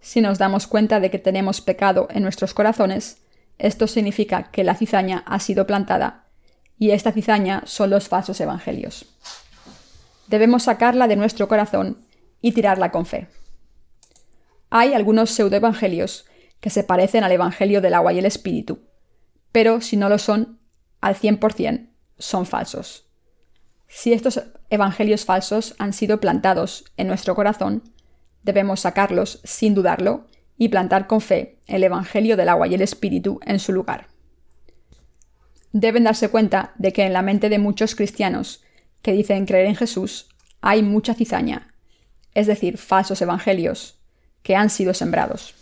Si 0.01 0.21
nos 0.21 0.39
damos 0.39 0.67
cuenta 0.67 0.99
de 0.99 1.13
que 1.13 1.21
tenemos 1.21 1.61
pecado 1.61 2.09
en 2.11 2.25
nuestros 2.25 2.53
corazones, 2.53 3.19
esto 3.59 3.87
significa 3.87 4.51
que 4.51 4.65
la 4.65 4.75
cizaña 4.75 5.23
ha 5.29 5.39
sido 5.39 5.65
plantada, 5.65 6.25
y 6.77 6.91
esta 6.91 7.13
cizaña 7.13 7.63
son 7.67 7.91
los 7.91 8.09
falsos 8.09 8.41
evangelios. 8.41 9.07
Debemos 10.27 10.65
sacarla 10.65 11.07
de 11.07 11.15
nuestro 11.15 11.47
corazón 11.47 11.99
y 12.41 12.51
tirarla 12.51 12.91
con 12.91 13.07
fe. 13.07 13.29
Hay 14.75 14.95
algunos 14.95 15.31
pseudoevangelios 15.33 16.25
que 16.61 16.71
se 16.71 16.83
parecen 16.83 17.25
al 17.25 17.33
Evangelio 17.33 17.83
del 17.83 17.93
agua 17.93 18.15
y 18.15 18.19
el 18.19 18.25
Espíritu, 18.25 18.89
pero 19.53 19.83
si 19.83 19.99
no 19.99 20.09
lo 20.09 20.17
son, 20.17 20.61
al 21.03 21.15
100% 21.15 21.91
son 22.17 22.47
falsos. 22.47 23.07
Si 23.87 24.15
estos 24.15 24.41
evangelios 24.71 25.27
falsos 25.27 25.75
han 25.79 25.93
sido 25.93 26.21
plantados 26.21 26.87
en 26.97 27.07
nuestro 27.07 27.35
corazón, 27.35 27.83
debemos 28.45 28.81
sacarlos 28.81 29.43
sin 29.45 29.75
dudarlo 29.75 30.27
y 30.57 30.71
plantar 30.71 31.07
con 31.07 31.21
fe 31.21 31.59
el 31.67 31.85
Evangelio 31.85 32.39
del 32.39 32.49
agua 32.49 32.67
y 32.67 32.73
el 32.73 32.81
Espíritu 32.81 33.41
en 33.45 33.59
su 33.59 33.75
lugar. 33.75 34.07
Deben 35.73 36.05
darse 36.05 36.31
cuenta 36.31 36.73
de 36.79 36.95
que 36.95 37.05
en 37.05 37.13
la 37.13 37.21
mente 37.21 37.51
de 37.51 37.59
muchos 37.59 37.95
cristianos 37.95 38.65
que 39.03 39.13
dicen 39.13 39.45
creer 39.45 39.67
en 39.67 39.77
Jesús 39.77 40.31
hay 40.63 40.83
mucha 40.83 41.13
cizaña, 41.13 41.75
es 42.33 42.47
decir, 42.47 42.79
falsos 42.79 43.21
evangelios, 43.21 44.02
que 44.43 44.57
han 44.57 44.71
sido 44.71 44.95
sembrados. 44.95 45.55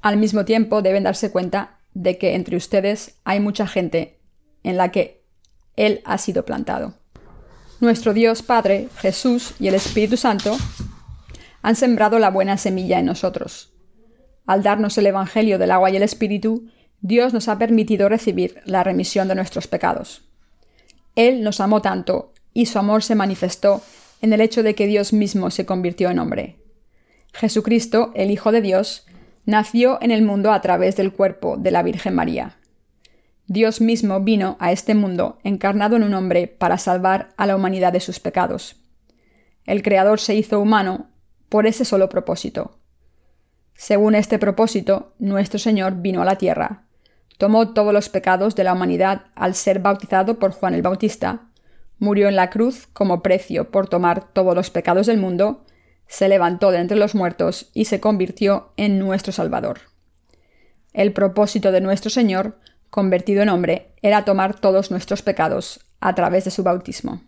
Al 0.00 0.16
mismo 0.16 0.44
tiempo 0.44 0.82
deben 0.82 1.04
darse 1.04 1.30
cuenta 1.30 1.78
de 1.94 2.18
que 2.18 2.34
entre 2.34 2.56
ustedes 2.56 3.16
hay 3.24 3.40
mucha 3.40 3.66
gente 3.66 4.18
en 4.62 4.76
la 4.76 4.90
que 4.90 5.24
Él 5.76 6.00
ha 6.04 6.18
sido 6.18 6.44
plantado. 6.44 6.94
Nuestro 7.80 8.14
Dios 8.14 8.42
Padre, 8.42 8.88
Jesús 8.98 9.54
y 9.58 9.68
el 9.68 9.74
Espíritu 9.74 10.16
Santo 10.16 10.56
han 11.62 11.76
sembrado 11.76 12.18
la 12.18 12.30
buena 12.30 12.56
semilla 12.56 12.98
en 12.98 13.06
nosotros. 13.06 13.72
Al 14.46 14.62
darnos 14.62 14.98
el 14.98 15.06
Evangelio 15.06 15.58
del 15.58 15.70
agua 15.70 15.90
y 15.90 15.96
el 15.96 16.02
Espíritu, 16.02 16.68
Dios 17.00 17.32
nos 17.32 17.48
ha 17.48 17.58
permitido 17.58 18.08
recibir 18.08 18.60
la 18.64 18.84
remisión 18.84 19.28
de 19.28 19.34
nuestros 19.34 19.66
pecados. 19.66 20.22
Él 21.16 21.42
nos 21.42 21.60
amó 21.60 21.82
tanto 21.82 22.32
y 22.54 22.66
su 22.66 22.78
amor 22.78 23.02
se 23.02 23.14
manifestó 23.14 23.82
en 24.20 24.32
el 24.32 24.40
hecho 24.40 24.62
de 24.62 24.74
que 24.74 24.86
Dios 24.86 25.12
mismo 25.12 25.50
se 25.50 25.66
convirtió 25.66 26.10
en 26.10 26.18
hombre. 26.18 26.61
Jesucristo, 27.32 28.12
el 28.14 28.30
Hijo 28.30 28.52
de 28.52 28.60
Dios, 28.60 29.06
nació 29.44 29.98
en 30.00 30.10
el 30.10 30.22
mundo 30.22 30.52
a 30.52 30.60
través 30.60 30.96
del 30.96 31.12
cuerpo 31.12 31.56
de 31.56 31.70
la 31.70 31.82
Virgen 31.82 32.14
María. 32.14 32.58
Dios 33.46 33.80
mismo 33.80 34.20
vino 34.20 34.56
a 34.60 34.72
este 34.72 34.94
mundo 34.94 35.38
encarnado 35.42 35.96
en 35.96 36.04
un 36.04 36.14
hombre 36.14 36.46
para 36.46 36.78
salvar 36.78 37.30
a 37.36 37.46
la 37.46 37.56
humanidad 37.56 37.92
de 37.92 38.00
sus 38.00 38.20
pecados. 38.20 38.76
El 39.64 39.82
Creador 39.82 40.20
se 40.20 40.34
hizo 40.34 40.60
humano 40.60 41.10
por 41.48 41.66
ese 41.66 41.84
solo 41.84 42.08
propósito. 42.08 42.78
Según 43.74 44.14
este 44.14 44.38
propósito, 44.38 45.14
nuestro 45.18 45.58
Señor 45.58 45.96
vino 45.96 46.22
a 46.22 46.24
la 46.24 46.36
tierra, 46.36 46.84
tomó 47.38 47.72
todos 47.72 47.92
los 47.92 48.08
pecados 48.08 48.54
de 48.54 48.64
la 48.64 48.72
humanidad 48.72 49.26
al 49.34 49.54
ser 49.54 49.80
bautizado 49.80 50.38
por 50.38 50.52
Juan 50.52 50.74
el 50.74 50.82
Bautista, 50.82 51.48
murió 51.98 52.28
en 52.28 52.36
la 52.36 52.50
cruz 52.50 52.86
como 52.92 53.22
precio 53.22 53.70
por 53.70 53.88
tomar 53.88 54.32
todos 54.32 54.54
los 54.54 54.70
pecados 54.70 55.06
del 55.06 55.18
mundo, 55.18 55.64
se 56.12 56.28
levantó 56.28 56.72
de 56.72 56.78
entre 56.78 56.98
los 56.98 57.14
muertos 57.14 57.70
y 57.72 57.86
se 57.86 57.98
convirtió 57.98 58.74
en 58.76 58.98
nuestro 58.98 59.32
Salvador. 59.32 59.80
El 60.92 61.14
propósito 61.14 61.72
de 61.72 61.80
nuestro 61.80 62.10
Señor, 62.10 62.58
convertido 62.90 63.40
en 63.40 63.48
hombre, 63.48 63.94
era 64.02 64.26
tomar 64.26 64.60
todos 64.60 64.90
nuestros 64.90 65.22
pecados 65.22 65.80
a 66.00 66.14
través 66.14 66.44
de 66.44 66.50
su 66.50 66.62
bautismo. 66.64 67.22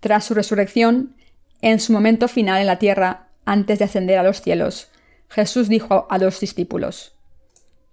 Tras 0.00 0.24
su 0.24 0.34
resurrección, 0.34 1.14
en 1.60 1.78
su 1.78 1.92
momento 1.92 2.26
final 2.26 2.60
en 2.60 2.66
la 2.66 2.80
tierra, 2.80 3.28
antes 3.44 3.78
de 3.78 3.84
ascender 3.84 4.18
a 4.18 4.24
los 4.24 4.42
cielos, 4.42 4.90
Jesús 5.28 5.68
dijo 5.68 6.08
a 6.10 6.18
los 6.18 6.40
discípulos, 6.40 7.14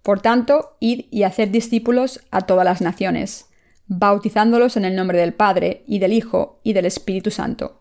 Por 0.02 0.20
tanto, 0.20 0.76
id 0.80 1.04
y 1.12 1.22
haced 1.22 1.50
discípulos 1.50 2.20
a 2.32 2.40
todas 2.40 2.64
las 2.64 2.80
naciones, 2.80 3.46
bautizándolos 3.86 4.76
en 4.76 4.86
el 4.86 4.96
nombre 4.96 5.20
del 5.20 5.34
Padre, 5.34 5.84
y 5.86 6.00
del 6.00 6.12
Hijo, 6.12 6.58
y 6.64 6.72
del 6.72 6.86
Espíritu 6.86 7.30
Santo, 7.30 7.75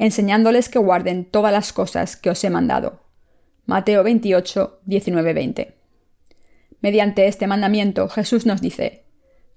enseñándoles 0.00 0.70
que 0.70 0.78
guarden 0.78 1.26
todas 1.26 1.52
las 1.52 1.74
cosas 1.74 2.16
que 2.16 2.30
os 2.30 2.42
he 2.42 2.48
mandado. 2.48 3.02
Mateo 3.66 4.02
28, 4.02 4.80
19, 4.86 5.34
20. 5.34 5.76
Mediante 6.80 7.26
este 7.26 7.46
mandamiento 7.46 8.08
Jesús 8.08 8.46
nos 8.46 8.62
dice, 8.62 9.04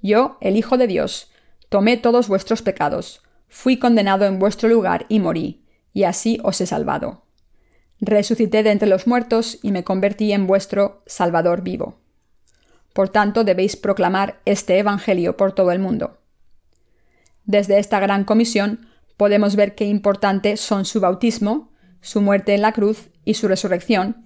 Yo, 0.01 0.37
el 0.41 0.57
Hijo 0.57 0.77
de 0.77 0.87
Dios, 0.87 1.31
tomé 1.69 1.95
todos 1.95 2.27
vuestros 2.27 2.61
pecados, 2.61 3.23
fui 3.47 3.77
condenado 3.77 4.25
en 4.25 4.37
vuestro 4.37 4.67
lugar 4.67 5.05
y 5.07 5.21
morí, 5.21 5.63
y 5.93 6.03
así 6.03 6.39
os 6.43 6.59
he 6.59 6.65
salvado. 6.65 7.23
Resucité 8.01 8.63
de 8.63 8.71
entre 8.71 8.89
los 8.89 9.07
muertos 9.07 9.59
y 9.63 9.71
me 9.71 9.85
convertí 9.85 10.33
en 10.33 10.45
vuestro 10.45 11.03
Salvador 11.05 11.61
vivo. 11.61 12.01
Por 12.91 13.07
tanto, 13.07 13.45
debéis 13.45 13.77
proclamar 13.77 14.41
este 14.43 14.77
Evangelio 14.77 15.37
por 15.37 15.53
todo 15.53 15.71
el 15.71 15.79
mundo. 15.79 16.17
Desde 17.45 17.79
esta 17.79 18.01
gran 18.01 18.25
comisión 18.25 18.89
podemos 19.17 19.55
ver 19.55 19.75
qué 19.75 19.85
importante 19.85 20.57
son 20.57 20.85
su 20.85 20.99
bautismo, 20.99 21.71
su 22.01 22.21
muerte 22.21 22.53
en 22.53 22.61
la 22.61 22.73
cruz 22.73 23.09
y 23.25 23.35
su 23.35 23.47
resurrección, 23.47 24.25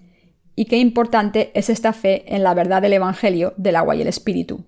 y 0.55 0.65
qué 0.65 0.77
importante 0.77 1.51
es 1.53 1.69
esta 1.69 1.93
fe 1.93 2.33
en 2.33 2.43
la 2.43 2.53
verdad 2.53 2.81
del 2.81 2.93
Evangelio 2.93 3.53
del 3.57 3.75
agua 3.75 3.95
y 3.95 4.01
el 4.01 4.07
Espíritu. 4.07 4.65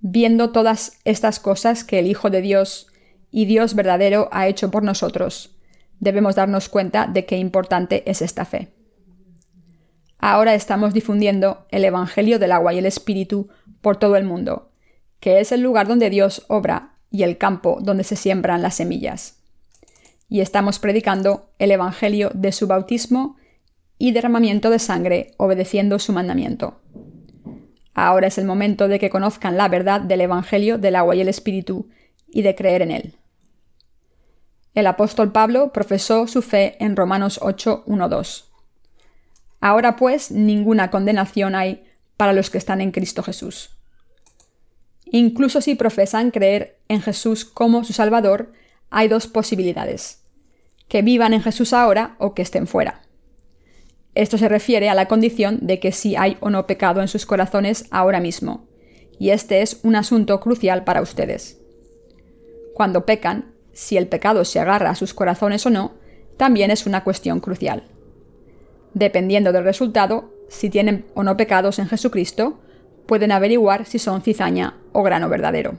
Viendo 0.00 0.50
todas 0.50 0.98
estas 1.04 1.40
cosas 1.40 1.84
que 1.84 1.98
el 1.98 2.06
Hijo 2.06 2.30
de 2.30 2.40
Dios 2.40 2.86
y 3.30 3.44
Dios 3.44 3.74
verdadero 3.74 4.28
ha 4.32 4.48
hecho 4.48 4.70
por 4.70 4.82
nosotros, 4.82 5.56
debemos 6.00 6.36
darnos 6.36 6.68
cuenta 6.68 7.06
de 7.06 7.26
qué 7.26 7.36
importante 7.36 8.08
es 8.10 8.22
esta 8.22 8.44
fe. 8.44 8.72
Ahora 10.18 10.54
estamos 10.54 10.94
difundiendo 10.94 11.66
el 11.70 11.84
Evangelio 11.84 12.38
del 12.38 12.52
agua 12.52 12.72
y 12.72 12.78
el 12.78 12.86
Espíritu 12.86 13.48
por 13.80 13.98
todo 13.98 14.16
el 14.16 14.24
mundo, 14.24 14.72
que 15.20 15.40
es 15.40 15.52
el 15.52 15.60
lugar 15.60 15.86
donde 15.86 16.10
Dios 16.10 16.44
obra 16.48 16.97
y 17.10 17.22
el 17.22 17.38
campo 17.38 17.78
donde 17.80 18.04
se 18.04 18.16
siembran 18.16 18.62
las 18.62 18.74
semillas. 18.74 19.38
Y 20.28 20.40
estamos 20.40 20.78
predicando 20.78 21.50
el 21.58 21.70
Evangelio 21.70 22.30
de 22.34 22.52
su 22.52 22.66
bautismo 22.66 23.36
y 23.98 24.12
derramamiento 24.12 24.70
de 24.70 24.78
sangre, 24.78 25.32
obedeciendo 25.38 25.98
su 25.98 26.12
mandamiento. 26.12 26.80
Ahora 27.94 28.28
es 28.28 28.38
el 28.38 28.44
momento 28.44 28.88
de 28.88 28.98
que 28.98 29.10
conozcan 29.10 29.56
la 29.56 29.68
verdad 29.68 30.00
del 30.00 30.20
Evangelio 30.20 30.78
del 30.78 30.96
agua 30.96 31.16
y 31.16 31.20
el 31.20 31.28
Espíritu 31.28 31.88
y 32.28 32.42
de 32.42 32.54
creer 32.54 32.82
en 32.82 32.90
él. 32.90 33.14
El 34.74 34.86
apóstol 34.86 35.32
Pablo 35.32 35.72
profesó 35.72 36.26
su 36.28 36.42
fe 36.42 36.76
en 36.78 36.94
Romanos 36.94 37.40
8, 37.42 37.84
2. 37.86 38.52
Ahora 39.60 39.96
pues 39.96 40.30
ninguna 40.30 40.90
condenación 40.90 41.56
hay 41.56 41.84
para 42.16 42.32
los 42.32 42.50
que 42.50 42.58
están 42.58 42.80
en 42.80 42.92
Cristo 42.92 43.22
Jesús 43.22 43.77
Incluso 45.10 45.60
si 45.60 45.74
profesan 45.74 46.30
creer 46.30 46.78
en 46.88 47.00
Jesús 47.00 47.44
como 47.44 47.84
su 47.84 47.92
Salvador, 47.92 48.52
hay 48.90 49.08
dos 49.08 49.26
posibilidades. 49.26 50.24
Que 50.88 51.02
vivan 51.02 51.34
en 51.34 51.42
Jesús 51.42 51.72
ahora 51.72 52.16
o 52.18 52.34
que 52.34 52.42
estén 52.42 52.66
fuera. 52.66 53.02
Esto 54.14 54.38
se 54.38 54.48
refiere 54.48 54.88
a 54.88 54.94
la 54.94 55.06
condición 55.06 55.58
de 55.62 55.78
que 55.80 55.92
si 55.92 56.16
hay 56.16 56.36
o 56.40 56.50
no 56.50 56.66
pecado 56.66 57.00
en 57.00 57.08
sus 57.08 57.26
corazones 57.26 57.86
ahora 57.90 58.20
mismo, 58.20 58.66
y 59.18 59.30
este 59.30 59.62
es 59.62 59.80
un 59.82 59.96
asunto 59.96 60.40
crucial 60.40 60.84
para 60.84 61.02
ustedes. 61.02 61.60
Cuando 62.74 63.04
pecan, 63.06 63.52
si 63.72 63.96
el 63.96 64.08
pecado 64.08 64.44
se 64.44 64.60
agarra 64.60 64.90
a 64.90 64.94
sus 64.94 65.14
corazones 65.14 65.64
o 65.66 65.70
no, 65.70 65.94
también 66.36 66.70
es 66.70 66.86
una 66.86 67.04
cuestión 67.04 67.40
crucial. 67.40 67.84
Dependiendo 68.94 69.52
del 69.52 69.64
resultado, 69.64 70.32
si 70.48 70.70
tienen 70.70 71.06
o 71.14 71.22
no 71.22 71.36
pecados 71.36 71.78
en 71.78 71.88
Jesucristo, 71.88 72.60
pueden 73.06 73.32
averiguar 73.32 73.86
si 73.86 73.98
son 73.98 74.22
cizaña 74.22 74.76
o 74.98 75.02
grano 75.04 75.28
verdadero. 75.28 75.78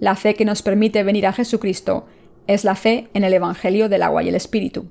La 0.00 0.16
fe 0.16 0.34
que 0.34 0.44
nos 0.44 0.62
permite 0.62 1.04
venir 1.04 1.28
a 1.28 1.32
Jesucristo 1.32 2.06
es 2.48 2.64
la 2.64 2.74
fe 2.74 3.08
en 3.14 3.22
el 3.22 3.32
Evangelio 3.32 3.88
del 3.88 4.02
agua 4.02 4.24
y 4.24 4.28
el 4.28 4.34
Espíritu. 4.34 4.90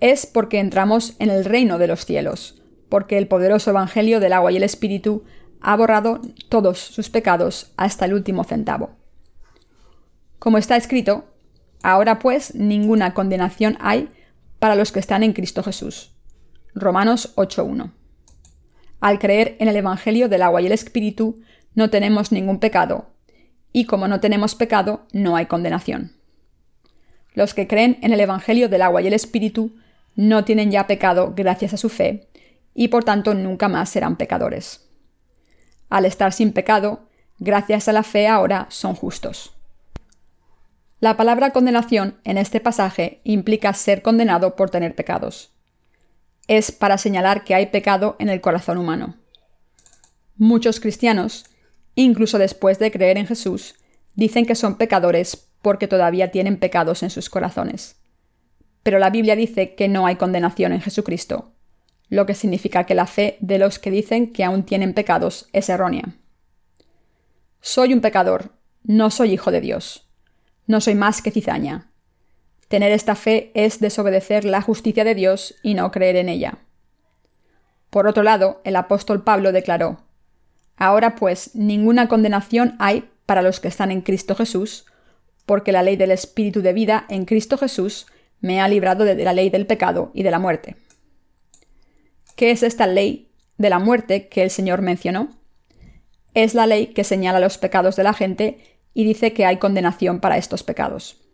es 0.00 0.26
porque 0.26 0.58
entramos 0.58 1.14
en 1.20 1.30
el 1.30 1.44
reino 1.44 1.78
de 1.78 1.86
los 1.86 2.04
cielos, 2.04 2.60
porque 2.88 3.18
el 3.18 3.28
poderoso 3.28 3.70
Evangelio 3.70 4.18
del 4.18 4.32
agua 4.32 4.50
y 4.50 4.56
el 4.56 4.64
Espíritu 4.64 5.22
ha 5.60 5.76
borrado 5.76 6.20
todos 6.48 6.78
sus 6.78 7.08
pecados 7.08 7.72
hasta 7.76 8.04
el 8.04 8.12
último 8.12 8.42
centavo. 8.42 8.90
Como 10.40 10.58
está 10.58 10.76
escrito, 10.76 11.24
ahora 11.82 12.18
pues 12.18 12.54
ninguna 12.54 13.14
condenación 13.14 13.78
hay 13.80 14.10
para 14.58 14.74
los 14.74 14.90
que 14.90 15.00
están 15.00 15.22
en 15.22 15.32
Cristo 15.32 15.62
Jesús. 15.62 16.12
Romanos 16.74 17.34
8.1. 17.36 17.92
Al 19.06 19.20
creer 19.20 19.54
en 19.60 19.68
el 19.68 19.76
Evangelio 19.76 20.28
del 20.28 20.42
agua 20.42 20.60
y 20.60 20.66
el 20.66 20.72
Espíritu, 20.72 21.40
no 21.76 21.90
tenemos 21.90 22.32
ningún 22.32 22.58
pecado, 22.58 23.06
y 23.72 23.84
como 23.84 24.08
no 24.08 24.18
tenemos 24.18 24.56
pecado, 24.56 25.06
no 25.12 25.36
hay 25.36 25.46
condenación. 25.46 26.16
Los 27.32 27.54
que 27.54 27.68
creen 27.68 27.98
en 28.02 28.12
el 28.12 28.18
Evangelio 28.18 28.68
del 28.68 28.82
agua 28.82 29.02
y 29.02 29.06
el 29.06 29.12
Espíritu 29.12 29.76
no 30.16 30.44
tienen 30.44 30.72
ya 30.72 30.88
pecado 30.88 31.34
gracias 31.36 31.72
a 31.72 31.76
su 31.76 31.88
fe, 31.88 32.26
y 32.74 32.88
por 32.88 33.04
tanto 33.04 33.32
nunca 33.32 33.68
más 33.68 33.90
serán 33.90 34.16
pecadores. 34.16 34.88
Al 35.88 36.04
estar 36.04 36.32
sin 36.32 36.52
pecado, 36.52 37.08
gracias 37.38 37.86
a 37.86 37.92
la 37.92 38.02
fe 38.02 38.26
ahora 38.26 38.66
son 38.70 38.96
justos. 38.96 39.54
La 40.98 41.16
palabra 41.16 41.50
condenación 41.50 42.18
en 42.24 42.38
este 42.38 42.58
pasaje 42.58 43.20
implica 43.22 43.72
ser 43.72 44.02
condenado 44.02 44.56
por 44.56 44.70
tener 44.70 44.96
pecados. 44.96 45.55
Es 46.48 46.72
para 46.72 46.98
señalar 46.98 47.44
que 47.44 47.54
hay 47.54 47.66
pecado 47.66 48.16
en 48.18 48.28
el 48.28 48.40
corazón 48.40 48.78
humano. 48.78 49.16
Muchos 50.36 50.80
cristianos, 50.80 51.46
incluso 51.94 52.38
después 52.38 52.78
de 52.78 52.90
creer 52.90 53.18
en 53.18 53.26
Jesús, 53.26 53.74
dicen 54.14 54.46
que 54.46 54.54
son 54.54 54.76
pecadores 54.76 55.48
porque 55.62 55.88
todavía 55.88 56.30
tienen 56.30 56.58
pecados 56.58 57.02
en 57.02 57.10
sus 57.10 57.30
corazones. 57.30 57.96
Pero 58.82 58.98
la 58.98 59.10
Biblia 59.10 59.34
dice 59.34 59.74
que 59.74 59.88
no 59.88 60.06
hay 60.06 60.16
condenación 60.16 60.72
en 60.72 60.80
Jesucristo, 60.80 61.52
lo 62.08 62.26
que 62.26 62.34
significa 62.34 62.84
que 62.84 62.94
la 62.94 63.06
fe 63.06 63.36
de 63.40 63.58
los 63.58 63.78
que 63.78 63.90
dicen 63.90 64.32
que 64.32 64.44
aún 64.44 64.64
tienen 64.64 64.94
pecados 64.94 65.48
es 65.52 65.68
errónea. 65.68 66.16
Soy 67.60 67.92
un 67.92 68.00
pecador, 68.00 68.52
no 68.84 69.10
soy 69.10 69.32
hijo 69.32 69.50
de 69.50 69.60
Dios. 69.60 70.08
No 70.68 70.80
soy 70.80 70.94
más 70.94 71.22
que 71.22 71.30
cizaña. 71.30 71.85
Tener 72.68 72.90
esta 72.92 73.14
fe 73.14 73.52
es 73.54 73.80
desobedecer 73.80 74.44
la 74.44 74.60
justicia 74.60 75.04
de 75.04 75.14
Dios 75.14 75.54
y 75.62 75.74
no 75.74 75.90
creer 75.92 76.16
en 76.16 76.28
ella. 76.28 76.58
Por 77.90 78.06
otro 78.06 78.22
lado, 78.22 78.60
el 78.64 78.76
apóstol 78.76 79.22
Pablo 79.22 79.52
declaró, 79.52 80.02
Ahora 80.76 81.14
pues 81.14 81.54
ninguna 81.54 82.08
condenación 82.08 82.76
hay 82.78 83.08
para 83.24 83.42
los 83.42 83.60
que 83.60 83.68
están 83.68 83.90
en 83.90 84.02
Cristo 84.02 84.34
Jesús, 84.34 84.86
porque 85.46 85.72
la 85.72 85.82
ley 85.82 85.96
del 85.96 86.10
Espíritu 86.10 86.60
de 86.60 86.72
vida 86.72 87.06
en 87.08 87.24
Cristo 87.24 87.56
Jesús 87.56 88.06
me 88.40 88.60
ha 88.60 88.68
librado 88.68 89.04
de 89.04 89.14
la 89.14 89.32
ley 89.32 89.48
del 89.48 89.66
pecado 89.66 90.10
y 90.12 90.22
de 90.22 90.30
la 90.30 90.38
muerte. 90.38 90.76
¿Qué 92.34 92.50
es 92.50 92.62
esta 92.62 92.86
ley 92.86 93.30
de 93.56 93.70
la 93.70 93.78
muerte 93.78 94.28
que 94.28 94.42
el 94.42 94.50
Señor 94.50 94.82
mencionó? 94.82 95.30
Es 96.34 96.54
la 96.54 96.66
ley 96.66 96.88
que 96.88 97.04
señala 97.04 97.40
los 97.40 97.56
pecados 97.56 97.96
de 97.96 98.02
la 98.02 98.12
gente 98.12 98.58
y 98.92 99.04
dice 99.04 99.32
que 99.32 99.46
hay 99.46 99.56
condenación 99.56 100.20
para 100.20 100.36
estos 100.36 100.62
pecados. 100.62 101.25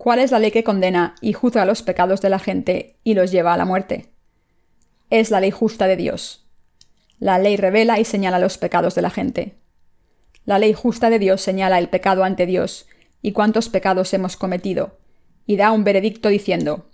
¿Cuál 0.00 0.20
es 0.20 0.30
la 0.30 0.38
ley 0.38 0.50
que 0.50 0.64
condena 0.64 1.14
y 1.20 1.34
juzga 1.34 1.66
los 1.66 1.82
pecados 1.82 2.22
de 2.22 2.30
la 2.30 2.38
gente 2.38 2.96
y 3.04 3.12
los 3.12 3.30
lleva 3.30 3.52
a 3.52 3.58
la 3.58 3.66
muerte? 3.66 4.06
Es 5.10 5.30
la 5.30 5.40
ley 5.40 5.50
justa 5.50 5.86
de 5.88 5.96
Dios. 5.96 6.46
La 7.18 7.38
ley 7.38 7.58
revela 7.58 8.00
y 8.00 8.06
señala 8.06 8.38
los 8.38 8.56
pecados 8.56 8.94
de 8.94 9.02
la 9.02 9.10
gente. 9.10 9.58
La 10.46 10.58
ley 10.58 10.72
justa 10.72 11.10
de 11.10 11.18
Dios 11.18 11.42
señala 11.42 11.78
el 11.78 11.90
pecado 11.90 12.24
ante 12.24 12.46
Dios 12.46 12.86
y 13.20 13.32
cuántos 13.32 13.68
pecados 13.68 14.14
hemos 14.14 14.38
cometido, 14.38 14.96
y 15.44 15.56
da 15.56 15.70
un 15.70 15.84
veredicto 15.84 16.30
diciendo, 16.30 16.88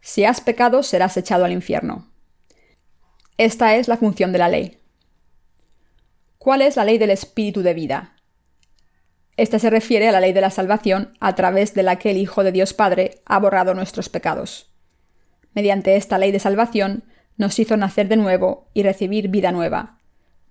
Si 0.00 0.24
has 0.24 0.40
pecado 0.40 0.82
serás 0.82 1.16
echado 1.16 1.44
al 1.44 1.52
infierno. 1.52 2.10
Esta 3.38 3.76
es 3.76 3.86
la 3.86 3.98
función 3.98 4.32
de 4.32 4.38
la 4.38 4.48
ley. 4.48 4.80
¿Cuál 6.38 6.62
es 6.62 6.74
la 6.74 6.84
ley 6.84 6.98
del 6.98 7.10
espíritu 7.10 7.62
de 7.62 7.74
vida? 7.74 8.16
Esta 9.36 9.58
se 9.58 9.70
refiere 9.70 10.08
a 10.08 10.12
la 10.12 10.20
ley 10.20 10.32
de 10.32 10.40
la 10.40 10.50
salvación 10.50 11.14
a 11.20 11.34
través 11.34 11.74
de 11.74 11.82
la 11.82 11.96
que 11.96 12.10
el 12.10 12.18
Hijo 12.18 12.44
de 12.44 12.52
Dios 12.52 12.74
Padre 12.74 13.22
ha 13.24 13.38
borrado 13.38 13.74
nuestros 13.74 14.08
pecados. 14.08 14.70
Mediante 15.54 15.96
esta 15.96 16.18
ley 16.18 16.32
de 16.32 16.38
salvación 16.38 17.04
nos 17.36 17.58
hizo 17.58 17.76
nacer 17.76 18.08
de 18.08 18.16
nuevo 18.16 18.68
y 18.74 18.82
recibir 18.82 19.28
vida 19.28 19.52
nueva. 19.52 19.98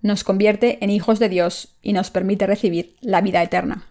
Nos 0.00 0.24
convierte 0.24 0.78
en 0.82 0.90
hijos 0.90 1.20
de 1.20 1.28
Dios 1.28 1.76
y 1.80 1.92
nos 1.92 2.10
permite 2.10 2.46
recibir 2.46 2.96
la 3.00 3.20
vida 3.20 3.42
eterna. 3.42 3.86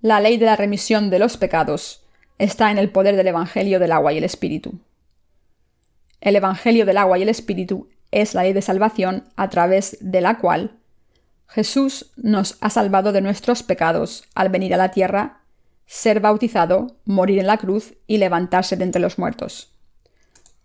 La 0.00 0.20
ley 0.20 0.36
de 0.36 0.46
la 0.46 0.56
remisión 0.56 1.10
de 1.10 1.18
los 1.20 1.36
pecados 1.36 2.04
está 2.38 2.70
en 2.70 2.78
el 2.78 2.90
poder 2.90 3.16
del 3.16 3.28
Evangelio 3.28 3.78
del 3.78 3.92
agua 3.92 4.12
y 4.12 4.18
el 4.18 4.24
Espíritu. 4.24 4.80
El 6.20 6.34
Evangelio 6.34 6.86
del 6.86 6.98
agua 6.98 7.18
y 7.18 7.22
el 7.22 7.28
Espíritu 7.28 7.88
es 8.10 8.34
la 8.34 8.42
ley 8.42 8.52
de 8.52 8.62
salvación 8.62 9.24
a 9.36 9.48
través 9.48 9.96
de 10.00 10.20
la 10.20 10.38
cual 10.38 10.77
Jesús 11.48 12.12
nos 12.16 12.58
ha 12.60 12.70
salvado 12.70 13.12
de 13.12 13.22
nuestros 13.22 13.62
pecados 13.62 14.24
al 14.34 14.50
venir 14.50 14.74
a 14.74 14.76
la 14.76 14.90
tierra, 14.90 15.40
ser 15.86 16.20
bautizado, 16.20 16.98
morir 17.06 17.38
en 17.38 17.46
la 17.46 17.56
cruz 17.56 17.94
y 18.06 18.18
levantarse 18.18 18.76
de 18.76 18.84
entre 18.84 19.00
los 19.00 19.18
muertos. 19.18 19.72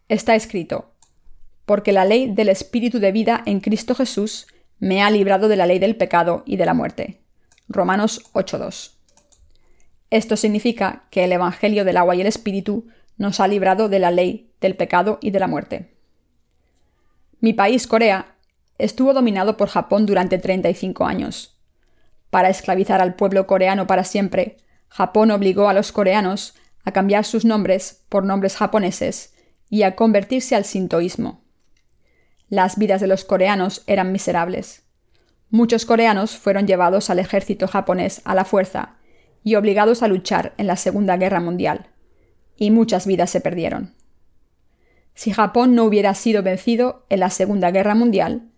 Está 0.10 0.36
escrito, 0.36 0.92
porque 1.66 1.94
la 1.94 2.04
ley 2.04 2.34
del 2.34 2.50
Espíritu 2.50 3.00
de 3.00 3.14
vida 3.14 3.42
en 3.46 3.62
Cristo 3.62 3.96
Jesús 3.96 4.48
me 4.80 5.02
ha 5.02 5.10
librado 5.10 5.48
de 5.48 5.56
la 5.56 5.66
ley 5.66 5.80
del 5.80 5.96
pecado 5.96 6.44
y 6.46 6.58
de 6.58 6.66
la 6.66 6.74
muerte. 6.74 7.22
Romanos 7.70 8.22
8.2. 8.34 8.92
Esto 10.10 10.36
significa 10.36 11.06
que 11.10 11.24
el 11.24 11.32
Evangelio 11.32 11.86
del 11.86 11.98
agua 11.98 12.16
y 12.16 12.22
el 12.22 12.28
Espíritu 12.28 12.88
nos 13.18 13.40
ha 13.40 13.48
librado 13.48 13.88
de 13.88 14.00
la 14.00 14.12
ley 14.12 14.52
del 14.60 14.76
pecado 14.76 15.18
y 15.22 15.32
de 15.32 15.40
la 15.40 15.48
muerte. 15.48 15.94
Mi 17.40 17.54
país, 17.54 17.88
Corea, 17.88 18.33
estuvo 18.84 19.14
dominado 19.14 19.56
por 19.56 19.70
Japón 19.70 20.06
durante 20.06 20.38
35 20.38 21.06
años. 21.06 21.58
Para 22.30 22.50
esclavizar 22.50 23.02
al 23.02 23.16
pueblo 23.16 23.48
coreano 23.48 23.88
para 23.88 24.04
siempre, 24.04 24.58
Japón 24.90 25.32
obligó 25.32 25.70
a 25.70 25.74
los 25.74 25.92
coreanos 25.92 26.56
a 26.84 26.92
cambiar 26.92 27.24
sus 27.24 27.46
nombres 27.46 28.04
por 28.10 28.26
nombres 28.26 28.58
japoneses 28.58 29.36
y 29.70 29.84
a 29.84 29.96
convertirse 29.96 30.56
al 30.56 30.66
sintoísmo. 30.66 31.42
Las 32.50 32.78
vidas 32.78 33.00
de 33.00 33.08
los 33.08 33.24
coreanos 33.24 33.84
eran 33.88 34.12
miserables. 34.12 34.84
Muchos 35.50 35.86
coreanos 35.86 36.38
fueron 36.38 36.68
llevados 36.68 37.10
al 37.10 37.20
ejército 37.20 37.68
japonés 37.70 38.22
a 38.26 38.36
la 38.36 38.44
fuerza 38.44 38.98
y 39.44 39.56
obligados 39.56 40.04
a 40.04 40.08
luchar 40.08 40.54
en 40.58 40.68
la 40.68 40.76
Segunda 40.76 41.16
Guerra 41.16 41.40
Mundial, 41.40 41.88
y 42.58 42.70
muchas 42.72 43.08
vidas 43.08 43.30
se 43.30 43.40
perdieron. 43.40 43.94
Si 45.14 45.32
Japón 45.32 45.74
no 45.74 45.86
hubiera 45.86 46.14
sido 46.16 46.44
vencido 46.44 47.06
en 47.10 47.22
la 47.22 47.30
Segunda 47.30 47.72
Guerra 47.72 47.96
Mundial, 47.96 48.50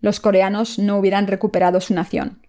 los 0.00 0.20
coreanos 0.20 0.78
no 0.78 0.98
hubieran 0.98 1.26
recuperado 1.26 1.80
su 1.80 1.94
nación. 1.94 2.46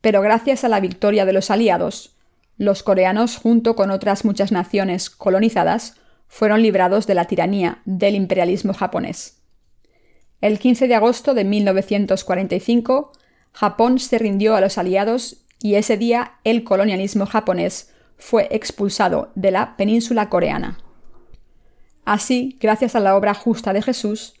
Pero 0.00 0.20
gracias 0.22 0.64
a 0.64 0.68
la 0.68 0.80
victoria 0.80 1.24
de 1.24 1.32
los 1.32 1.50
aliados, 1.50 2.16
los 2.58 2.82
coreanos, 2.82 3.36
junto 3.36 3.76
con 3.76 3.90
otras 3.90 4.24
muchas 4.24 4.52
naciones 4.52 5.10
colonizadas, 5.10 5.96
fueron 6.28 6.62
librados 6.62 7.06
de 7.06 7.14
la 7.14 7.26
tiranía 7.26 7.82
del 7.84 8.14
imperialismo 8.14 8.72
japonés. 8.72 9.42
El 10.40 10.58
15 10.58 10.88
de 10.88 10.94
agosto 10.94 11.34
de 11.34 11.44
1945, 11.44 13.12
Japón 13.52 13.98
se 13.98 14.18
rindió 14.18 14.54
a 14.54 14.60
los 14.60 14.78
aliados 14.78 15.44
y 15.60 15.74
ese 15.74 15.96
día 15.96 16.34
el 16.44 16.62
colonialismo 16.64 17.26
japonés 17.26 17.92
fue 18.18 18.48
expulsado 18.50 19.32
de 19.34 19.50
la 19.50 19.76
península 19.76 20.28
coreana. 20.28 20.78
Así, 22.04 22.56
gracias 22.60 22.94
a 22.94 23.00
la 23.00 23.16
obra 23.16 23.34
justa 23.34 23.72
de 23.72 23.82
Jesús, 23.82 24.34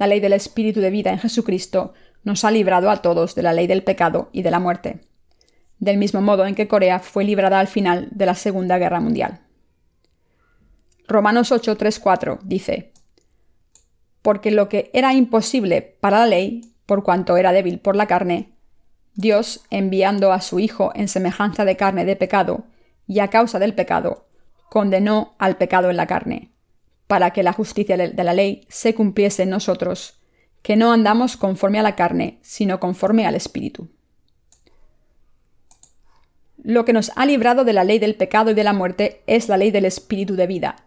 la 0.00 0.06
ley 0.06 0.18
del 0.18 0.32
Espíritu 0.32 0.80
de 0.80 0.88
vida 0.88 1.10
en 1.10 1.18
Jesucristo 1.18 1.92
nos 2.24 2.46
ha 2.46 2.50
librado 2.50 2.88
a 2.90 3.02
todos 3.02 3.34
de 3.34 3.42
la 3.42 3.52
ley 3.52 3.66
del 3.66 3.82
pecado 3.82 4.30
y 4.32 4.40
de 4.40 4.50
la 4.50 4.58
muerte, 4.58 5.02
del 5.78 5.98
mismo 5.98 6.22
modo 6.22 6.46
en 6.46 6.54
que 6.54 6.68
Corea 6.68 7.00
fue 7.00 7.22
librada 7.22 7.60
al 7.60 7.66
final 7.66 8.08
de 8.10 8.24
la 8.24 8.34
Segunda 8.34 8.78
Guerra 8.78 9.00
Mundial. 9.00 9.40
Romanos 11.06 11.52
8, 11.52 11.76
4 12.02 12.38
dice, 12.42 12.92
Porque 14.22 14.50
lo 14.50 14.70
que 14.70 14.90
era 14.94 15.12
imposible 15.12 15.82
para 16.00 16.20
la 16.20 16.26
ley, 16.26 16.72
por 16.86 17.02
cuanto 17.02 17.36
era 17.36 17.52
débil 17.52 17.78
por 17.78 17.94
la 17.94 18.06
carne, 18.06 18.54
Dios, 19.16 19.66
enviando 19.68 20.32
a 20.32 20.40
su 20.40 20.60
Hijo 20.60 20.92
en 20.94 21.08
semejanza 21.08 21.66
de 21.66 21.76
carne 21.76 22.06
de 22.06 22.16
pecado, 22.16 22.64
y 23.06 23.18
a 23.18 23.28
causa 23.28 23.58
del 23.58 23.74
pecado, 23.74 24.28
condenó 24.70 25.34
al 25.36 25.58
pecado 25.58 25.90
en 25.90 25.98
la 25.98 26.06
carne, 26.06 26.52
para 27.10 27.32
que 27.32 27.42
la 27.42 27.52
justicia 27.52 27.96
de 27.96 28.22
la 28.22 28.34
ley 28.34 28.64
se 28.68 28.94
cumpliese 28.94 29.42
en 29.42 29.50
nosotros, 29.50 30.20
que 30.62 30.76
no 30.76 30.92
andamos 30.92 31.36
conforme 31.36 31.80
a 31.80 31.82
la 31.82 31.96
carne, 31.96 32.38
sino 32.40 32.78
conforme 32.78 33.26
al 33.26 33.34
Espíritu. 33.34 33.88
Lo 36.62 36.84
que 36.84 36.92
nos 36.92 37.10
ha 37.16 37.26
librado 37.26 37.64
de 37.64 37.72
la 37.72 37.82
ley 37.82 37.98
del 37.98 38.14
pecado 38.14 38.52
y 38.52 38.54
de 38.54 38.62
la 38.62 38.72
muerte 38.72 39.24
es 39.26 39.48
la 39.48 39.56
ley 39.56 39.72
del 39.72 39.86
Espíritu 39.86 40.36
de 40.36 40.46
vida, 40.46 40.84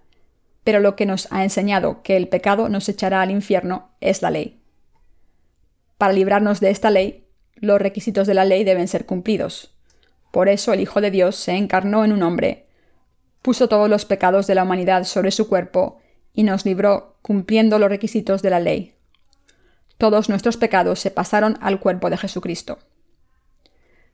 pero 0.63 0.79
lo 0.79 0.95
que 0.95 1.05
nos 1.05 1.27
ha 1.29 1.43
enseñado 1.43 2.03
que 2.03 2.15
el 2.15 2.29
pecado 2.29 2.69
nos 2.69 2.87
echará 2.87 3.21
al 3.21 3.29
infierno 3.29 3.89
es 3.99 4.21
la 4.21 4.31
ley. 4.31 4.61
Para 5.97 6.13
librarnos 6.13 6.61
de 6.61 6.69
esta 6.69 6.89
ley, 6.89 7.27
los 7.55 7.81
requisitos 7.81 8.27
de 8.27 8.33
la 8.33 8.45
ley 8.45 8.63
deben 8.63 8.87
ser 8.87 9.05
cumplidos. 9.05 9.75
Por 10.31 10.47
eso 10.47 10.71
el 10.71 10.79
Hijo 10.79 11.01
de 11.01 11.11
Dios 11.11 11.35
se 11.35 11.51
encarnó 11.51 12.05
en 12.05 12.13
un 12.13 12.23
hombre, 12.23 12.63
puso 13.41 13.67
todos 13.67 13.89
los 13.89 14.05
pecados 14.05 14.47
de 14.47 14.55
la 14.55 14.63
humanidad 14.63 15.03
sobre 15.03 15.31
su 15.31 15.49
cuerpo 15.49 15.99
y 16.33 16.43
nos 16.43 16.65
libró 16.65 17.17
cumpliendo 17.21 17.79
los 17.79 17.89
requisitos 17.89 18.41
de 18.41 18.49
la 18.49 18.59
ley. 18.59 18.95
Todos 19.97 20.29
nuestros 20.29 20.57
pecados 20.57 20.99
se 20.99 21.11
pasaron 21.11 21.57
al 21.61 21.79
cuerpo 21.79 22.09
de 22.09 22.17
Jesucristo. 22.17 22.79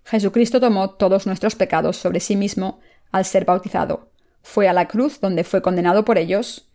Jesucristo 0.04 0.60
tomó 0.60 0.92
todos 0.92 1.26
nuestros 1.26 1.56
pecados 1.56 1.98
sobre 1.98 2.20
sí 2.20 2.36
mismo 2.36 2.80
al 3.12 3.26
ser 3.26 3.46
bautizado. 3.46 4.12
Fue 4.42 4.68
a 4.68 4.74
la 4.74 4.88
cruz 4.88 5.20
donde 5.20 5.44
fue 5.44 5.62
condenado 5.62 6.06
por 6.06 6.18
ellos. 6.18 6.70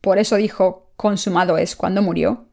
Por 0.00 0.18
eso 0.18 0.36
dijo, 0.36 0.90
consumado 0.96 1.58
es 1.58 1.76
cuando 1.76 2.02
murió. 2.02 2.46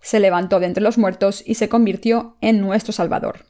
Se 0.00 0.20
levantó 0.20 0.60
de 0.60 0.66
entre 0.66 0.82
los 0.82 0.98
muertos 0.98 1.42
y 1.46 1.54
se 1.56 1.68
convirtió 1.68 2.36
en 2.40 2.60
nuestro 2.60 2.92
Salvador. 2.92 3.46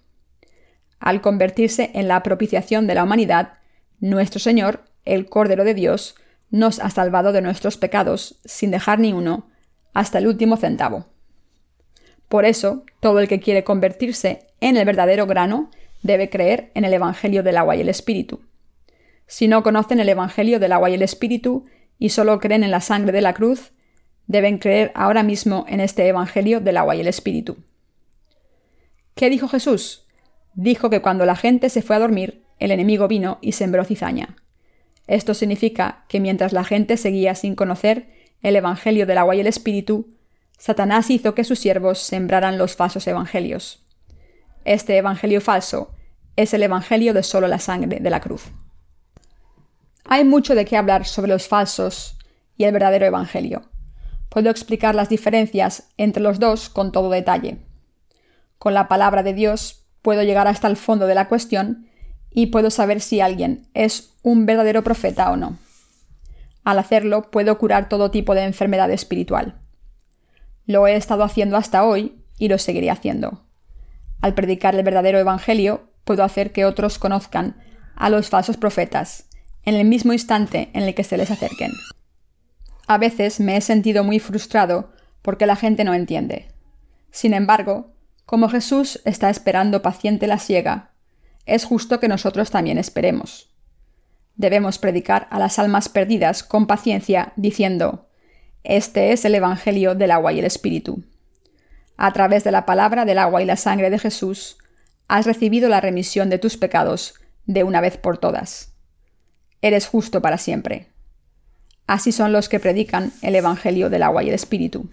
Al 0.98 1.20
convertirse 1.20 1.90
en 1.94 2.08
la 2.08 2.22
propiciación 2.22 2.86
de 2.86 2.94
la 2.94 3.04
humanidad, 3.04 3.54
nuestro 4.00 4.40
Señor, 4.40 4.84
el 5.04 5.26
Cordero 5.28 5.64
de 5.64 5.74
Dios, 5.74 6.14
nos 6.50 6.80
ha 6.80 6.90
salvado 6.90 7.32
de 7.32 7.42
nuestros 7.42 7.76
pecados 7.76 8.40
sin 8.44 8.70
dejar 8.70 8.98
ni 8.98 9.12
uno, 9.12 9.48
hasta 9.92 10.18
el 10.18 10.26
último 10.26 10.56
centavo. 10.56 11.06
Por 12.28 12.44
eso, 12.44 12.84
todo 13.00 13.18
el 13.20 13.28
que 13.28 13.40
quiere 13.40 13.64
convertirse 13.64 14.46
en 14.60 14.76
el 14.76 14.84
verdadero 14.84 15.26
grano 15.26 15.70
debe 16.02 16.30
creer 16.30 16.70
en 16.74 16.84
el 16.84 16.94
Evangelio 16.94 17.42
del 17.42 17.56
agua 17.56 17.76
y 17.76 17.80
el 17.80 17.88
Espíritu. 17.88 18.40
Si 19.26 19.48
no 19.48 19.62
conocen 19.62 20.00
el 20.00 20.08
Evangelio 20.08 20.58
del 20.60 20.72
agua 20.72 20.90
y 20.90 20.94
el 20.94 21.02
Espíritu 21.02 21.66
y 21.98 22.10
solo 22.10 22.38
creen 22.40 22.64
en 22.64 22.70
la 22.70 22.80
sangre 22.80 23.12
de 23.12 23.20
la 23.20 23.34
cruz, 23.34 23.72
deben 24.26 24.58
creer 24.58 24.92
ahora 24.94 25.22
mismo 25.22 25.64
en 25.68 25.80
este 25.80 26.06
Evangelio 26.06 26.60
del 26.60 26.76
agua 26.76 26.96
y 26.96 27.00
el 27.00 27.08
Espíritu. 27.08 27.58
¿Qué 29.14 29.28
dijo 29.28 29.48
Jesús? 29.48 30.06
Dijo 30.54 30.88
que 30.88 31.02
cuando 31.02 31.26
la 31.26 31.36
gente 31.36 31.68
se 31.68 31.82
fue 31.82 31.96
a 31.96 32.00
dormir, 32.00 32.44
el 32.58 32.70
enemigo 32.70 33.08
vino 33.08 33.38
y 33.40 33.52
sembró 33.52 33.84
cizaña. 33.84 34.36
Esto 35.10 35.34
significa 35.34 36.04
que 36.06 36.20
mientras 36.20 36.52
la 36.52 36.62
gente 36.62 36.96
seguía 36.96 37.34
sin 37.34 37.56
conocer 37.56 38.06
el 38.42 38.54
Evangelio 38.54 39.06
del 39.06 39.18
agua 39.18 39.34
y 39.34 39.40
el 39.40 39.48
Espíritu, 39.48 40.06
Satanás 40.56 41.10
hizo 41.10 41.34
que 41.34 41.42
sus 41.42 41.58
siervos 41.58 41.98
sembraran 41.98 42.58
los 42.58 42.76
falsos 42.76 43.08
evangelios. 43.08 43.84
Este 44.64 44.96
Evangelio 44.96 45.40
falso 45.40 45.90
es 46.36 46.54
el 46.54 46.62
Evangelio 46.62 47.12
de 47.12 47.24
solo 47.24 47.48
la 47.48 47.58
sangre 47.58 47.98
de 47.98 48.08
la 48.08 48.20
cruz. 48.20 48.52
Hay 50.04 50.22
mucho 50.22 50.54
de 50.54 50.64
qué 50.64 50.76
hablar 50.76 51.04
sobre 51.04 51.32
los 51.32 51.48
falsos 51.48 52.16
y 52.56 52.62
el 52.62 52.72
verdadero 52.72 53.04
Evangelio. 53.04 53.62
Puedo 54.28 54.48
explicar 54.48 54.94
las 54.94 55.08
diferencias 55.08 55.88
entre 55.96 56.22
los 56.22 56.38
dos 56.38 56.68
con 56.68 56.92
todo 56.92 57.10
detalle. 57.10 57.58
Con 58.58 58.74
la 58.74 58.86
palabra 58.86 59.24
de 59.24 59.34
Dios 59.34 59.86
puedo 60.02 60.22
llegar 60.22 60.46
hasta 60.46 60.68
el 60.68 60.76
fondo 60.76 61.08
de 61.08 61.16
la 61.16 61.26
cuestión 61.26 61.89
y 62.32 62.46
puedo 62.46 62.70
saber 62.70 63.00
si 63.00 63.20
alguien 63.20 63.66
es 63.74 64.14
un 64.22 64.46
verdadero 64.46 64.82
profeta 64.82 65.30
o 65.30 65.36
no. 65.36 65.58
Al 66.64 66.78
hacerlo 66.78 67.30
puedo 67.30 67.58
curar 67.58 67.88
todo 67.88 68.10
tipo 68.10 68.34
de 68.34 68.44
enfermedad 68.44 68.90
espiritual. 68.90 69.60
Lo 70.66 70.86
he 70.86 70.94
estado 70.94 71.24
haciendo 71.24 71.56
hasta 71.56 71.84
hoy 71.84 72.22
y 72.38 72.48
lo 72.48 72.58
seguiré 72.58 72.90
haciendo. 72.90 73.44
Al 74.20 74.34
predicar 74.34 74.74
el 74.74 74.82
verdadero 74.82 75.18
Evangelio, 75.18 75.90
puedo 76.04 76.22
hacer 76.22 76.52
que 76.52 76.64
otros 76.64 76.98
conozcan 76.98 77.56
a 77.96 78.10
los 78.10 78.28
falsos 78.28 78.56
profetas 78.56 79.28
en 79.64 79.74
el 79.74 79.86
mismo 79.86 80.12
instante 80.12 80.70
en 80.72 80.82
el 80.84 80.94
que 80.94 81.04
se 81.04 81.16
les 81.16 81.30
acerquen. 81.30 81.72
A 82.86 82.98
veces 82.98 83.40
me 83.40 83.56
he 83.56 83.60
sentido 83.60 84.04
muy 84.04 84.18
frustrado 84.18 84.92
porque 85.22 85.46
la 85.46 85.56
gente 85.56 85.84
no 85.84 85.94
entiende. 85.94 86.48
Sin 87.10 87.34
embargo, 87.34 87.92
como 88.26 88.48
Jesús 88.48 89.00
está 89.04 89.30
esperando 89.30 89.82
paciente 89.82 90.26
la 90.26 90.38
siega, 90.38 90.89
es 91.50 91.64
justo 91.64 92.00
que 92.00 92.08
nosotros 92.08 92.50
también 92.50 92.78
esperemos. 92.78 93.50
Debemos 94.36 94.78
predicar 94.78 95.28
a 95.30 95.38
las 95.38 95.58
almas 95.58 95.88
perdidas 95.88 96.42
con 96.42 96.66
paciencia, 96.66 97.32
diciendo, 97.36 98.08
Este 98.64 99.12
es 99.12 99.24
el 99.24 99.34
Evangelio 99.34 99.94
del 99.94 100.10
agua 100.10 100.32
y 100.32 100.38
el 100.38 100.44
Espíritu 100.44 101.04
a 102.00 102.14
través 102.14 102.44
de 102.44 102.50
la 102.50 102.64
palabra 102.64 103.04
del 103.04 103.18
agua 103.18 103.42
y 103.42 103.44
la 103.44 103.56
sangre 103.56 103.90
de 103.90 103.98
Jesús, 103.98 104.56
has 105.06 105.26
recibido 105.26 105.68
la 105.68 105.82
remisión 105.82 106.30
de 106.30 106.38
tus 106.38 106.56
pecados 106.56 107.14
de 107.44 107.62
una 107.62 107.82
vez 107.82 107.98
por 107.98 108.16
todas. 108.16 108.72
Eres 109.60 109.86
justo 109.86 110.22
para 110.22 110.38
siempre. 110.38 110.86
Así 111.86 112.10
son 112.10 112.32
los 112.32 112.48
que 112.48 112.58
predican 112.58 113.12
el 113.20 113.36
Evangelio 113.36 113.90
del 113.90 114.02
agua 114.02 114.22
y 114.22 114.28
el 114.28 114.34
Espíritu. 114.34 114.88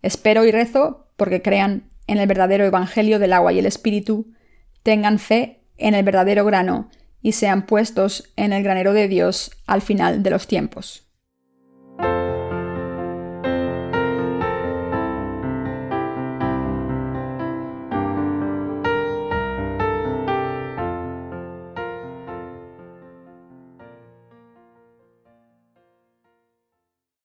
Espero 0.00 0.44
y 0.44 0.52
rezo 0.52 1.08
porque 1.16 1.42
crean 1.42 1.90
en 2.06 2.18
el 2.18 2.28
verdadero 2.28 2.64
Evangelio 2.64 3.18
del 3.18 3.32
agua 3.32 3.52
y 3.52 3.58
el 3.58 3.66
Espíritu, 3.66 4.32
tengan 4.84 5.18
fe 5.18 5.61
en 5.82 5.94
el 5.94 6.04
verdadero 6.04 6.44
grano 6.44 6.90
y 7.20 7.32
sean 7.32 7.66
puestos 7.66 8.32
en 8.36 8.52
el 8.52 8.62
granero 8.62 8.92
de 8.92 9.08
Dios 9.08 9.50
al 9.66 9.82
final 9.82 10.22
de 10.22 10.30
los 10.30 10.46
tiempos. 10.46 11.01